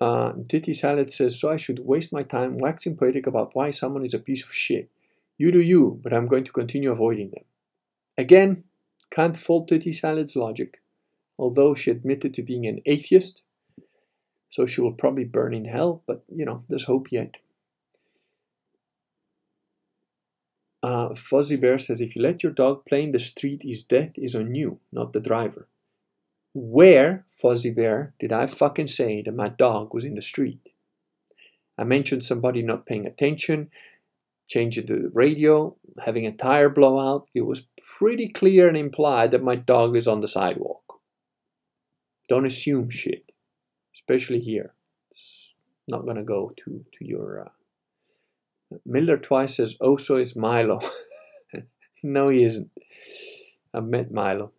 [0.00, 4.04] Uh, Titty Salad says, So I should waste my time waxing poetic about why someone
[4.04, 4.90] is a piece of shit.
[5.36, 7.44] You do you, but I'm going to continue avoiding them.
[8.16, 8.64] Again,
[9.10, 10.80] can't fault Titty Salad's logic.
[11.38, 13.42] Although she admitted to being an atheist,
[14.50, 17.36] so she will probably burn in hell, but you know, there's hope yet.
[20.82, 24.12] Uh, Fuzzy Bear says, if you let your dog play in the street, his death
[24.16, 25.68] is on you, not the driver.
[26.52, 30.60] Where, Fuzzy Bear, did I fucking say that my dog was in the street?
[31.78, 33.70] I mentioned somebody not paying attention,
[34.48, 37.28] changing the radio, having a tire blowout.
[37.34, 37.68] It was
[37.98, 40.82] pretty clear and implied that my dog is on the sidewalk.
[42.28, 43.30] Don't assume shit,
[43.94, 44.74] especially here.
[45.12, 45.48] It's
[45.88, 47.50] not gonna go to, to your uh,
[48.84, 50.80] Miller twice says, oh, so is Milo.
[52.02, 52.70] no, he isn't.
[53.74, 54.52] I've met Milo.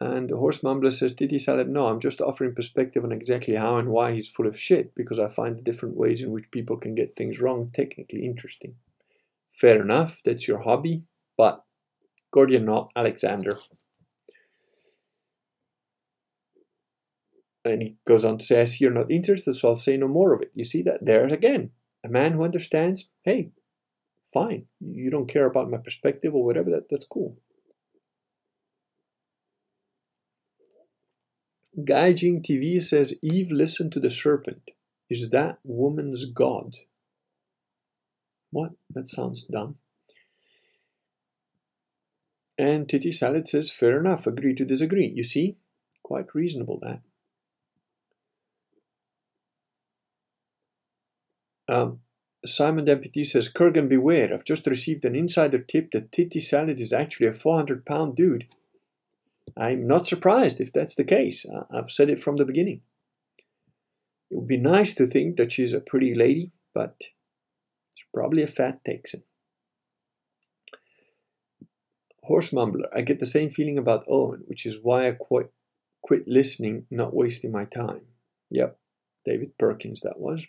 [0.00, 3.76] And the Horse Mumbler says, Titty Salad, no, I'm just offering perspective on exactly how
[3.76, 6.78] and why he's full of shit, because I find the different ways in which people
[6.78, 8.76] can get things wrong technically interesting.
[9.48, 11.04] Fair enough, that's your hobby,
[11.36, 11.64] but
[12.32, 13.58] Gordian knot Alexander.
[17.62, 20.08] And he goes on to say, I see you're not interested, so I'll say no
[20.08, 20.50] more of it.
[20.54, 21.04] You see that?
[21.04, 21.72] There again
[22.02, 23.50] a man who understands, hey,
[24.32, 27.36] fine, you don't care about my perspective or whatever, that, that's cool.
[31.78, 34.70] Gaijin TV says Eve listened to the serpent.
[35.08, 36.76] Is that woman's God?
[38.50, 38.72] What?
[38.90, 39.76] That sounds dumb.
[42.58, 45.06] And Titty Salad says, fair enough, agree to disagree.
[45.06, 45.56] You see?
[46.02, 47.00] Quite reasonable that.
[51.72, 52.00] Um,
[52.44, 54.34] Simon Deputy says, Kurgan, beware.
[54.34, 58.46] I've just received an insider tip that Titty Salad is actually a 400 pound dude.
[59.56, 61.46] I'm not surprised if that's the case.
[61.70, 62.82] I've said it from the beginning.
[64.30, 66.96] It would be nice to think that she's a pretty lady, but
[67.92, 69.24] it's probably a fat Texan.
[72.22, 72.88] Horse mumbler.
[72.94, 75.52] I get the same feeling about Owen, which is why I quit,
[76.02, 78.02] quit listening, not wasting my time.
[78.50, 78.78] Yep,
[79.26, 80.44] David Perkins, that was.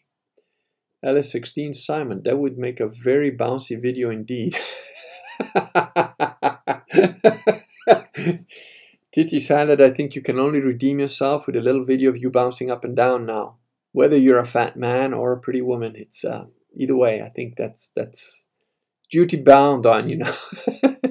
[1.04, 4.56] LS16 Simon, that would make a very bouncy video indeed.
[9.14, 12.30] Titty Salad, I think you can only redeem yourself with a little video of you
[12.30, 13.58] bouncing up and down now.
[13.92, 17.22] Whether you're a fat man or a pretty woman, it's uh, either way.
[17.22, 18.48] I think that's that's
[19.10, 20.34] duty bound on you know.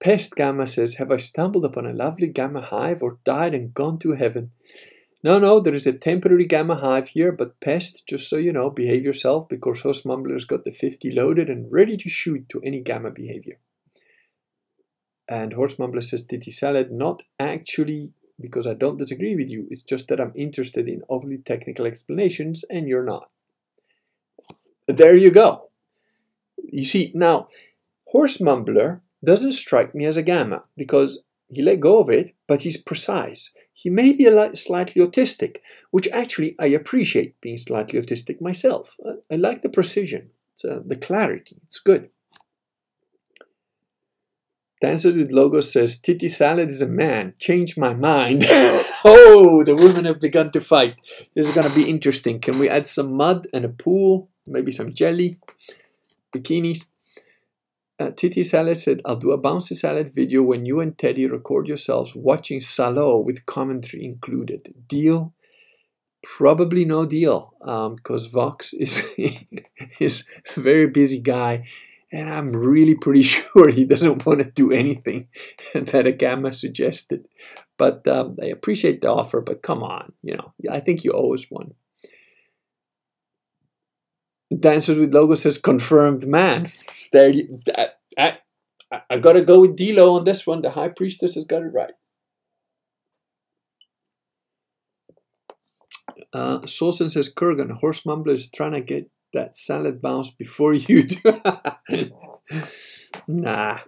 [0.00, 3.98] Pest Gamma says, Have I stumbled upon a lovely Gamma hive or died and gone
[4.00, 4.52] to heaven?
[5.22, 8.70] No, no, there is a temporary Gamma hive here, but Pest, just so you know,
[8.70, 12.80] behave yourself because Host Mumbler's got the 50 loaded and ready to shoot to any
[12.80, 13.58] Gamma behavior.
[15.28, 19.82] And Horse Mumbler says, Titty Salad, not actually because I don't disagree with you, it's
[19.82, 23.30] just that I'm interested in overly technical explanations and you're not.
[24.86, 25.68] There you go.
[26.64, 27.48] You see, now,
[28.06, 32.62] Horse Mumbler doesn't strike me as a gamma because he let go of it, but
[32.62, 33.50] he's precise.
[33.72, 35.58] He may be a slightly autistic,
[35.90, 38.96] which actually I appreciate being slightly autistic myself.
[39.04, 40.30] I, I like the precision,
[40.64, 42.10] uh, the clarity, it's good.
[44.80, 47.34] Dancer with Logos says, Titty Salad is a man.
[47.40, 48.44] Change my mind.
[49.04, 50.96] oh, the women have begun to fight.
[51.34, 52.38] This is going to be interesting.
[52.38, 54.28] Can we add some mud and a pool?
[54.46, 55.38] Maybe some jelly?
[56.34, 56.84] Bikinis?
[57.98, 61.66] uh, Titi Salad said, I'll do a bouncy salad video when you and Teddy record
[61.66, 64.74] yourselves watching Salo with commentary included.
[64.86, 65.34] Deal?
[66.22, 69.02] Probably no deal, because um, Vox is
[70.00, 71.64] is a very busy guy,
[72.12, 75.28] and I'm really pretty sure he doesn't want to do anything
[75.74, 77.26] that a gamma suggested.
[77.76, 81.34] But um, I appreciate the offer, but come on, you know, I think you owe
[81.34, 81.74] us one.
[84.58, 86.68] Dancers with Logo says confirmed man.
[87.12, 88.38] There, you, I, I,
[89.10, 90.62] I got to go with Dilo on this one.
[90.62, 91.92] The High Priestess has got it right.
[96.32, 101.04] Uh, Sosen says, Kurgan, Horse Mumbler is trying to get that salad bounce before you
[101.04, 101.40] do.
[103.28, 103.78] nah.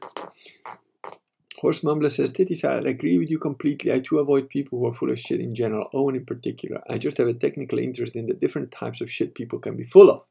[1.60, 3.92] Horse Mumbler says, Titty Salad, I agree with you completely.
[3.92, 6.82] I too avoid people who are full of shit in general, Owen in particular.
[6.88, 9.84] I just have a technical interest in the different types of shit people can be
[9.84, 10.22] full of.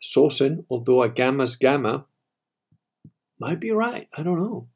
[0.00, 2.06] Sosen, although a gamma's gamma,
[3.40, 4.08] might be right.
[4.16, 4.68] I don't know.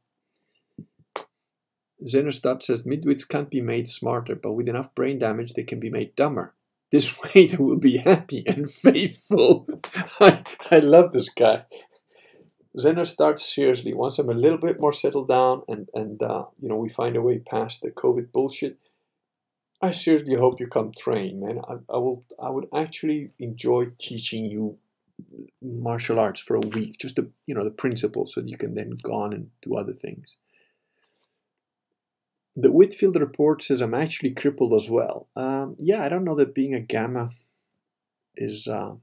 [2.05, 5.91] Zenostat says midwits can't be made smarter, but with enough brain damage, they can be
[5.91, 6.55] made dumber.
[6.93, 9.67] This way, they will be happy and faithful.
[10.21, 11.65] I, I love this guy.
[12.79, 13.93] Zener Zenostat seriously.
[13.93, 17.17] Once I'm a little bit more settled down, and and uh, you know we find
[17.17, 18.79] a way past the COVID bullshit,
[19.83, 21.61] I seriously hope you come train, man.
[21.69, 22.25] I, I will.
[22.41, 24.79] I would actually enjoy teaching you
[25.61, 28.91] martial arts for a week, just the you know the principles, so you can then
[29.03, 30.37] go on and do other things.
[32.55, 35.29] The Whitfield report says I'm actually crippled as well.
[35.37, 37.31] Um, yeah, I don't know that being a gamma
[38.37, 38.95] is uh,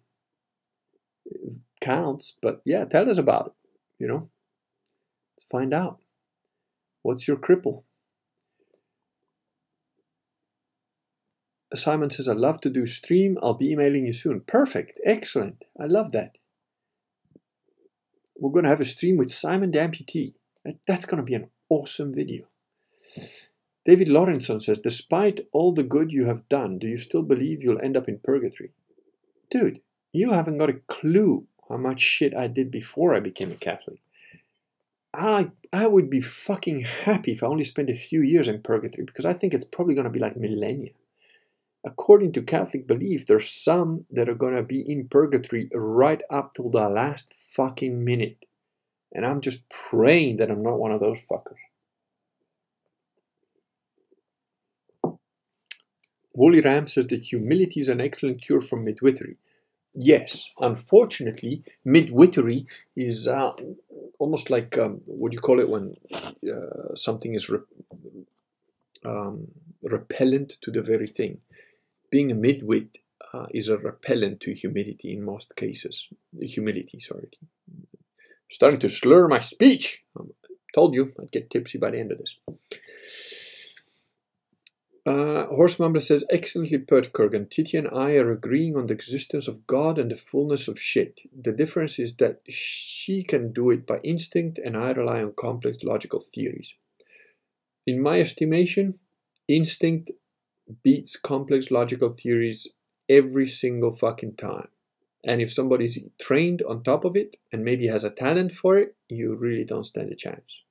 [1.81, 3.53] counts, but yeah, tell us about it.
[3.97, 4.29] You know,
[5.35, 5.99] let's find out.
[7.01, 7.83] What's your cripple?
[11.75, 13.37] Simon says, I'd love to do stream.
[13.41, 14.41] I'll be emailing you soon.
[14.41, 14.99] Perfect.
[15.05, 15.63] Excellent.
[15.79, 16.37] I love that.
[18.37, 20.33] We're going to have a stream with Simon the amputee.
[20.87, 22.45] That's going to be an awesome video.
[23.85, 27.81] David Lawrenson says, Despite all the good you have done, do you still believe you'll
[27.81, 28.71] end up in purgatory?
[29.49, 29.81] Dude,
[30.11, 33.99] you haven't got a clue how much shit I did before I became a Catholic.
[35.13, 39.05] I I would be fucking happy if I only spent a few years in purgatory
[39.05, 40.91] because I think it's probably going to be like millennia
[41.85, 46.53] according to Catholic belief, there's some that are going to be in purgatory right up
[46.53, 48.45] till the last fucking minute.
[49.13, 51.57] And I'm just praying that I'm not one of those fuckers.
[56.35, 59.37] Wooly Ram says that humility is an excellent cure for midwittery.
[59.95, 63.53] Yes, unfortunately, midwittery is uh,
[64.19, 65.93] almost like um, what do you call it when
[66.51, 67.59] uh, something is re-
[69.05, 69.49] um,
[69.83, 71.39] repellent to the very thing
[72.11, 72.89] being a midwit
[73.33, 76.09] uh, is a repellent to humidity in most cases.
[76.39, 77.29] Humility, sorry.
[78.51, 80.03] starting to slur my speech.
[80.19, 80.23] I
[80.75, 82.35] told you I'd get tipsy by the end of this.
[85.09, 87.49] Uh, Horse Mumbler says, excellently put, Kurgan.
[87.49, 91.21] Titi and I are agreeing on the existence of God and the fullness of shit.
[91.35, 95.79] The difference is that she can do it by instinct and I rely on complex
[95.81, 96.75] logical theories.
[97.87, 98.99] In my estimation,
[99.47, 100.11] instinct
[100.83, 102.67] beats complex logical theories
[103.09, 104.67] every single fucking time.
[105.23, 108.95] And if somebody's trained on top of it and maybe has a talent for it,
[109.07, 110.61] you really don't stand a chance.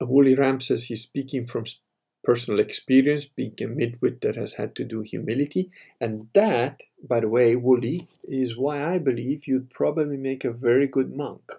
[0.00, 1.64] Woolly Ram says he's speaking from
[2.22, 5.70] personal experience, being a midwit that has had to do humility.
[6.00, 10.88] And that, by the way, Woolly, is why I believe you'd probably make a very
[10.88, 11.52] good monk.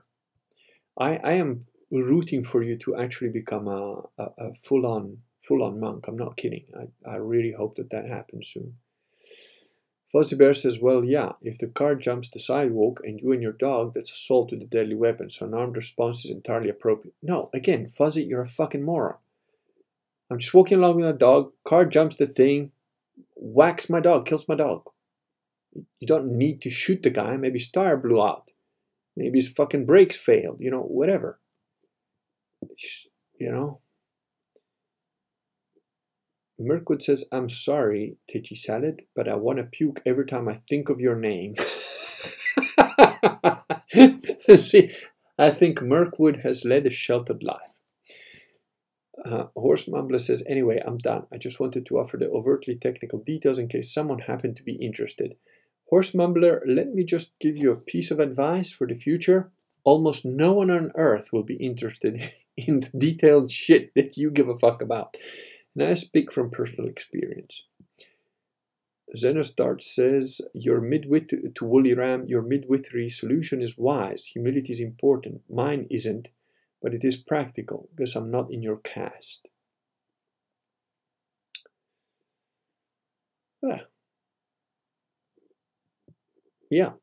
[0.99, 6.07] I, I am rooting for you to actually become a, a, a full-on full-on monk.
[6.07, 6.65] I'm not kidding.
[6.77, 8.73] I, I really hope that that happens soon.
[10.11, 13.51] Fuzzy Bear says, well, yeah, if the car jumps the sidewalk and you and your
[13.51, 17.13] dog, that's assault with a deadly weapon, so an armed response is entirely appropriate.
[17.21, 19.17] No, again, Fuzzy, you're a fucking moron.
[20.29, 22.71] I'm just walking along with my dog, car jumps the thing,
[23.35, 24.83] whacks my dog, kills my dog.
[25.99, 28.51] You don't need to shoot the guy, maybe his tire blew out.
[29.15, 31.39] Maybe his fucking brakes failed, you know, whatever.
[33.39, 33.79] you know,
[36.59, 40.89] Mirkwood says, I'm sorry, Titchy Salad, but I want to puke every time I think
[40.89, 41.53] of your name.
[44.55, 44.91] See,
[45.37, 47.73] I think Mirkwood has led a sheltered life.
[49.23, 51.27] Uh, Horse Mumbler says, anyway, I'm done.
[51.31, 54.75] I just wanted to offer the overtly technical details in case someone happened to be
[54.75, 55.35] interested.
[55.89, 59.51] Horse Mumbler, let me just give you a piece of advice for the future.
[59.83, 62.21] Almost no one on earth will be interested
[62.57, 65.17] in the detailed shit that you give a fuck about.
[65.77, 67.61] And I speak from personal experience.
[69.15, 74.25] Xenostart says, Your midwit to Woolly Ram, your midwittery solution is wise.
[74.25, 75.43] Humility is important.
[75.47, 76.29] Mine isn't,
[76.81, 79.49] but it is practical because I'm not in your caste.
[83.63, 83.85] Ah.
[86.71, 86.93] Yeah,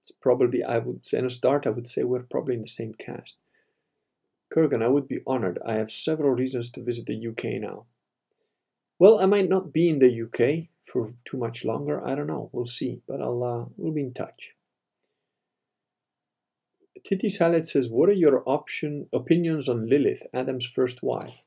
[0.00, 3.36] it's probably, I would, Xenostart, I would say we're probably in the same caste.
[4.52, 5.60] Kurgan, I would be honored.
[5.64, 7.86] I have several reasons to visit the UK now.
[8.98, 12.04] Well, I might not be in the UK for too much longer.
[12.04, 12.48] I don't know.
[12.52, 13.02] We'll see.
[13.06, 14.52] But I'll uh, we'll be in touch.
[17.04, 21.44] Titty Salad says, "What are your option opinions on Lilith, Adam's first wife?"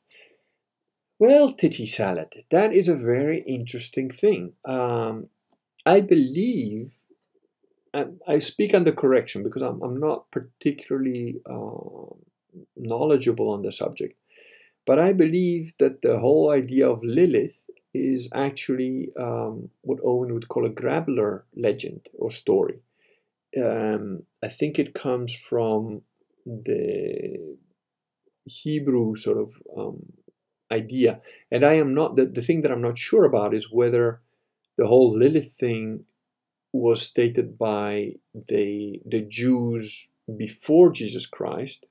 [1.18, 4.54] Well, Titty Salad, that is a very interesting thing.
[4.64, 5.28] Um,
[5.86, 6.94] I believe,
[7.94, 12.16] and I speak under correction because I'm, I'm not particularly uh,
[12.78, 14.18] knowledgeable on the subject.
[14.86, 17.62] But I believe that the whole idea of Lilith
[17.94, 22.80] is actually um, what Owen would call a Grabler legend or story.
[23.58, 26.02] Um, I think it comes from
[26.46, 27.58] the
[28.46, 30.14] Hebrew sort of um,
[30.72, 31.22] idea.
[31.52, 34.22] And I am not, the, the thing that I'm not sure about is whether
[34.78, 36.06] the whole Lilith thing
[36.72, 41.86] was stated by the, the Jews before Jesus Christ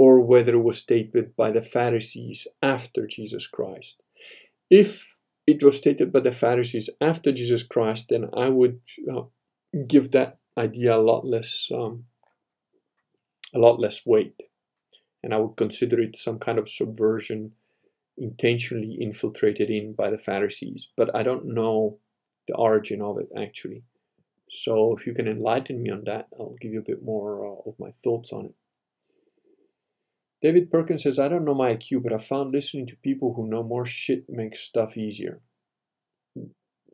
[0.00, 4.00] or whether it was stated by the Pharisees after Jesus Christ.
[4.70, 5.14] If
[5.46, 8.80] it was stated by the Pharisees after Jesus Christ, then I would
[9.12, 9.24] uh,
[9.86, 12.04] give that idea a lot less, um,
[13.54, 14.40] a lot less weight,
[15.22, 17.52] and I would consider it some kind of subversion,
[18.16, 20.90] intentionally infiltrated in by the Pharisees.
[20.96, 21.98] But I don't know
[22.48, 23.82] the origin of it actually.
[24.48, 27.68] So if you can enlighten me on that, I'll give you a bit more uh,
[27.68, 28.54] of my thoughts on it.
[30.42, 33.46] David Perkins says, I don't know my IQ, but I found listening to people who
[33.46, 35.40] know more shit makes stuff easier.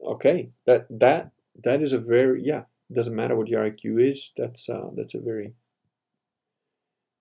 [0.05, 1.31] Okay, that that
[1.65, 2.65] that is a very yeah.
[2.91, 4.33] It doesn't matter what your IQ is.
[4.37, 5.55] That's uh, that's a very.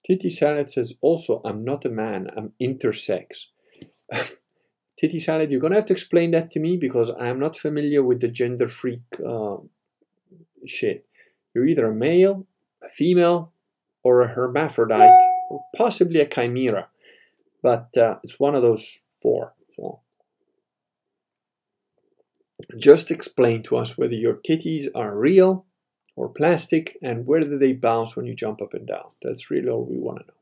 [0.06, 2.30] Titty Salad says also, I'm not a man.
[2.36, 3.46] I'm intersex.
[5.00, 8.20] Titty Salad, you're gonna have to explain that to me because I'm not familiar with
[8.20, 9.58] the gender freak uh,
[10.66, 11.06] shit.
[11.54, 12.46] You're either a male,
[12.84, 13.54] a female,
[14.04, 15.35] or a hermaphrodite
[15.76, 16.88] possibly a chimera,
[17.62, 19.54] but uh, it's one of those four.
[19.76, 20.00] So
[22.78, 25.66] just explain to us whether your titties are real
[26.16, 29.10] or plastic and whether they bounce when you jump up and down.
[29.22, 30.34] That's really all we want to know.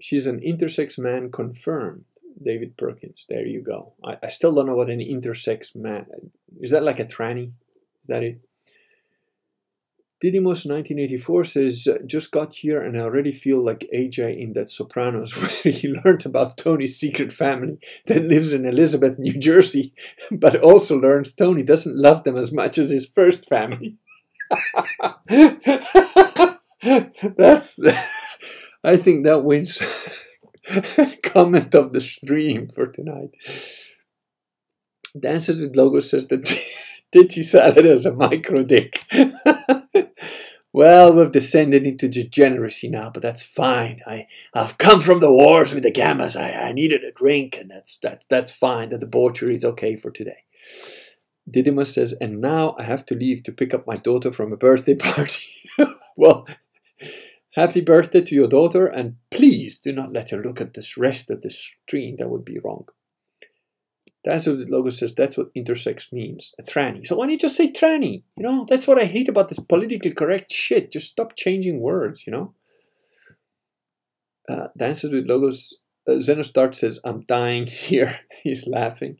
[0.00, 2.04] She's an intersex man confirmed.
[2.42, 3.26] David Perkins.
[3.28, 3.92] There you go.
[4.04, 6.06] I, I still don't know what an intersex man
[6.60, 6.70] is.
[6.70, 7.48] That like a tranny?
[7.48, 8.40] Is that it?
[10.22, 14.68] Didymos 1984 says, uh, just got here and I already feel like AJ in that
[14.68, 15.32] Sopranos
[15.64, 19.94] where he learned about Tony's secret family that lives in Elizabeth, New Jersey,
[20.30, 23.96] but also learns Tony doesn't love them as much as his first family.
[25.26, 25.80] That's,
[28.84, 29.80] I think that wins
[31.22, 33.30] comment of the stream for tonight.
[35.18, 36.46] Dances with Logos says that
[37.12, 39.04] titty salad has a micro dick.
[40.72, 44.00] Well, we've descended into degeneracy now, but that's fine.
[44.06, 46.40] I, I've come from the wars with the gammas.
[46.40, 48.90] I, I needed a drink, and that's that's that's fine.
[48.90, 50.44] The debauchery is okay for today.
[51.50, 54.56] Didymus says, and now I have to leave to pick up my daughter from a
[54.56, 55.44] birthday party.
[56.16, 56.46] well,
[57.54, 61.30] happy birthday to your daughter, and please do not let her look at this rest
[61.30, 62.16] of the screen.
[62.18, 62.86] That would be wrong.
[64.22, 65.14] That's what the logo says.
[65.14, 66.52] That's what intersex means.
[66.58, 67.06] A tranny.
[67.06, 68.22] So why don't you just say tranny?
[68.36, 70.92] You know, that's what I hate about this politically correct shit.
[70.92, 72.54] Just stop changing words, you know?
[74.48, 75.78] Uh, Dances with Logos.
[76.06, 78.18] Uh, Xenostart says, I'm dying here.
[78.42, 79.16] He's laughing.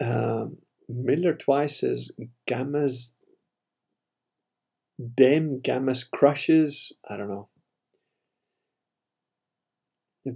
[0.00, 0.58] Um,
[0.88, 2.10] Miller twice says,
[2.48, 3.12] Gammas.
[5.14, 6.92] Dem Gammas crushes.
[7.08, 7.48] I don't know.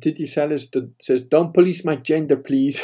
[0.01, 0.69] Titi Salis
[1.01, 2.83] says, Don't police my gender, please.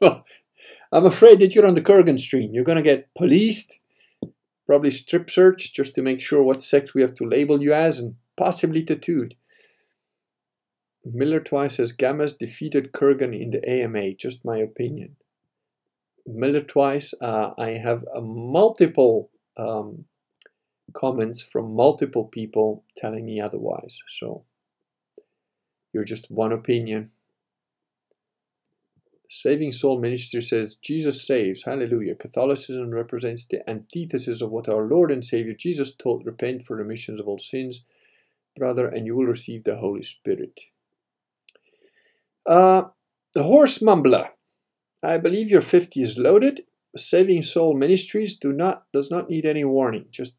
[0.00, 0.24] well,
[0.92, 2.52] I'm afraid that you're on the Kurgan stream.
[2.52, 3.78] You're going to get policed,
[4.66, 7.98] probably strip searched just to make sure what sex we have to label you as,
[7.98, 9.34] and possibly tattooed.
[11.04, 14.14] Miller twice says, Gammas defeated Kurgan in the AMA.
[14.14, 15.16] Just my opinion.
[16.26, 20.04] Miller twice, uh, I have multiple um,
[20.94, 23.98] comments from multiple people telling me otherwise.
[24.08, 24.44] So
[25.92, 27.10] you're just one opinion.
[29.34, 31.62] Saving Soul Ministry says Jesus saves.
[31.62, 32.14] Hallelujah.
[32.14, 36.24] Catholicism represents the antithesis of what our Lord and Savior Jesus taught.
[36.24, 37.84] Repent for remissions of all sins,
[38.58, 40.60] brother, and you will receive the Holy Spirit.
[42.46, 42.82] Uh,
[43.34, 44.28] the Horse Mumbler.
[45.02, 46.64] I believe your 50 is loaded.
[46.96, 50.04] Saving Soul Ministries do not does not need any warning.
[50.10, 50.36] Just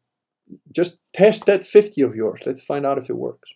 [0.72, 2.42] just test that 50 of yours.
[2.46, 3.50] Let's find out if it works.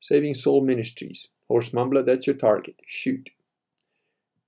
[0.00, 1.28] Saving Soul Ministries.
[1.48, 2.76] Horse Mumbler, that's your target.
[2.86, 3.30] Shoot.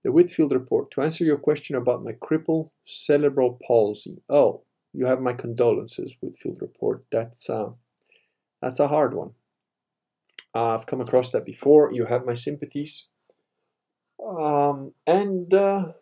[0.05, 0.91] The Whitfield Report.
[0.93, 4.23] To answer your question about my cripple cerebral palsy.
[4.29, 4.63] Oh,
[4.93, 7.05] you have my condolences, Whitfield Report.
[7.13, 7.71] That's uh,
[8.61, 9.33] that's a hard one.
[10.55, 11.93] Uh, I've come across that before.
[11.93, 13.07] You have my sympathies.
[14.25, 15.93] Um, and uh,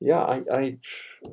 [0.00, 0.78] yeah, I, I,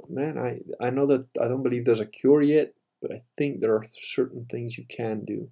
[0.10, 3.60] man, I, I know that I don't believe there's a cure yet, but I think
[3.60, 5.50] there are certain things you can do.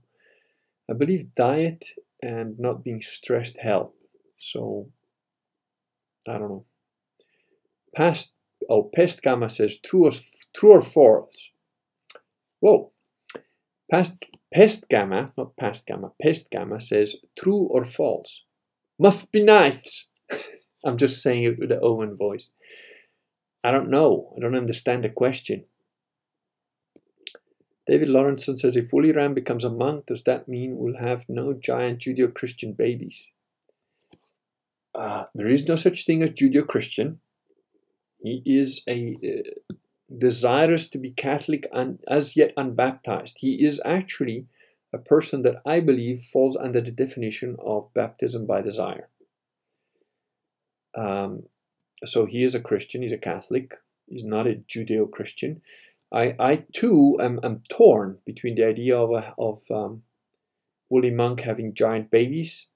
[0.89, 1.83] I believe diet
[2.21, 3.95] and not being stressed help.
[4.37, 4.89] So
[6.27, 6.65] I don't know.
[7.95, 8.33] Past
[8.69, 10.11] oh pest gamma says true or
[10.55, 11.51] true or false.
[12.59, 12.91] Whoa.
[13.91, 18.43] Past pest gamma, not past gamma, pest gamma says true or false.
[18.99, 20.07] Must be nice.
[20.85, 22.49] I'm just saying it with the Owen voice.
[23.63, 24.33] I don't know.
[24.35, 25.65] I don't understand the question.
[27.87, 31.53] David Lawrenson says if Wooly Ram becomes a monk, does that mean we'll have no
[31.53, 33.29] giant Judeo Christian babies?
[34.95, 37.19] Uh, there is no such thing as Judeo Christian.
[38.19, 39.73] He is a uh,
[40.17, 43.37] desirous to be Catholic and as yet unbaptized.
[43.39, 44.47] He is actually
[44.93, 49.09] a person that I believe falls under the definition of baptism by desire.
[50.97, 51.43] Um,
[52.03, 53.73] so he is a Christian, he's a Catholic,
[54.07, 55.61] he's not a Judeo Christian.
[56.11, 60.03] I, I too am, am torn between the idea of, a, of um,
[60.89, 62.67] Woolly Monk having giant babies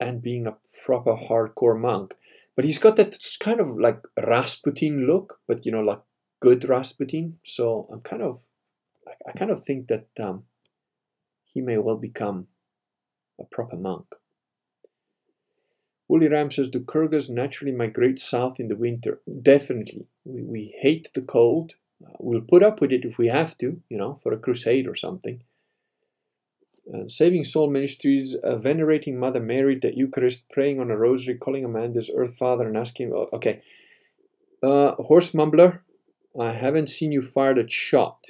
[0.00, 2.14] and being a proper hardcore monk.
[2.56, 6.00] But he's got that kind of like Rasputin look, but you know, like
[6.40, 7.38] good Rasputin.
[7.44, 8.40] So I'm kind of,
[9.28, 10.44] I, kind of think that um,
[11.44, 12.48] he may well become
[13.40, 14.06] a proper monk.
[16.08, 19.20] Woolly Ram says, do Kurgas naturally migrate south in the winter?
[19.42, 20.06] Definitely.
[20.24, 21.74] We, we hate the cold
[22.18, 24.94] we'll put up with it if we have to, you know, for a crusade or
[24.94, 25.42] something.
[26.92, 31.64] Uh, Saving Soul Ministries, uh, venerating Mother Mary, the Eucharist, praying on a rosary, calling
[31.64, 33.12] Amanda's Earth Father, and asking.
[33.12, 33.60] Oh, okay,
[34.62, 35.80] uh, Horse Mumbler,
[36.38, 38.24] I haven't seen you fire that shot.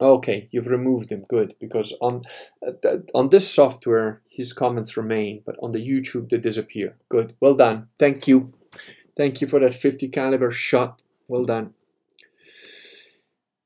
[0.00, 1.24] Okay, you've removed him.
[1.28, 2.22] Good, because on
[2.66, 6.96] uh, on this software his comments remain, but on the YouTube they disappear.
[7.08, 7.88] Good, well done.
[7.98, 8.52] Thank you,
[9.16, 11.00] thank you for that 50 caliber shot.
[11.28, 11.74] Well done.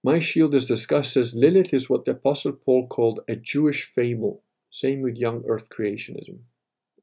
[0.07, 4.41] My shield is discussed as Lilith is what the Apostle Paul called a Jewish fable.
[4.71, 6.39] Same with young earth creationism.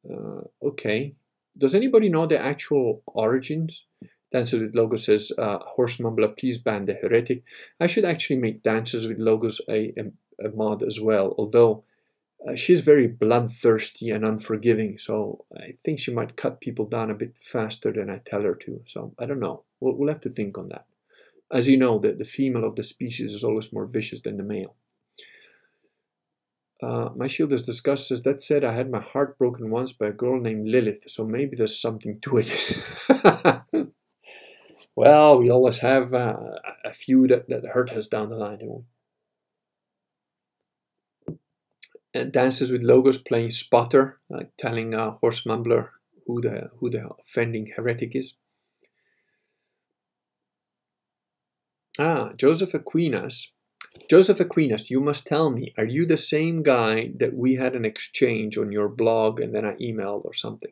[0.10, 1.14] Uh, okay.
[1.58, 3.84] Does anybody know the actual origins?
[4.32, 7.44] Dances with Logos says, uh, Horse Mumbler, please ban the heretic.
[7.78, 11.84] I should actually make Dances with Logos a, a, a mod as well, although
[12.48, 17.16] uh, she's very bloodthirsty and unforgiving, so I think she might cut people down a
[17.16, 18.82] bit faster than I tell her to.
[18.86, 19.64] So I don't know.
[19.82, 20.86] We'll, we'll have to think on that.
[21.52, 24.44] As you know, the, the female of the species is always more vicious than the
[24.44, 24.76] male.
[26.82, 30.07] Uh, my shield is discussed says, that said, I had my heart broken once by
[30.07, 33.53] a girl named Lilith, so maybe there's something to it.
[34.95, 36.38] Well, we always have uh,
[36.86, 38.86] a few that, that hurt us down the line, don't?
[42.14, 45.90] And dances with logos playing spotter, like telling a horse mumbler
[46.28, 48.36] who the who the offending heretic is.
[51.99, 53.52] Ah, Joseph Aquinas.
[54.10, 57.86] Joseph Aquinas, you must tell me, are you the same guy that we had an
[57.86, 60.72] exchange on your blog and then I emailed or something?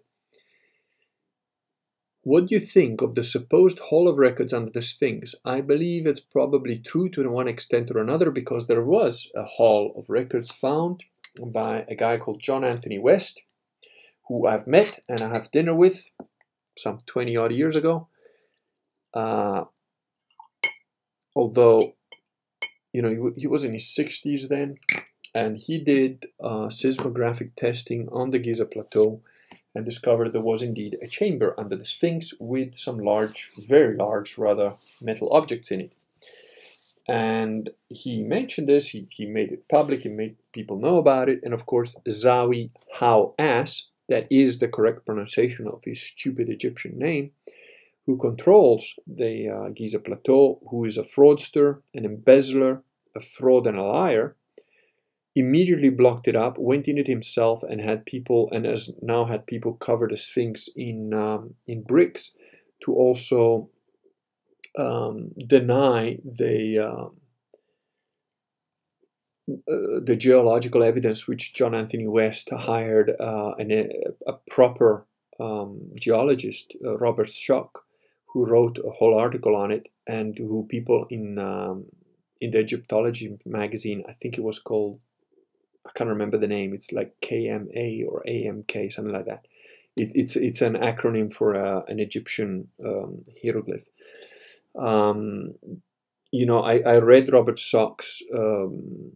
[2.24, 5.34] What do you think of the supposed Hall of Records under the Sphinx?
[5.44, 9.94] I believe it's probably true to one extent or another because there was a Hall
[9.96, 11.04] of Records found
[11.44, 13.42] by a guy called John Anthony West,
[14.28, 16.10] who I've met and I have dinner with
[16.78, 18.08] some 20 odd years ago.
[19.14, 19.66] Uh,
[21.36, 21.96] although
[22.94, 24.78] you know he, he was in his 60s then
[25.34, 29.22] and he did uh, seismographic testing on the Giza plateau
[29.74, 34.38] and discovered there was indeed a chamber under the Sphinx with some large, very large,
[34.38, 35.94] rather metal objects in it.
[37.08, 41.40] And he mentioned this, he, he made it public, he made people know about it,
[41.44, 47.32] and of course, Zawi Hawass, that is the correct pronunciation of his stupid Egyptian name,
[48.06, 52.84] who controls the uh, Giza Plateau, who is a fraudster, an embezzler,
[53.16, 54.36] a fraud, and a liar,
[55.36, 59.46] immediately blocked it up, went in it himself, and had people, and has now had
[59.46, 62.36] people cover the Sphinx in um, in bricks
[62.84, 63.70] to also
[64.78, 67.10] um, deny the uh,
[69.52, 73.90] uh, the geological evidence which John Anthony West hired uh, an,
[74.28, 75.06] a proper
[75.40, 77.72] um, geologist, uh, Robert Schoch,
[78.32, 81.86] who wrote a whole article on it, and who people in um,
[82.40, 85.00] in the Egyptology magazine, I think it was called,
[85.86, 86.74] I can't remember the name.
[86.74, 89.46] It's like KMA or AMK, something like that.
[89.96, 93.86] It, it's it's an acronym for uh, an Egyptian um, hieroglyph.
[94.78, 95.56] Um,
[96.32, 99.12] you know, I, I read Robert Schoch's um,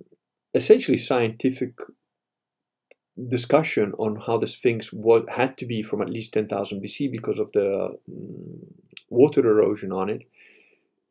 [0.54, 1.74] essentially scientific
[3.30, 4.94] discussion on how the Sphinx
[5.30, 8.60] had to be from at least 10,000 BC because of the um,
[9.10, 10.24] water erosion on it.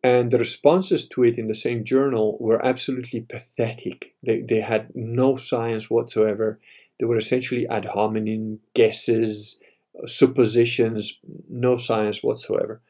[0.03, 4.15] And the responses to it in the same journal were absolutely pathetic.
[4.23, 6.61] They, they had no science whatsoever.
[7.01, 9.59] They were essentially ad hominem guesses,
[10.05, 12.83] suppositions, no science whatsoever.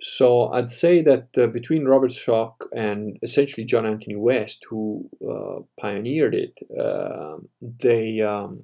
[0.00, 5.60] So I'd say that uh, between Robert Schoch and essentially John Anthony West, who uh,
[5.80, 8.60] pioneered it, uh, they um,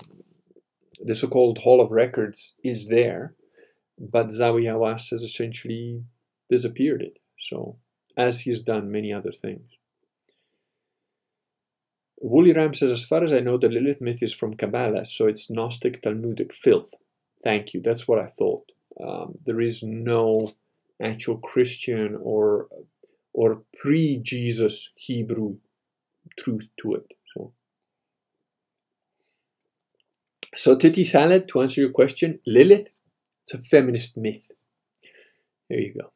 [1.04, 3.34] the so-called Hall of Records is there,
[3.98, 6.02] but Zawi Hawass has essentially
[6.48, 7.18] disappeared it.
[7.38, 7.76] So
[8.16, 9.70] as he has done many other things.
[12.20, 15.26] Woolly Ram says, as far as I know, the Lilith myth is from Kabbalah, so
[15.26, 16.90] it's Gnostic Talmudic filth.
[17.42, 17.82] Thank you.
[17.82, 18.64] That's what I thought.
[19.02, 20.50] Um, there is no
[21.02, 22.68] actual Christian or
[23.32, 25.56] or pre-Jesus Hebrew
[26.38, 27.06] truth to it.
[27.34, 27.52] So,
[30.54, 32.86] so titty salad, to answer your question, Lilith,
[33.44, 34.50] it's a feminist myth.
[35.68, 36.12] There you go.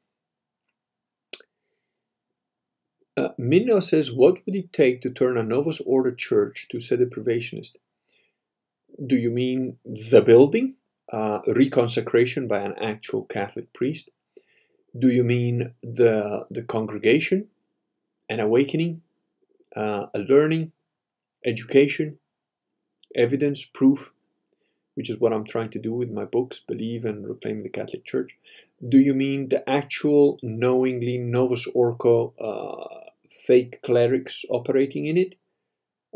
[3.22, 7.76] Uh, Minnow says, what would it take to turn a Novus Ordo church to sede-privationist?
[9.05, 10.76] Do you mean the building?
[11.12, 14.09] Uh, reconsecration by an actual Catholic priest?
[14.98, 17.48] Do you mean the, the congregation,
[18.28, 19.02] an awakening,
[19.76, 20.72] uh, a learning,
[21.44, 22.18] education,
[23.14, 24.14] evidence, proof,
[24.98, 28.04] which is what I'm trying to do with my books, Believe and Reclaim the Catholic
[28.04, 28.36] Church?
[28.88, 35.36] Do you mean the actual knowingly Novus Ordo uh, fake clerics operating in it?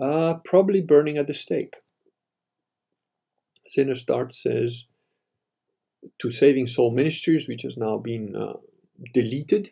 [0.03, 1.77] Uh, probably burning at the stake.
[3.69, 4.89] Sinner Start says,
[6.19, 8.55] to Saving Soul Ministries, which has now been uh,
[9.15, 9.71] deleted.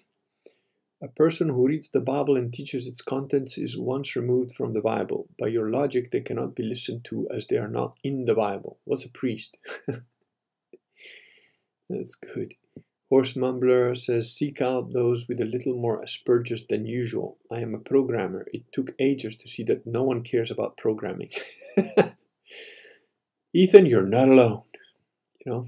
[1.03, 4.83] A person who reads the Bible and teaches its contents is once removed from the
[4.83, 5.31] Bible.
[5.39, 8.79] By your logic, they cannot be listened to as they are not in the Bible.
[8.85, 9.57] What's a priest?
[11.89, 12.53] That's good.
[13.09, 17.39] Horse Mumbler says, Seek out those with a little more Asperger's than usual.
[17.51, 18.47] I am a programmer.
[18.53, 21.31] It took ages to see that no one cares about programming.
[23.55, 24.63] Ethan, you're not alone.
[25.45, 25.67] You know,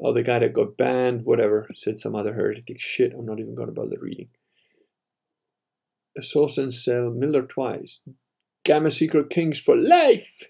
[0.00, 3.12] oh, the guy that got banned, whatever, said some other heretic shit.
[3.12, 4.28] I'm not even going to bother reading.
[6.16, 8.00] A source and sell Miller twice.
[8.64, 10.44] Gamma Secret Kings for life!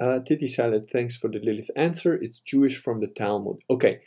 [0.00, 2.14] Uh, Titty Salad, thanks for the Lilith answer.
[2.14, 3.60] It's Jewish from the Talmud.
[3.70, 4.00] Okay,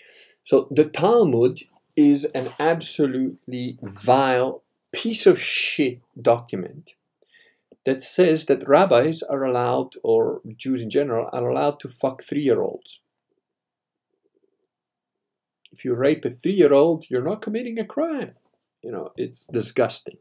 [0.43, 1.61] so the Talmud
[1.95, 6.93] is an absolutely vile piece of shit document
[7.85, 12.43] that says that rabbis are allowed, or Jews in general, are allowed to fuck three
[12.43, 13.01] year olds.
[15.71, 18.33] if you rape a three-year-old, you're not committing a crime.
[18.83, 20.17] You know, it's disgusting.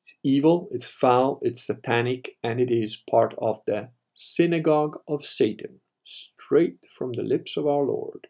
[0.00, 5.80] It's evil, it's foul, it's satanic, and it is part of the synagogue of Satan,
[6.04, 8.28] straight from the lips of our Lord.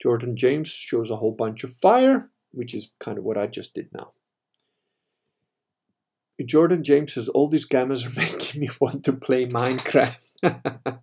[0.00, 3.74] Jordan James shows a whole bunch of fire, which is kind of what I just
[3.74, 4.12] did now.
[6.44, 10.16] Jordan James says all these gammas are making me want to play Minecraft.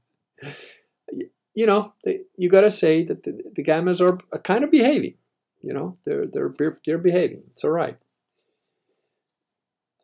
[1.53, 5.15] you know, they, you gotta say that the, the gammas are, kind of behaving.
[5.61, 6.53] You know, they're they're
[6.85, 7.43] they're behaving.
[7.51, 7.97] It's all right.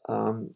[0.09, 0.55] Um,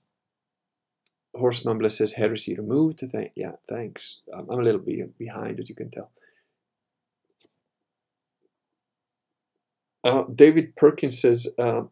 [1.36, 3.04] Horse Mumbler says heresy removed.
[3.12, 4.22] Thank, yeah, thanks.
[4.34, 6.12] I'm, I'm a little bit behind, as you can tell.
[10.04, 11.84] Uh, David Perkins says, uh,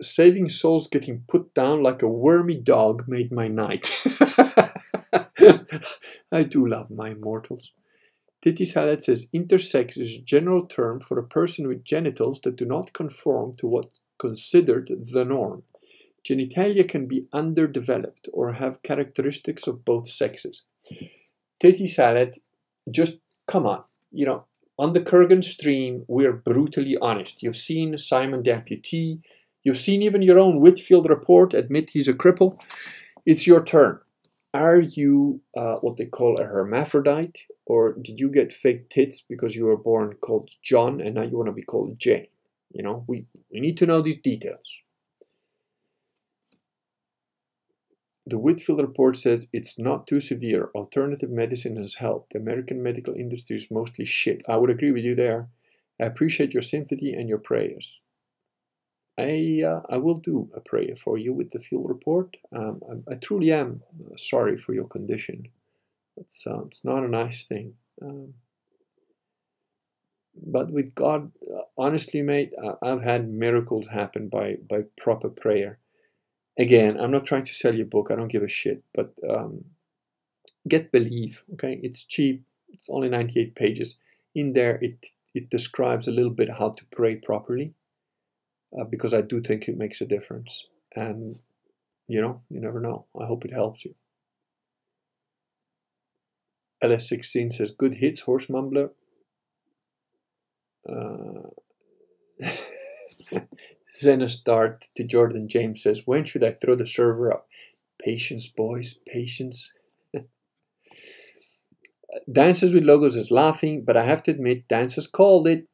[0.00, 3.90] saving souls getting put down like a wormy dog made my night.
[6.32, 7.72] I do love my immortals.
[8.42, 12.64] Titty Salad says, intersex is a general term for a person with genitals that do
[12.64, 15.62] not conform to what's considered the norm.
[16.24, 20.62] Genitalia can be underdeveloped or have characteristics of both sexes.
[21.60, 22.40] Titty Salad,
[22.90, 24.44] just come on, you know,
[24.78, 27.42] on the Kurgan stream, we're brutally honest.
[27.42, 29.20] You've seen Simon the Amputee.
[29.66, 32.60] You've seen even your own Whitfield report admit he's a cripple.
[33.26, 33.98] It's your turn.
[34.54, 37.48] Are you uh, what they call a hermaphrodite?
[37.66, 41.36] Or did you get fake tits because you were born called John and now you
[41.36, 42.28] want to be called Jane?
[42.70, 44.78] You know, we, we need to know these details.
[48.24, 50.70] The Whitfield report says it's not too severe.
[50.76, 52.34] Alternative medicine has helped.
[52.34, 54.42] The American medical industry is mostly shit.
[54.48, 55.48] I would agree with you there.
[56.00, 58.00] I appreciate your sympathy and your prayers.
[59.18, 62.36] I uh, I will do a prayer for you with the field report.
[62.54, 65.48] Um, I, I, truly am uh, sorry for your condition.
[66.16, 67.74] It's uh, it's not a nice thing.
[68.02, 68.34] Um,
[70.34, 72.52] but with God, uh, honestly, mate,
[72.82, 75.78] I've had miracles happen by by proper prayer
[76.58, 78.10] again, I'm not trying to sell your book.
[78.10, 78.82] I don't give a shit.
[78.94, 79.64] But um,
[80.68, 81.42] get Believe.
[81.54, 82.44] Okay, it's cheap.
[82.70, 83.96] It's only 98 pages.
[84.34, 87.74] In there, it it describes a little bit how to pray properly,
[88.78, 90.64] uh, because I do think it makes a difference.
[90.94, 91.40] And
[92.08, 93.06] you know, you never know.
[93.20, 93.94] I hope it helps you.
[96.82, 98.90] LS16 says, "Good hits, horse mumbler."
[100.88, 101.50] Uh,
[103.92, 107.48] Zenostart to Jordan James says, When should I throw the server up?
[108.00, 109.72] Patience, boys, patience.
[112.32, 115.66] Dances with Logos is laughing, but I have to admit, Dances called it.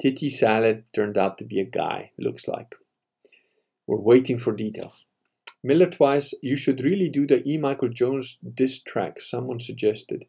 [0.00, 2.74] Titty Salad turned out to be a guy, looks like.
[3.86, 5.06] We're waiting for details.
[5.64, 7.58] Miller Twice, you should really do the E.
[7.58, 10.26] Michael Jones diss track, someone suggested.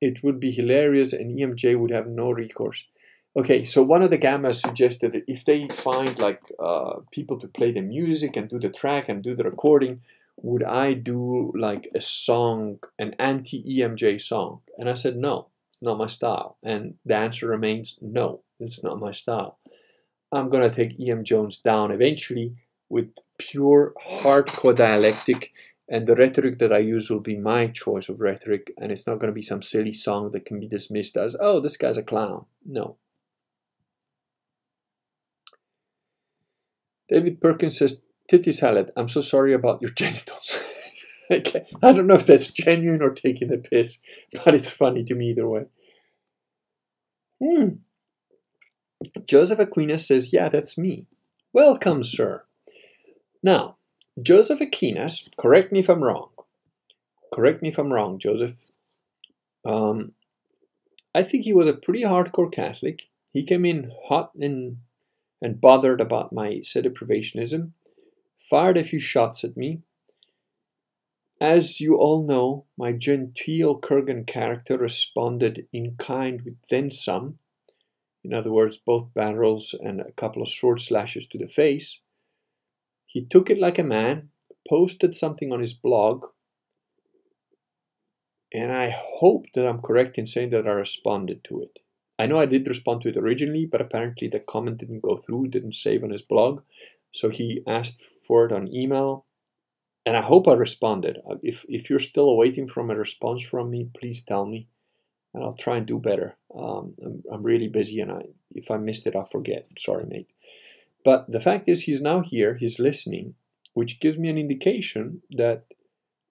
[0.00, 2.84] It would be hilarious and EMJ would have no recourse.
[3.36, 7.48] Okay, so one of the gammas suggested that if they find like uh, people to
[7.48, 10.02] play the music and do the track and do the recording,
[10.36, 14.60] would I do like a song, an anti-EMJ song?
[14.78, 16.58] And I said, no, it's not my style.
[16.62, 19.58] And the answer remains, no, it's not my style.
[20.32, 22.56] I'm gonna take EM Jones down eventually
[22.88, 25.52] with pure hardcore dialectic
[25.88, 29.18] and the rhetoric that I use will be my choice of rhetoric and it's not
[29.18, 32.02] going to be some silly song that can be dismissed as, oh, this guy's a
[32.02, 32.46] clown.
[32.64, 32.96] No,
[37.08, 40.60] David Perkins says, Titty salad, I'm so sorry about your genitals.
[41.30, 41.66] okay.
[41.82, 43.98] I don't know if that's genuine or taking a piss,
[44.44, 45.64] but it's funny to me either way.
[47.42, 47.68] Hmm.
[49.26, 51.06] Joseph Aquinas says, Yeah, that's me.
[51.52, 52.44] Welcome, sir.
[53.42, 53.76] Now,
[54.20, 56.30] Joseph Aquinas, correct me if I'm wrong.
[57.32, 58.54] Correct me if I'm wrong, Joseph.
[59.64, 60.12] Um,
[61.14, 63.08] I think he was a pretty hardcore Catholic.
[63.32, 64.78] He came in hot and
[65.42, 67.72] and bothered about my sedeprivationism,
[68.38, 69.82] fired a few shots at me.
[71.40, 77.38] As you all know, my genteel Kurgan character responded in kind with then some,
[78.24, 82.00] in other words, both barrels and a couple of sword slashes to the face.
[83.06, 84.30] He took it like a man,
[84.68, 86.24] posted something on his blog,
[88.52, 91.80] and I hope that I'm correct in saying that I responded to it.
[92.18, 95.48] I know I did respond to it originally, but apparently the comment didn't go through,
[95.48, 96.62] didn't save on his blog.
[97.10, 99.26] So he asked for it on email.
[100.06, 101.18] And I hope I responded.
[101.28, 104.68] Uh, if, if you're still waiting from a response from me, please tell me.
[105.34, 106.36] And I'll try and do better.
[106.56, 108.22] Um, I'm, I'm really busy and I,
[108.54, 109.68] if I missed it, I'll forget.
[109.78, 110.30] Sorry, mate.
[111.04, 113.34] But the fact is, he's now here, he's listening,
[113.74, 115.64] which gives me an indication that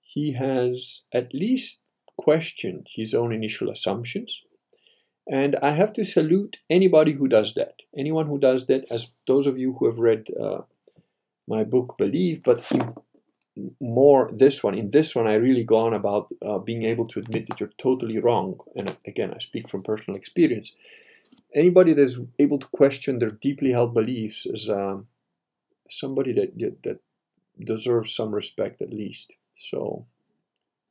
[0.02, 1.82] he has at least
[2.18, 4.42] questioned his own initial assumptions
[5.28, 7.76] And I have to salute anybody who does that.
[7.98, 10.62] Anyone who does that, as those of you who have read uh,
[11.48, 12.60] my book Believe, but
[13.80, 14.76] more this one.
[14.76, 17.74] In this one, I really go on about uh, being able to admit that you're
[17.78, 18.60] totally wrong.
[18.76, 20.72] And again, I speak from personal experience.
[21.54, 25.08] Anybody that is able to question their deeply held beliefs is um,
[25.90, 27.00] somebody that that
[27.64, 29.32] deserves some respect at least.
[29.56, 30.06] So,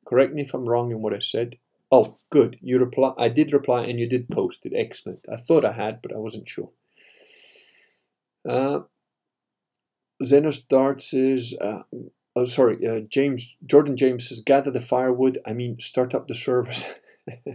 [0.06, 1.56] correct me if I'm wrong in what I said.
[1.90, 2.58] Oh, good.
[2.62, 3.12] You reply.
[3.18, 4.72] I did reply, and you did post it.
[4.74, 5.26] Excellent.
[5.30, 6.70] I thought I had, but I wasn't sure.
[8.48, 8.80] Uh,
[10.22, 11.82] Zenos Dart says, uh,
[12.36, 15.38] oh, sorry, uh, James Jordan James says, gather the firewood.
[15.46, 16.92] I mean, start up the service.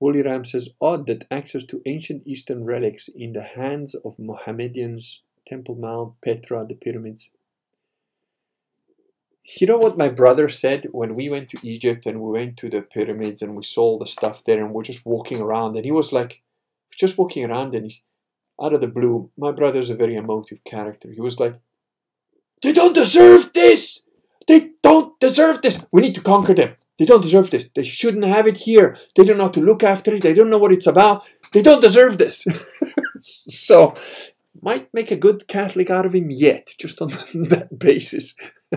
[0.00, 5.20] Wooly Ram says, odd that access to ancient Eastern relics in the hands of Mohammedans,
[5.46, 7.30] Temple Mount, Petra, the pyramids,
[9.58, 12.68] you know what my brother said when we went to Egypt and we went to
[12.68, 15.84] the pyramids and we saw all the stuff there and we're just walking around and
[15.84, 16.40] he was like,
[16.96, 18.02] just walking around and he's
[18.62, 19.30] out of the blue.
[19.36, 21.10] My brother's a very emotive character.
[21.10, 21.58] He was like,
[22.62, 24.02] they don't deserve this.
[24.46, 25.84] They don't deserve this.
[25.92, 26.76] We need to conquer them.
[26.98, 27.70] They don't deserve this.
[27.74, 28.96] They shouldn't have it here.
[29.16, 30.22] They don't know how to look after it.
[30.22, 31.26] They don't know what it's about.
[31.52, 32.46] They don't deserve this.
[33.20, 33.96] so,
[34.60, 37.08] might make a good Catholic out of him yet, just on
[37.48, 38.34] that basis.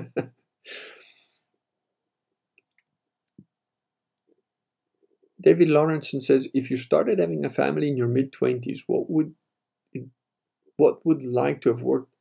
[5.41, 9.35] David Lawrenson says, if you started having a family in your mid twenties, what would
[10.77, 12.12] what would like to have worked?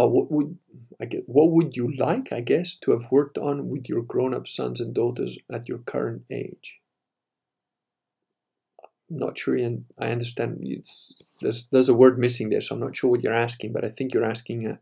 [0.00, 0.56] Uh, what would
[1.00, 1.28] I get?
[1.28, 4.94] What would you like, I guess, to have worked on with your grown-up sons and
[4.94, 6.78] daughters at your current age?
[9.10, 12.80] I'm not sure, and I understand it's there's there's a word missing there, so I'm
[12.80, 13.72] not sure what you're asking.
[13.72, 14.76] But I think you're asking, uh,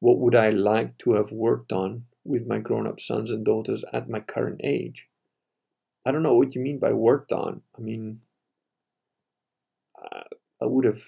[0.00, 4.08] what would I like to have worked on with my grown-up sons and daughters at
[4.08, 5.08] my current age?
[6.06, 7.60] I don't know what you mean by worked on.
[7.76, 8.20] I mean,
[10.62, 11.02] I would have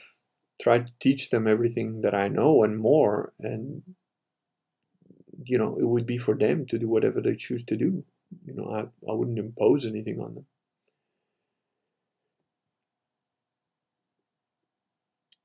[0.60, 3.82] tried to teach them everything that I know and more, and
[5.44, 8.04] you know, it would be for them to do whatever they choose to do.
[8.44, 8.80] You know, I,
[9.10, 10.46] I wouldn't impose anything on them.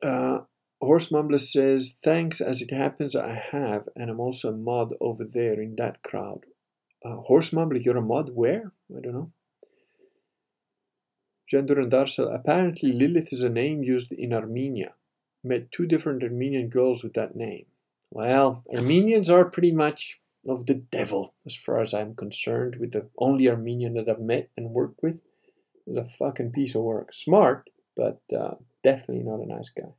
[0.03, 0.39] Uh,
[0.81, 5.23] Horse Mumbler says, Thanks, as it happens, I have, and I'm also a mod over
[5.23, 6.45] there in that crowd.
[7.03, 8.71] Uh, Horse Mumbler, you're a mod where?
[8.95, 9.31] I don't know.
[11.47, 14.93] Gender and Darsal, apparently Lilith is a name used in Armenia.
[15.45, 17.67] Met two different Armenian girls with that name.
[18.11, 23.07] Well, Armenians are pretty much of the devil as far as I'm concerned, with the
[23.19, 25.19] only Armenian that I've met and worked with.
[25.85, 27.13] is a fucking piece of work.
[27.13, 29.93] Smart, but uh, definitely not a nice guy.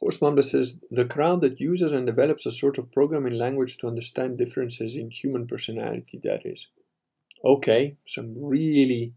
[0.00, 3.86] Horse Mumbler says the crowd that uses and develops a sort of programming language to
[3.86, 6.66] understand differences in human personality, that is.
[7.44, 9.14] Okay, some really.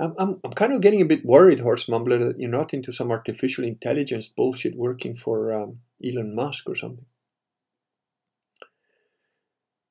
[0.00, 2.92] I'm, I'm, I'm kind of getting a bit worried, Horse Mumbler, that you're not into
[2.92, 7.06] some artificial intelligence bullshit working for um, Elon Musk or something.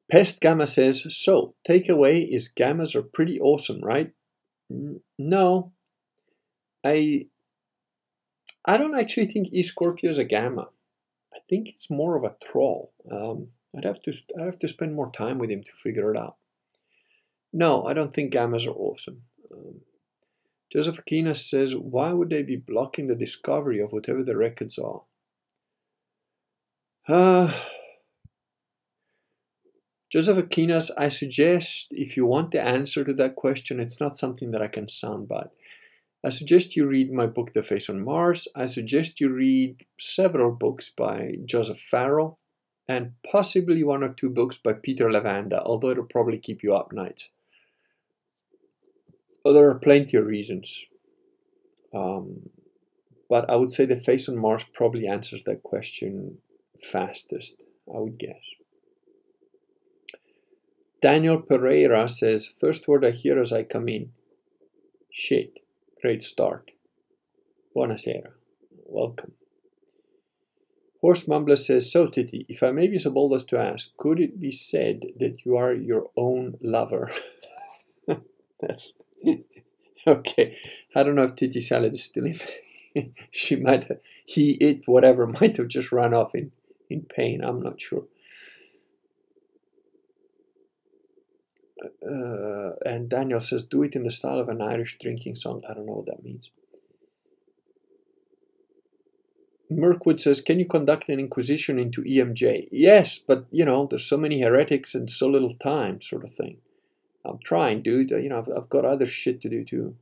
[0.10, 4.12] Pest Gamma says, so, takeaway is gammas are pretty awesome, right?
[5.18, 5.74] No.
[6.86, 7.28] I
[8.64, 10.70] I don't actually think E Scorpio is a gamma.
[11.34, 12.94] I think it's more of a troll.
[13.12, 16.18] Um, I'd have to I'd have to spend more time with him to figure it
[16.18, 16.36] out.
[17.52, 19.24] No, I don't think gammas are awesome.
[19.54, 19.82] Um,
[20.72, 25.03] Joseph Aquinas says, why would they be blocking the discovery of whatever the records are?
[27.07, 27.53] Uh,
[30.11, 34.52] Joseph Aquinas, I suggest if you want the answer to that question, it's not something
[34.52, 35.49] that I can soundbite.
[36.26, 38.48] I suggest you read my book, The Face on Mars.
[38.56, 42.39] I suggest you read several books by Joseph Farrell
[42.88, 46.91] and possibly one or two books by Peter Levenda, although it'll probably keep you up
[46.91, 47.30] nights.
[49.53, 50.86] There are plenty of reasons.
[51.94, 52.49] Um,
[53.30, 56.38] but I would say The Face on Mars probably answers that question
[56.82, 57.64] fastest,
[57.94, 58.41] I would guess.
[61.02, 64.11] Daniel Pereira says, First word I hear as I come in.
[65.11, 65.60] Shit.
[66.02, 66.72] Great start.
[67.76, 68.32] Buonasera.
[68.86, 69.34] Welcome.
[71.02, 74.19] Horse Mumbler says, So, Titi, if I may be so bold as to ask, could
[74.19, 77.11] it be said that you are your own lover?
[78.60, 78.99] That's
[80.07, 80.57] okay.
[80.95, 83.14] I don't know if Titi Salad is still in.
[83.31, 86.52] she might have, he, it, whatever, might have just run off in,
[86.89, 87.44] in pain.
[87.44, 88.03] I'm not sure.
[91.84, 95.64] uh, and Daniel says, do it in the style of an Irish drinking song.
[95.69, 96.49] I don't know what that means.
[99.69, 104.18] Mirkwood says, "Can you conduct an inquisition into EMJ?" Yes, but you know, there's so
[104.18, 106.60] many heretics and so little time, sort of thing.
[107.26, 108.11] I'm trying, dude.
[108.11, 109.95] You know, I've, I've got other shit to do too.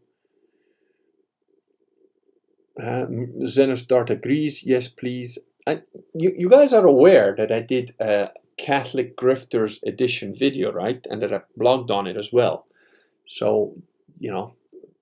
[2.79, 3.05] Uh,
[3.43, 4.63] Xenostart agrees.
[4.65, 5.39] Yes, please.
[5.65, 5.81] I,
[6.13, 11.05] you, you guys are aware that I did a Catholic Grifters edition video, right?
[11.09, 12.67] And that I blogged on it as well.
[13.27, 13.75] So,
[14.19, 14.55] you know,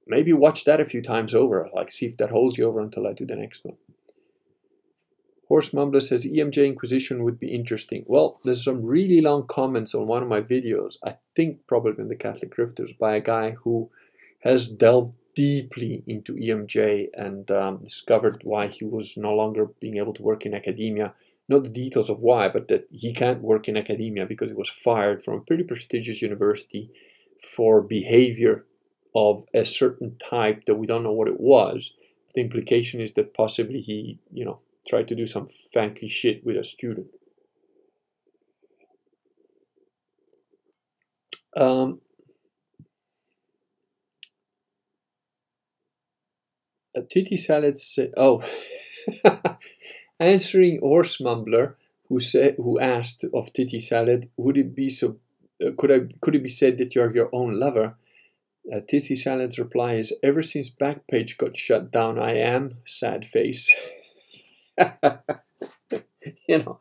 [0.07, 1.69] maybe watch that a few times over.
[1.73, 3.75] Like, see if that holds you over until I do the next one.
[5.47, 8.05] Horse Mumbler says EMJ Inquisition would be interesting.
[8.07, 12.07] Well, there's some really long comments on one of my videos, I think probably in
[12.07, 13.89] the Catholic Grifters, by a guy who
[14.39, 20.13] has delved deeply into EMJ and um, discovered why he was no longer being able
[20.13, 21.13] to work in academia.
[21.49, 24.69] Not the details of why, but that he can't work in academia because he was
[24.69, 26.89] fired from a pretty prestigious university
[27.39, 28.65] for behavior
[29.13, 31.93] of a certain type that we don't know what it was.
[32.33, 36.57] The implication is that possibly he, you know, try to do some funky shit with
[36.57, 37.07] a student.
[41.55, 42.01] Um,
[46.95, 48.41] a titty salad say, oh
[50.19, 51.75] answering horse mumbler
[52.09, 55.17] who said who asked of titty salad would it be so
[55.65, 57.95] uh, could I could it be said that you're your own lover
[58.73, 63.73] uh, titty salad's reply is ever since backpage got shut down I am sad face
[66.47, 66.79] you know,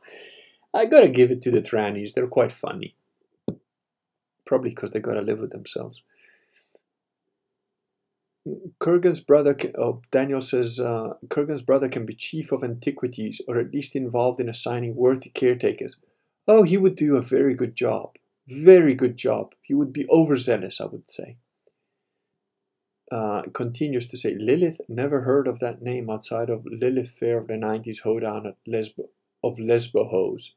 [0.74, 2.14] I gotta give it to the trannies.
[2.14, 2.94] They're quite funny.
[4.44, 6.02] Probably because they gotta live with themselves.
[8.80, 13.72] Kurgan's brother, oh, Daniel says, uh, Kurgan's brother can be chief of antiquities or at
[13.72, 15.96] least involved in assigning worthy caretakers.
[16.48, 18.16] Oh, he would do a very good job.
[18.48, 19.54] Very good job.
[19.62, 21.36] He would be overzealous, I would say
[23.12, 24.80] uh, continues to say Lilith.
[24.88, 29.08] Never heard of that name outside of Lilith Fair of the 90s hoedown at Lesbo
[29.44, 30.54] of Lesbo Hose.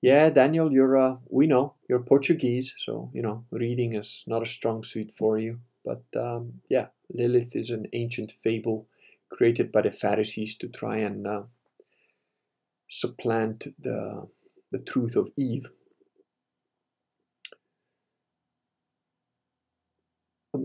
[0.00, 4.46] Yeah, Daniel, you're uh, we know you're Portuguese, so you know reading is not a
[4.46, 5.60] strong suit for you.
[5.84, 8.86] But um, yeah, Lilith is an ancient fable
[9.30, 11.42] created by the Pharisees to try and uh,
[12.88, 14.26] supplant the
[14.72, 15.70] the truth of Eve.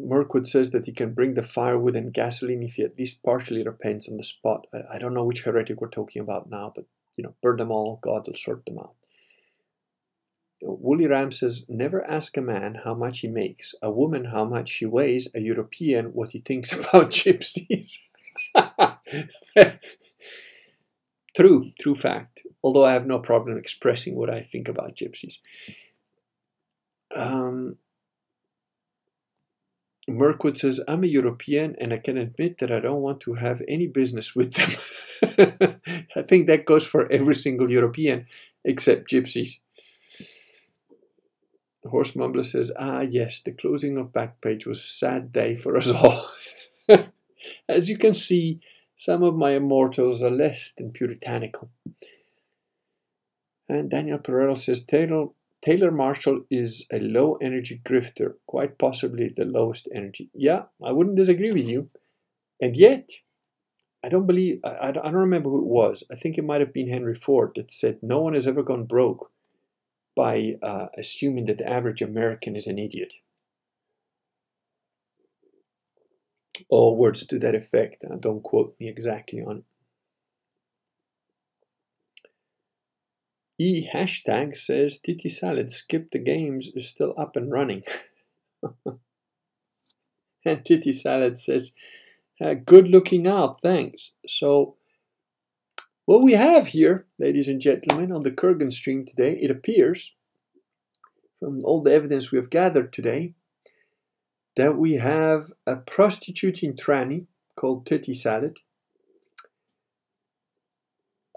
[0.09, 3.63] Mirkwood says that he can bring the firewood and gasoline if he at least partially
[3.63, 4.65] repents on the spot.
[4.73, 7.71] I, I don't know which heretic we're talking about now, but you know, burn them
[7.71, 8.95] all, God will sort them out.
[10.61, 14.69] Woolly Ram says, never ask a man how much he makes, a woman how much
[14.69, 17.97] she weighs, a European what he thinks about gypsies.
[21.35, 22.41] true, true fact.
[22.63, 25.35] Although I have no problem expressing what I think about gypsies.
[27.15, 27.77] Um,
[30.09, 33.61] Mirkwood says, I'm a European and I can admit that I don't want to have
[33.67, 34.69] any business with them.
[36.15, 38.25] I think that goes for every single European
[38.63, 39.59] except gypsies.
[41.85, 45.89] Horse Mumbler says, Ah, yes, the closing of Backpage was a sad day for us
[45.89, 46.29] all.
[47.69, 48.59] As you can see,
[48.95, 51.69] some of my immortals are less than puritanical.
[53.69, 55.27] And Daniel Pereira says, Taylor,
[55.61, 60.29] Taylor Marshall is a low energy grifter, quite possibly the lowest energy.
[60.33, 61.89] Yeah, I wouldn't disagree with you.
[62.61, 63.09] And yet,
[64.03, 66.03] I don't believe, I, I don't remember who it was.
[66.11, 68.85] I think it might have been Henry Ford that said no one has ever gone
[68.85, 69.31] broke
[70.15, 73.13] by uh, assuming that the average American is an idiot.
[76.69, 78.03] Or words to that effect.
[78.09, 79.63] Uh, don't quote me exactly on
[83.61, 87.83] E hashtag says Titi Salad skip the games is still up and running.
[90.45, 91.73] and Titi Salad says,
[92.41, 94.11] uh, good looking out, thanks.
[94.25, 94.77] So,
[96.05, 100.15] what we have here, ladies and gentlemen, on the Kurgan stream today, it appears,
[101.41, 103.33] from all the evidence we have gathered today,
[104.55, 107.25] that we have a prostituting tranny
[107.57, 108.57] called Titi Salad,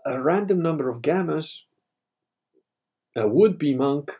[0.06, 1.62] a random number of gammas
[3.16, 4.12] a would be monk,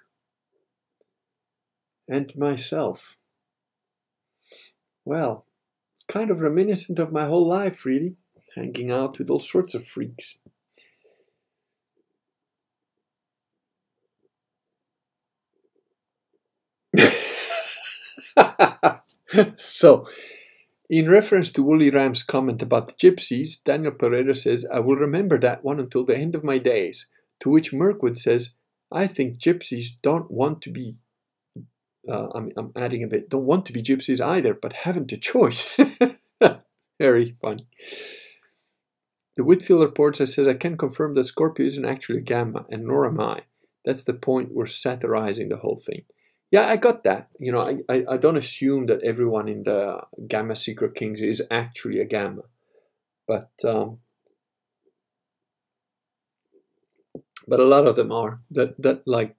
[2.08, 3.16] and myself.
[5.04, 5.46] Well,
[5.94, 8.16] it's kind of reminiscent of my whole life, really,
[8.54, 10.38] hanging out with all sorts of freaks.
[19.56, 20.06] so,
[20.90, 25.38] in reference to Woolly Ram's comment about the gypsies, Daniel Pereira says, I will remember
[25.40, 27.06] that one until the end of my days.
[27.40, 28.54] To which Mirkwood says,
[28.94, 30.96] I think gypsies don't want to be,
[32.08, 35.16] uh, I'm, I'm adding a bit, don't want to be gypsies either, but haven't a
[35.16, 35.70] choice.
[36.40, 36.64] That's
[36.98, 37.66] very funny.
[39.36, 43.20] the Whitfield report says, I can confirm that Scorpio isn't actually gamma, and nor am
[43.20, 43.42] I.
[43.84, 46.02] That's the point we're satirizing the whole thing.
[46.52, 47.28] Yeah, I got that.
[47.40, 51.42] You know, I, I, I don't assume that everyone in the Gamma Secret Kings is
[51.50, 52.42] actually a gamma.
[53.26, 53.98] But um,
[57.46, 58.40] but a lot of them are.
[58.50, 59.36] That that like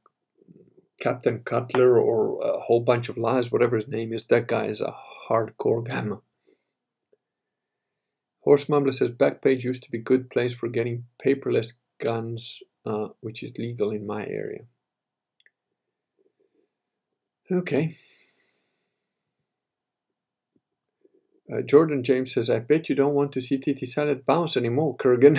[0.99, 4.81] Captain Cutler or a whole bunch of lies, whatever his name is, that guy is
[4.81, 4.95] a
[5.30, 6.21] hardcore gamma.
[8.41, 13.41] Horse Mumbler says Backpage used to be good place for getting paperless guns, uh, which
[13.41, 14.63] is legal in my area.
[17.49, 17.97] Okay.
[21.51, 24.95] Uh, Jordan James says, I bet you don't want to see TT Salad bounce anymore,
[24.97, 25.38] Kurgan.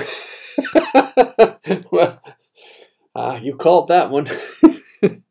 [1.91, 2.14] well,
[3.45, 4.27] you called that one.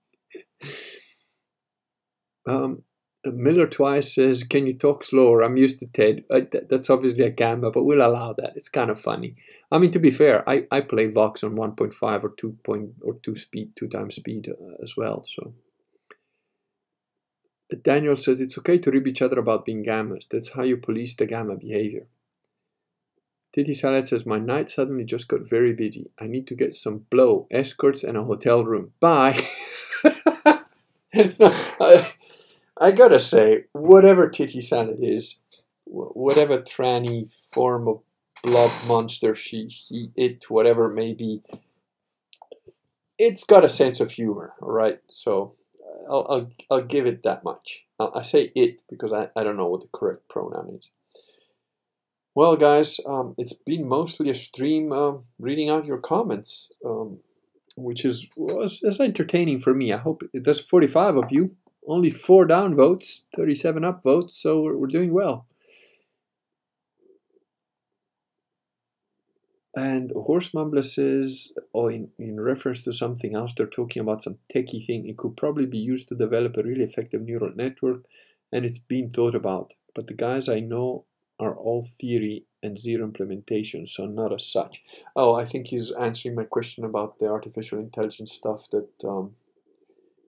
[2.47, 2.83] um,
[3.25, 6.23] Miller twice says, "Can you talk slower?" I'm used to Ted.
[6.29, 8.53] Uh, th- that's obviously a gamma, but we'll allow that.
[8.55, 9.35] It's kind of funny.
[9.71, 13.15] I mean, to be fair, I, I play Vox on 1.5 or 2 point or
[13.23, 15.25] 2 speed, two times speed uh, as well.
[15.27, 15.53] So
[17.81, 20.27] Daniel says it's okay to rib each other about being gammas.
[20.29, 22.07] That's how you police the gamma behavior.
[23.53, 26.09] Titty Salad says my night suddenly just got very busy.
[26.19, 28.93] I need to get some blow, escorts, and a hotel room.
[28.99, 29.39] Bye.
[31.13, 32.11] I,
[32.81, 35.39] I gotta say, whatever Titi salad is,
[35.85, 38.01] whatever tranny form of
[38.41, 41.43] blob monster she, he, it, whatever it may be,
[43.19, 44.99] it's got a sense of humor, all right?
[45.09, 45.53] So
[46.09, 47.85] I'll, I'll, I'll give it that much.
[47.99, 50.89] I say it because I, I don't know what the correct pronoun is.
[52.35, 57.19] Well, guys, um, it's been mostly a stream uh, reading out your comments, um,
[57.75, 59.93] which is was, is entertaining for me.
[59.93, 61.55] I hope it does 45 of you
[61.87, 65.45] only four down votes, 37 up votes, so we're, we're doing well.
[69.75, 74.37] And Horse Mumbler says, or in, in reference to something else, they're talking about some
[74.53, 75.07] techie thing.
[75.09, 78.05] It could probably be used to develop a really effective neural network,
[78.51, 79.73] and it's being thought about.
[79.95, 81.05] But the guys I know
[81.43, 84.83] are all theory and zero implementation, so not as such.
[85.15, 89.35] Oh, I think he's answering my question about the artificial intelligence stuff that um,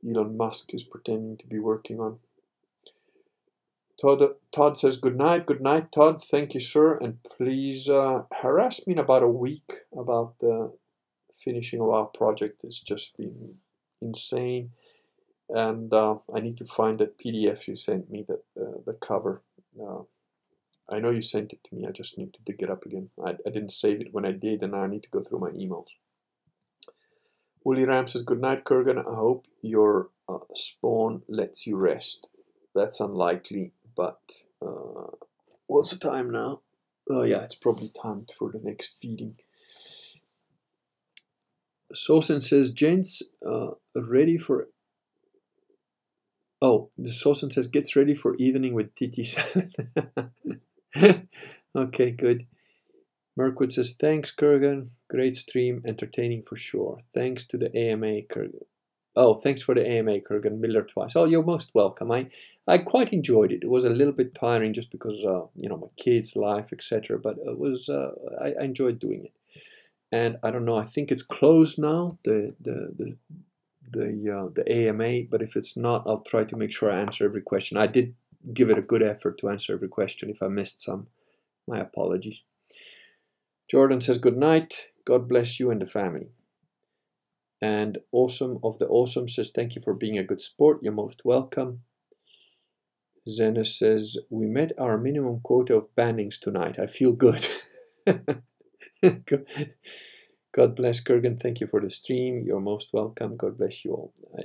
[0.07, 2.19] Elon Musk is pretending to be working on.
[3.99, 4.21] Todd,
[4.53, 6.21] Todd says, Good night, good night, Todd.
[6.21, 6.97] Thank you, sir.
[6.97, 10.73] And please uh, harass me in about a week about the
[11.43, 12.61] finishing of our project.
[12.63, 13.55] It's just been
[14.01, 14.71] insane.
[15.49, 19.41] And uh, I need to find that PDF you sent me, that uh, the cover.
[19.79, 20.01] Uh,
[20.89, 21.85] I know you sent it to me.
[21.87, 23.09] I just need to dig it up again.
[23.23, 25.49] I, I didn't save it when I did, and I need to go through my
[25.49, 25.87] emails.
[27.63, 28.99] Woolly Ram says, Good night, Kurgan.
[28.99, 32.29] I hope your uh, spawn lets you rest.
[32.75, 34.19] That's unlikely, but
[34.61, 35.09] uh,
[35.65, 36.61] what's the time now?
[37.09, 39.35] Oh, yeah, it's probably time for the next feeding.
[41.93, 44.67] Sosen says, Gents, uh, ready for.
[46.61, 49.73] Oh, the Sosen says, Gets ready for evening with TT salad.
[51.75, 52.45] okay, good.
[53.35, 54.89] Mirkwood says, Thanks, Kurgan.
[55.09, 56.99] Great stream, entertaining for sure.
[57.13, 58.63] Thanks to the AMA, Kurgan.
[59.17, 61.15] Oh, thanks for the AMA, Kurgan Miller twice.
[61.15, 62.11] Oh, you're most welcome.
[62.11, 62.27] I,
[62.67, 63.63] I quite enjoyed it.
[63.63, 67.17] It was a little bit tiring just because, uh, you know, my kids' life, etc.
[67.17, 68.11] But it was, uh,
[68.41, 69.31] I, I enjoyed doing it.
[70.11, 70.75] And I don't know.
[70.75, 72.17] I think it's closed now.
[72.23, 73.17] The the the
[73.91, 75.23] the uh, the AMA.
[75.29, 77.77] But if it's not, I'll try to make sure I answer every question.
[77.77, 78.13] I did
[78.53, 80.29] give it a good effort to answer every question.
[80.29, 81.07] If I missed some,
[81.67, 82.43] my apologies.
[83.69, 84.87] Jordan says good night.
[85.05, 86.31] God bless you and the family.
[87.61, 90.79] And Awesome of the Awesome says, Thank you for being a good sport.
[90.83, 91.81] You're most welcome.
[93.29, 96.79] Zenos says, We met our minimum quota of bannings tonight.
[96.79, 97.45] I feel good.
[100.53, 101.41] God bless Kurgan.
[101.41, 102.43] Thank you for the stream.
[102.45, 103.37] You're most welcome.
[103.37, 104.13] God bless you all.
[104.37, 104.43] I,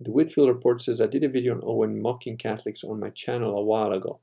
[0.00, 3.56] the Whitfield report says, I did a video on Owen mocking Catholics on my channel
[3.56, 4.20] a while ago.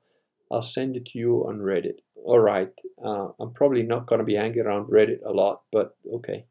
[0.51, 1.99] I'll send it to you on Reddit.
[2.15, 2.71] All right.
[3.03, 6.45] Uh, I'm probably not going to be hanging around Reddit a lot, but okay.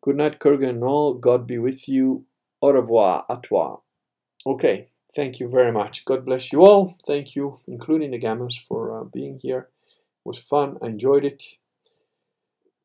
[0.00, 1.14] Good night, Kurgan and all.
[1.14, 2.24] God be with you.
[2.60, 3.24] Au revoir.
[3.30, 3.82] À toi.
[4.44, 4.88] Okay.
[5.14, 6.04] Thank you very much.
[6.04, 6.96] God bless you all.
[7.06, 9.68] Thank you, including the Gammas, for uh, being here.
[9.88, 10.78] It was fun.
[10.82, 11.42] I enjoyed it.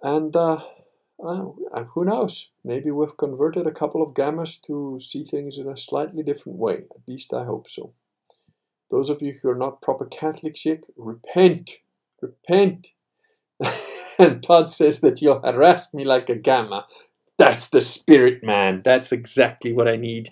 [0.04, 0.62] And uh,
[1.24, 2.50] uh, who knows?
[2.64, 6.76] Maybe we've converted a couple of Gammas to see things in a slightly different way.
[6.76, 7.94] At least I hope so.
[8.90, 11.80] Those of you who are not proper Catholics yet, repent,
[12.22, 12.90] repent.
[14.20, 16.86] and Todd says that you'll harass me like a gamma.
[17.38, 18.82] That's the spirit, man.
[18.84, 20.32] That's exactly what I need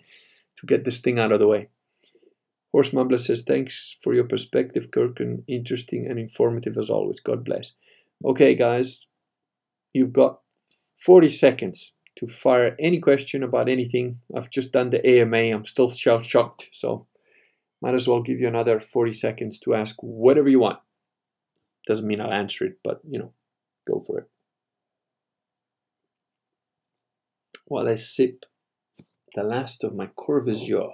[0.59, 1.69] to get this thing out of the way.
[2.71, 5.43] Horse Mumbler says, Thanks for your perspective, Kurgan.
[5.47, 7.19] Interesting and informative as always.
[7.19, 7.71] God bless.
[8.23, 9.05] Okay, guys,
[9.93, 10.39] you've got
[11.05, 14.21] 40 seconds to fire any question about anything.
[14.35, 15.37] I've just done the AMA.
[15.37, 17.05] I'm still shell shocked, so
[17.79, 20.79] might as well give you another 40 seconds to ask whatever you want.
[21.87, 23.33] Doesn't mean I'll answer it, but you know,
[23.87, 24.29] go for it.
[27.67, 28.45] While I sip
[29.35, 30.89] the last of my Courvoisier.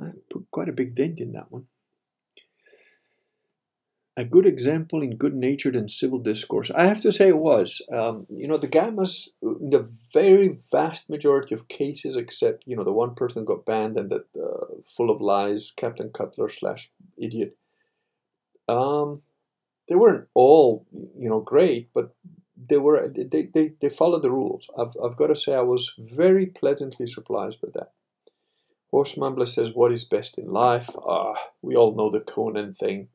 [0.00, 1.66] I put quite a big dent in that one
[4.16, 6.70] a good example in good natured and civil discourse.
[6.70, 7.82] I have to say it was.
[7.92, 12.84] Um, you know, the gammas, in the very vast majority of cases, except, you know,
[12.84, 17.56] the one person got banned and that uh, full of lies, Captain Cutler slash idiot,
[18.68, 19.20] um,
[19.88, 22.14] they weren't all, you know, great, but
[22.56, 24.66] they were, they, they, they followed the rules.
[24.78, 27.92] I've, I've got to say, I was very pleasantly surprised by that.
[28.90, 30.88] Horse Mumbler says, What is best in life?
[31.06, 33.08] Ah, we all know the Conan thing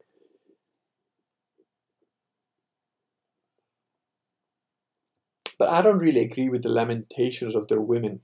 [5.61, 8.21] But I don't really agree with the lamentations of their women.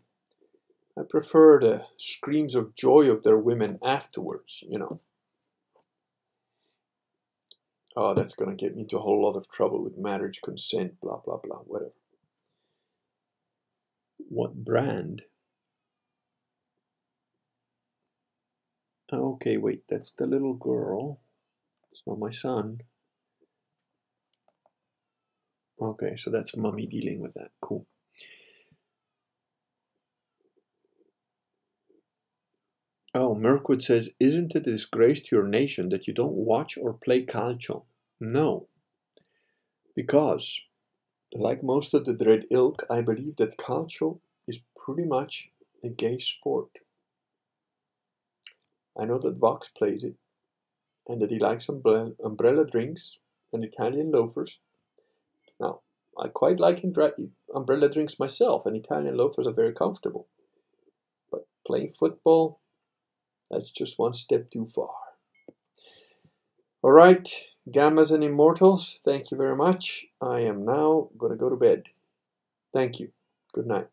[0.98, 5.02] I prefer the screams of joy of their women afterwards, you know.
[7.96, 11.00] Oh, that's going to get me into a whole lot of trouble with marriage consent,
[11.00, 11.92] blah, blah, blah, whatever.
[14.18, 15.22] What brand?
[19.14, 21.20] Okay, wait, that's the little girl.
[21.92, 22.82] It's not my son.
[25.80, 27.52] Okay, so that's mummy dealing with that.
[27.62, 27.86] Cool.
[33.14, 36.94] Oh, Mirkwood says, Isn't it a disgrace to your nation that you don't watch or
[36.94, 37.84] play calcio?
[38.20, 38.68] No.
[39.96, 40.62] Because,
[41.34, 45.50] like most of the Dread ilk, I believe that calcio is pretty much
[45.84, 46.70] a gay sport.
[49.00, 50.16] I know that Vox plays it,
[51.08, 53.20] and that he likes umbrella, umbrella drinks
[53.54, 54.60] and Italian loafers,
[55.60, 55.82] now,
[56.20, 60.28] I quite like umbrella drinks myself, and Italian loafers are very comfortable.
[61.32, 62.60] But playing football,
[63.52, 64.90] that's just one step too far.
[66.82, 67.28] All right,
[67.70, 70.06] Gammas and Immortals, thank you very much.
[70.22, 71.90] I am now going to go to bed.
[72.74, 73.12] Thank you.
[73.54, 73.88] Good night.